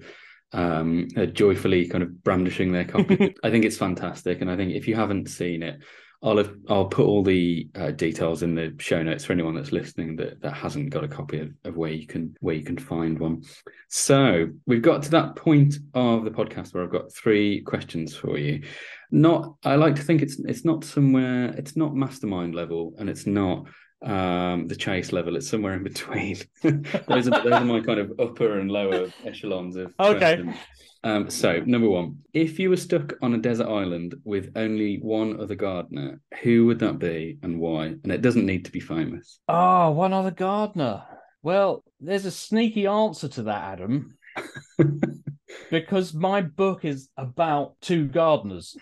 um, 0.53 1.07
uh, 1.17 1.25
joyfully 1.25 1.87
kind 1.87 2.03
of 2.03 2.23
brandishing 2.23 2.71
their 2.71 2.85
copy. 2.85 3.35
I 3.43 3.49
think 3.49 3.65
it's 3.65 3.77
fantastic, 3.77 4.41
and 4.41 4.49
I 4.49 4.55
think 4.55 4.73
if 4.73 4.87
you 4.87 4.95
haven't 4.95 5.29
seen 5.29 5.63
it, 5.63 5.79
I'll 6.25 6.37
have, 6.37 6.55
I'll 6.69 6.85
put 6.85 7.05
all 7.05 7.21
the 7.21 7.69
uh, 7.75 7.91
details 7.91 8.41
in 8.41 8.55
the 8.55 8.73
show 8.79 9.03
notes 9.03 9.25
for 9.25 9.33
anyone 9.33 9.53
that's 9.53 9.71
listening 9.71 10.15
that, 10.15 10.41
that 10.41 10.53
hasn't 10.53 10.89
got 10.89 11.03
a 11.03 11.07
copy 11.07 11.39
of, 11.39 11.51
of 11.65 11.77
where 11.77 11.91
you 11.91 12.07
can 12.07 12.35
where 12.39 12.55
you 12.55 12.63
can 12.63 12.79
find 12.79 13.19
one. 13.19 13.43
So 13.89 14.47
we've 14.65 14.81
got 14.81 15.03
to 15.03 15.11
that 15.11 15.35
point 15.35 15.75
of 15.93 16.25
the 16.25 16.31
podcast 16.31 16.73
where 16.73 16.83
I've 16.83 16.91
got 16.91 17.13
three 17.13 17.61
questions 17.61 18.15
for 18.15 18.39
you. 18.39 18.63
Not 19.11 19.55
I 19.63 19.75
like 19.75 19.95
to 19.97 20.01
think 20.01 20.23
it's 20.23 20.39
it's 20.39 20.65
not 20.65 20.83
somewhere 20.83 21.53
it's 21.57 21.75
not 21.75 21.95
mastermind 21.95 22.55
level 22.55 22.95
and 22.97 23.07
it's 23.07 23.27
not 23.27 23.67
um, 24.03 24.67
the 24.67 24.75
chase 24.75 25.11
level. 25.11 25.35
It's 25.35 25.49
somewhere 25.49 25.73
in 25.73 25.83
between. 25.83 26.37
those, 26.63 27.27
are, 27.27 27.43
those 27.43 27.53
are 27.53 27.65
my 27.65 27.81
kind 27.81 27.99
of 27.99 28.13
upper 28.19 28.59
and 28.59 28.71
lower 28.71 29.11
echelons 29.25 29.75
of. 29.75 29.93
Okay. 29.99 30.43
Um, 31.03 31.29
so, 31.29 31.61
number 31.65 31.87
one, 31.87 32.17
if 32.33 32.57
you 32.57 32.71
were 32.71 32.77
stuck 32.77 33.13
on 33.21 33.35
a 33.35 33.37
desert 33.37 33.67
island 33.67 34.15
with 34.23 34.51
only 34.55 34.97
one 34.97 35.39
other 35.39 35.53
gardener, 35.53 36.19
who 36.41 36.65
would 36.65 36.79
that 36.79 36.97
be 36.97 37.37
and 37.43 37.59
why? 37.59 37.85
And 37.85 38.11
it 38.11 38.23
doesn't 38.23 38.45
need 38.45 38.65
to 38.65 38.71
be 38.71 38.79
famous. 38.79 39.39
Oh, 39.47 39.91
one 39.91 40.13
other 40.13 40.31
gardener. 40.31 41.03
Well, 41.43 41.83
there's 41.99 42.25
a 42.25 42.31
sneaky 42.31 42.87
answer 42.87 43.27
to 43.27 43.43
that, 43.43 43.73
Adam. 43.73 44.17
because 45.69 46.11
my 46.11 46.41
book 46.41 46.85
is 46.85 47.09
about 47.17 47.75
two 47.81 48.07
gardeners, 48.07 48.75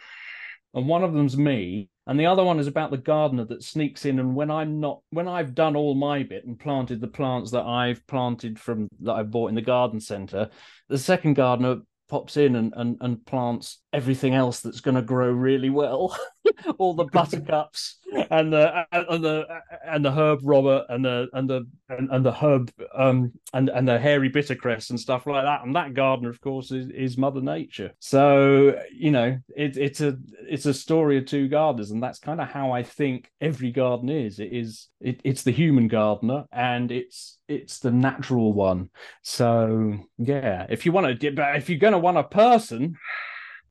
and 0.73 0.87
one 0.87 1.03
of 1.03 1.13
them's 1.13 1.37
me, 1.37 1.89
and 2.05 2.19
the 2.19 2.25
other 2.25 2.43
one 2.43 2.59
is 2.59 2.67
about 2.67 2.91
the 2.91 2.97
gardener 2.97 3.45
that 3.45 3.63
sneaks 3.63 4.05
in 4.05 4.19
and 4.19 4.35
when 4.35 4.51
i'm 4.51 4.79
not 4.79 4.99
when 5.11 5.27
i've 5.27 5.55
done 5.55 5.75
all 5.75 5.95
my 5.95 6.23
bit 6.23 6.45
and 6.45 6.59
planted 6.59 6.99
the 6.99 7.07
plants 7.07 7.51
that 7.51 7.65
i've 7.65 8.05
planted 8.07 8.59
from 8.59 8.87
that 8.99 9.13
i've 9.13 9.31
bought 9.31 9.49
in 9.49 9.55
the 9.55 9.61
garden 9.61 9.99
center 9.99 10.49
the 10.89 10.97
second 10.97 11.35
gardener 11.35 11.77
pops 12.09 12.37
in 12.37 12.55
and, 12.55 12.73
and, 12.75 12.97
and 13.01 13.25
plants 13.25 13.79
everything 13.93 14.33
else 14.33 14.59
that's 14.59 14.81
going 14.81 14.95
to 14.95 15.01
grow 15.01 15.31
really 15.31 15.69
well. 15.69 16.17
All 16.77 16.93
the 16.93 17.05
buttercups 17.05 17.99
and 18.31 18.51
the 18.51 18.85
and 18.91 19.23
the 19.23 19.45
and 19.85 20.03
the 20.03 20.11
herb 20.11 20.39
robert 20.43 20.85
and 20.89 21.05
the 21.05 21.27
and 21.33 21.49
the 21.49 21.67
and, 21.89 22.09
and 22.11 22.25
the 22.25 22.33
herb 22.33 22.71
um 22.93 23.31
and 23.53 23.69
and 23.69 23.87
the 23.87 23.97
hairy 23.97 24.29
bittercress 24.29 24.89
and 24.89 24.99
stuff 24.99 25.25
like 25.25 25.45
that. 25.45 25.63
And 25.63 25.75
that 25.75 25.93
gardener 25.93 26.29
of 26.29 26.41
course 26.41 26.71
is, 26.71 26.89
is 26.89 27.17
mother 27.17 27.41
nature. 27.41 27.91
So 27.99 28.79
you 28.93 29.11
know 29.11 29.37
it, 29.55 29.77
it's 29.77 30.01
a 30.01 30.17
it's 30.49 30.65
a 30.65 30.73
story 30.73 31.17
of 31.17 31.25
two 31.25 31.47
gardeners. 31.47 31.91
And 31.91 32.03
that's 32.03 32.19
kind 32.19 32.41
of 32.41 32.49
how 32.49 32.71
i 32.71 32.83
think 32.83 33.31
every 33.39 33.71
garden 33.71 34.09
is. 34.09 34.39
It 34.39 34.51
is 34.51 34.89
it, 34.99 35.21
it's 35.23 35.43
the 35.43 35.51
human 35.51 35.87
gardener 35.87 36.45
and 36.51 36.91
it's 36.91 37.37
it's 37.47 37.79
the 37.79 37.91
natural 37.91 38.53
one. 38.53 38.89
So 39.21 39.97
yeah 40.17 40.65
if 40.69 40.85
you 40.85 40.91
want 40.91 41.19
to 41.19 41.31
but 41.31 41.55
if 41.55 41.69
you're 41.69 41.79
going 41.79 41.93
to 41.93 41.99
want 41.99 42.17
a 42.17 42.23
person 42.23 42.95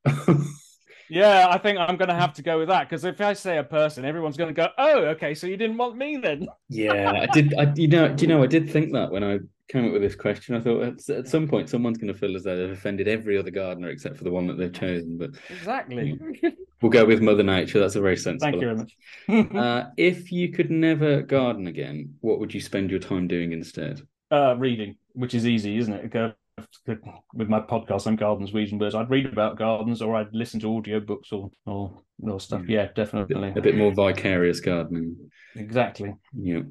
yeah, 1.09 1.47
I 1.51 1.59
think 1.59 1.79
I'm 1.79 1.97
going 1.97 2.09
to 2.09 2.15
have 2.15 2.33
to 2.35 2.43
go 2.43 2.59
with 2.59 2.69
that 2.69 2.89
because 2.89 3.05
if 3.05 3.21
I 3.21 3.33
say 3.35 3.59
a 3.59 3.65
person, 3.65 4.05
everyone's 4.05 4.37
going 4.37 4.49
to 4.49 4.55
go, 4.55 4.69
"Oh, 4.79 5.05
okay, 5.07 5.35
so 5.35 5.47
you 5.47 5.57
didn't 5.57 5.77
want 5.77 5.97
me 5.97 6.17
then." 6.17 6.47
yeah, 6.69 7.13
I 7.23 7.27
did. 7.27 7.55
I 7.59 7.73
you 7.75 7.89
know, 7.89 8.09
do 8.09 8.23
you 8.23 8.29
know? 8.29 8.43
I 8.43 8.47
did 8.47 8.71
think 8.71 8.93
that 8.93 9.11
when 9.11 9.23
I 9.23 9.39
came 9.69 9.87
up 9.87 9.93
with 9.93 10.03
this 10.03 10.17
question, 10.17 10.55
I 10.55 10.61
thought 10.61 10.83
at, 10.83 11.09
at 11.09 11.29
some 11.29 11.49
point 11.49 11.69
someone's 11.69 11.99
going 11.99 12.13
to 12.13 12.19
feel 12.19 12.37
as 12.37 12.43
though 12.43 12.57
they've 12.57 12.77
offended 12.77 13.09
every 13.09 13.39
other 13.39 13.51
gardener 13.51 13.91
except 13.91 14.17
for 14.17 14.25
the 14.25 14.31
one 14.31 14.47
that 14.49 14.59
they've 14.59 14.73
chosen. 14.73 15.19
But 15.19 15.31
exactly, 15.51 16.19
we'll 16.81 16.91
go 16.91 17.05
with 17.05 17.23
Mother 17.23 17.43
Nature. 17.43 17.81
That's 17.81 17.97
a 17.97 18.01
very 18.01 18.17
sensible. 18.17 18.51
Thank 18.51 18.63
you 18.63 18.87
very 19.29 19.47
much. 19.47 19.55
uh, 19.57 19.91
if 19.97 20.33
you 20.33 20.51
could 20.51 20.71
never 20.71 21.23
garden 21.23 21.67
again, 21.67 22.15
what 22.21 22.41
would 22.41 22.53
you 22.53 22.61
spend 22.61 22.91
your 22.91 23.01
time 23.01 23.29
doing 23.29 23.53
instead? 23.53 24.01
Uh, 24.31 24.57
reading, 24.59 24.97
which 25.13 25.35
is 25.35 25.47
easy, 25.47 25.77
isn't 25.77 25.93
it? 25.93 26.11
Go 26.11 26.33
with 27.35 27.49
my 27.49 27.61
podcast 27.61 28.07
on 28.07 28.17
gardens, 28.17 28.53
weeds 28.53 28.73
and 28.73 28.81
birds, 28.81 28.95
I'd 28.95 29.11
read 29.11 29.27
about 29.27 29.59
gardens 29.59 30.03
or 30.03 30.15
I'd 30.17 30.35
listen 30.35 30.61
to 30.61 30.77
audio 30.77 31.01
books 31.01 31.33
or 31.33 31.51
or, 31.67 32.03
or 32.23 32.41
stuff. 32.41 32.69
Yeah, 32.69 32.89
definitely. 32.95 33.51
A 33.51 33.53
bit, 33.53 33.59
a 33.59 33.63
bit 33.63 33.77
more 33.77 33.93
vicarious 33.93 34.61
gardening. 34.61 35.17
Exactly. 35.57 36.15
Yeah. 36.35 36.63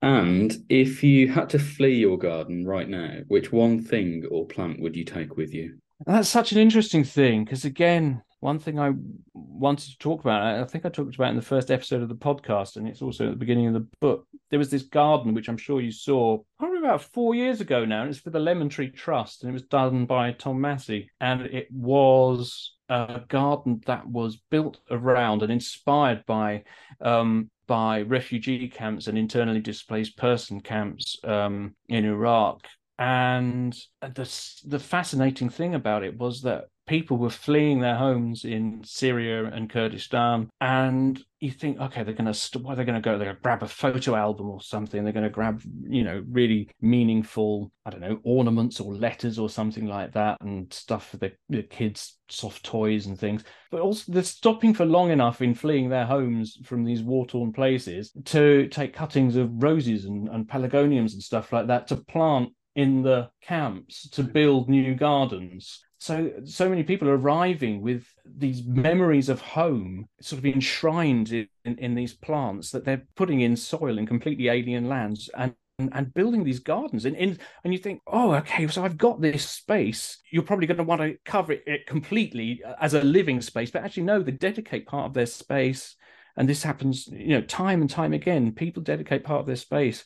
And 0.00 0.54
if 0.68 1.02
you 1.02 1.28
had 1.28 1.50
to 1.50 1.58
flee 1.58 1.96
your 1.96 2.18
garden 2.18 2.66
right 2.66 2.88
now, 2.88 3.18
which 3.28 3.52
one 3.52 3.82
thing 3.82 4.24
or 4.30 4.46
plant 4.46 4.80
would 4.80 4.96
you 4.96 5.04
take 5.04 5.36
with 5.36 5.52
you? 5.54 5.78
That's 6.06 6.28
such 6.28 6.52
an 6.52 6.58
interesting 6.58 7.04
thing 7.04 7.44
because 7.44 7.64
again, 7.64 8.22
one 8.42 8.58
thing 8.58 8.80
I 8.80 8.90
wanted 9.34 9.90
to 9.90 9.98
talk 9.98 10.20
about, 10.20 10.42
I 10.42 10.64
think 10.64 10.84
I 10.84 10.88
talked 10.88 11.14
about 11.14 11.30
in 11.30 11.36
the 11.36 11.42
first 11.42 11.70
episode 11.70 12.02
of 12.02 12.08
the 12.08 12.16
podcast, 12.16 12.76
and 12.76 12.88
it's 12.88 13.00
also 13.00 13.26
at 13.26 13.30
the 13.30 13.36
beginning 13.36 13.68
of 13.68 13.74
the 13.74 13.86
book. 14.00 14.26
There 14.50 14.58
was 14.58 14.68
this 14.68 14.82
garden, 14.82 15.32
which 15.32 15.48
I'm 15.48 15.56
sure 15.56 15.80
you 15.80 15.92
saw 15.92 16.38
probably 16.58 16.80
about 16.80 17.02
four 17.02 17.36
years 17.36 17.60
ago 17.60 17.84
now, 17.84 18.00
and 18.02 18.10
it's 18.10 18.18
for 18.18 18.30
the 18.30 18.40
Lemon 18.40 18.68
Tree 18.68 18.90
Trust, 18.90 19.42
and 19.42 19.50
it 19.50 19.52
was 19.52 19.62
done 19.62 20.06
by 20.06 20.32
Tom 20.32 20.60
Massey. 20.60 21.08
And 21.20 21.42
it 21.42 21.68
was 21.70 22.74
a 22.88 23.20
garden 23.28 23.80
that 23.86 24.08
was 24.08 24.42
built 24.50 24.80
around 24.90 25.44
and 25.44 25.52
inspired 25.52 26.26
by 26.26 26.64
um, 27.00 27.48
by 27.68 28.02
refugee 28.02 28.68
camps 28.68 29.06
and 29.06 29.16
internally 29.16 29.60
displaced 29.60 30.16
person 30.16 30.60
camps 30.60 31.16
um, 31.22 31.76
in 31.88 32.04
Iraq. 32.04 32.66
And 33.02 33.76
the 34.00 34.32
the 34.64 34.78
fascinating 34.78 35.50
thing 35.50 35.74
about 35.74 36.04
it 36.04 36.16
was 36.16 36.42
that 36.42 36.66
people 36.86 37.16
were 37.16 37.30
fleeing 37.30 37.80
their 37.80 37.96
homes 37.96 38.44
in 38.44 38.80
Syria 38.84 39.46
and 39.46 39.68
Kurdistan, 39.68 40.48
and 40.60 41.20
you 41.40 41.50
think, 41.50 41.80
okay, 41.80 42.04
they're 42.04 42.14
going 42.14 42.26
to 42.26 42.34
st- 42.34 42.64
are 42.64 42.76
they 42.76 42.84
going 42.84 42.94
to 42.94 43.00
go? 43.00 43.18
They're 43.18 43.26
going 43.26 43.36
to 43.36 43.42
grab 43.42 43.64
a 43.64 43.66
photo 43.66 44.14
album 44.14 44.48
or 44.48 44.60
something. 44.60 45.02
They're 45.02 45.12
going 45.12 45.24
to 45.24 45.30
grab, 45.30 45.62
you 45.82 46.04
know, 46.04 46.22
really 46.30 46.68
meaningful, 46.80 47.72
I 47.84 47.90
don't 47.90 48.02
know, 48.02 48.20
ornaments 48.22 48.78
or 48.78 48.94
letters 48.94 49.36
or 49.36 49.50
something 49.50 49.86
like 49.86 50.12
that, 50.12 50.40
and 50.40 50.72
stuff 50.72 51.08
for 51.08 51.16
the, 51.16 51.32
the 51.48 51.64
kids' 51.64 52.18
soft 52.28 52.64
toys 52.64 53.06
and 53.06 53.18
things. 53.18 53.42
But 53.72 53.80
also, 53.80 54.12
they're 54.12 54.22
stopping 54.22 54.74
for 54.74 54.86
long 54.86 55.10
enough 55.10 55.42
in 55.42 55.56
fleeing 55.56 55.88
their 55.88 56.06
homes 56.06 56.56
from 56.62 56.84
these 56.84 57.02
war-torn 57.02 57.52
places 57.52 58.12
to 58.26 58.68
take 58.68 58.94
cuttings 58.94 59.34
of 59.34 59.60
roses 59.60 60.04
and, 60.04 60.28
and 60.28 60.46
pelargoniums 60.46 61.14
and 61.14 61.22
stuff 61.22 61.52
like 61.52 61.66
that 61.66 61.88
to 61.88 61.96
plant 61.96 62.50
in 62.74 63.02
the 63.02 63.30
camps 63.42 64.08
to 64.10 64.22
build 64.22 64.68
new 64.68 64.94
gardens. 64.94 65.84
So 65.98 66.32
so 66.44 66.68
many 66.68 66.82
people 66.82 67.08
are 67.08 67.16
arriving 67.16 67.80
with 67.80 68.06
these 68.24 68.64
memories 68.64 69.28
of 69.28 69.40
home 69.40 70.08
sort 70.20 70.38
of 70.38 70.46
enshrined 70.46 71.30
in, 71.30 71.48
in, 71.64 71.78
in 71.78 71.94
these 71.94 72.14
plants 72.14 72.70
that 72.70 72.84
they're 72.84 73.06
putting 73.14 73.40
in 73.40 73.56
soil 73.56 73.98
in 73.98 74.06
completely 74.06 74.48
alien 74.48 74.88
lands 74.88 75.30
and 75.36 75.54
and, 75.78 76.14
building 76.14 76.44
these 76.44 76.60
gardens. 76.60 77.04
And, 77.04 77.16
and 77.16 77.38
and 77.64 77.72
you 77.72 77.78
think 77.78 78.00
oh 78.06 78.34
okay 78.34 78.66
so 78.68 78.84
i've 78.84 78.98
got 78.98 79.20
this 79.20 79.48
space. 79.48 80.18
You're 80.30 80.42
probably 80.42 80.66
going 80.66 80.78
to 80.78 80.84
want 80.84 81.02
to 81.02 81.16
cover 81.24 81.52
it, 81.52 81.62
it 81.66 81.86
completely 81.86 82.62
as 82.80 82.94
a 82.94 83.02
living 83.02 83.40
space 83.40 83.70
but 83.70 83.84
actually 83.84 84.04
no 84.04 84.22
they 84.22 84.32
dedicate 84.32 84.86
part 84.86 85.06
of 85.06 85.14
their 85.14 85.26
space. 85.26 85.96
And 86.36 86.48
this 86.48 86.62
happens 86.62 87.06
you 87.08 87.28
know 87.28 87.42
time 87.42 87.80
and 87.80 87.90
time 87.90 88.12
again. 88.12 88.52
People 88.52 88.82
dedicate 88.82 89.24
part 89.24 89.40
of 89.40 89.46
their 89.46 89.56
space 89.56 90.04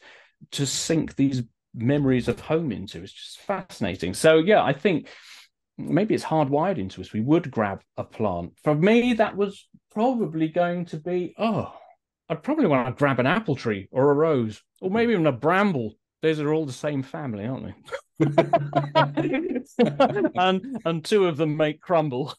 to 0.53 0.67
sink 0.67 1.17
these 1.17 1.43
memories 1.77 2.29
of 2.29 2.41
home 2.41 2.73
into 2.73 3.03
it's 3.03 3.13
just 3.13 3.41
fascinating 3.41 4.15
so 4.15 4.39
yeah 4.39 4.63
i 4.63 4.73
think 4.73 5.09
maybe 5.79 6.15
it's 6.15 6.25
hardwired 6.25 6.79
into 6.79 7.01
us. 7.01 7.13
We 7.13 7.21
would 7.21 7.51
grab 7.51 7.83
a 7.97 8.05
plant. 8.05 8.55
For 8.63 8.75
me, 8.75 9.15
that 9.15 9.37
was 9.37 9.69
probably 9.93 10.49
going 10.49 10.87
to 10.87 10.97
be 10.97 11.35
oh, 11.39 11.73
I'd 12.29 12.43
probably 12.43 12.67
want 12.67 12.89
to 12.89 12.99
grab 12.99 13.21
an 13.21 13.27
apple 13.27 13.57
tree 13.57 13.89
or 13.91 14.11
a 14.11 14.15
rose, 14.15 14.63
or 14.81 14.91
maybe 14.91 15.13
even 15.13 15.27
a 15.27 15.33
bramble. 15.33 15.95
Those 16.23 16.41
are 16.41 16.53
all 16.53 16.67
the 16.67 16.73
same 16.73 17.03
family, 17.03 17.47
aren't 17.47 17.67
they? 17.67 17.75
and 20.35 20.79
and 20.85 21.05
two 21.05 21.27
of 21.27 21.37
them 21.37 21.57
make 21.57 21.81
crumble. 21.81 22.35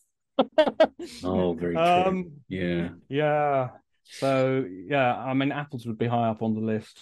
oh, 1.23 1.53
very 1.53 1.73
true. 1.73 1.81
Um, 1.81 2.31
yeah, 2.49 2.89
yeah. 3.07 3.69
So 4.03 4.65
yeah, 4.87 5.15
I 5.15 5.33
mean, 5.33 5.51
apples 5.51 5.85
would 5.85 5.97
be 5.97 6.07
high 6.07 6.29
up 6.29 6.41
on 6.41 6.55
the 6.55 6.61
list. 6.61 6.99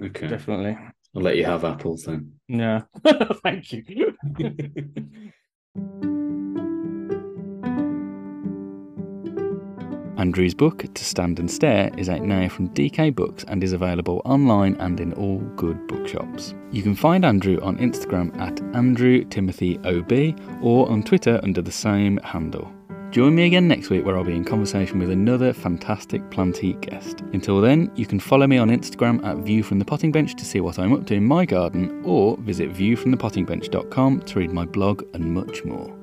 Okay, 0.00 0.28
definitely. 0.28 0.78
I'll 1.18 1.24
let 1.24 1.36
you 1.36 1.44
have 1.46 1.64
apples 1.64 2.04
then. 2.04 2.34
Yeah. 2.46 2.82
Thank 3.42 3.72
you. 3.72 4.14
Andrew's 10.16 10.54
book, 10.54 10.84
To 10.94 11.04
Stand 11.04 11.40
and 11.40 11.50
Stare, 11.50 11.90
is 11.98 12.08
out 12.08 12.22
now 12.22 12.48
from 12.48 12.68
DK 12.68 13.16
Books 13.16 13.44
and 13.48 13.64
is 13.64 13.72
available 13.72 14.22
online 14.24 14.76
and 14.76 15.00
in 15.00 15.12
all 15.14 15.40
good 15.56 15.88
bookshops. 15.88 16.54
You 16.70 16.84
can 16.84 16.94
find 16.94 17.24
Andrew 17.24 17.58
on 17.62 17.78
Instagram 17.78 18.38
at 18.38 18.54
AndrewTimothyOB 18.54 20.62
or 20.62 20.88
on 20.88 21.02
Twitter 21.02 21.40
under 21.42 21.62
the 21.62 21.72
same 21.72 22.18
handle. 22.18 22.72
Join 23.10 23.34
me 23.34 23.46
again 23.46 23.66
next 23.66 23.88
week 23.88 24.04
where 24.04 24.16
I'll 24.18 24.24
be 24.24 24.36
in 24.36 24.44
conversation 24.44 24.98
with 24.98 25.10
another 25.10 25.54
fantastic 25.54 26.28
plant 26.30 26.58
heat 26.58 26.80
guest. 26.82 27.22
Until 27.32 27.60
then, 27.60 27.90
you 27.94 28.04
can 28.04 28.20
follow 28.20 28.46
me 28.46 28.58
on 28.58 28.68
Instagram 28.68 29.24
at 29.24 29.38
View 29.38 29.62
from 29.62 29.78
the 29.78 29.84
Potting 29.84 30.12
Bench 30.12 30.34
to 30.36 30.44
see 30.44 30.60
what 30.60 30.78
I'm 30.78 30.92
up 30.92 31.06
to 31.06 31.14
in 31.14 31.24
my 31.24 31.46
garden 31.46 32.02
or 32.04 32.36
visit 32.38 32.70
viewfromthepottingbench.com 32.70 34.20
to 34.20 34.38
read 34.38 34.52
my 34.52 34.66
blog 34.66 35.04
and 35.14 35.32
much 35.32 35.64
more. 35.64 35.97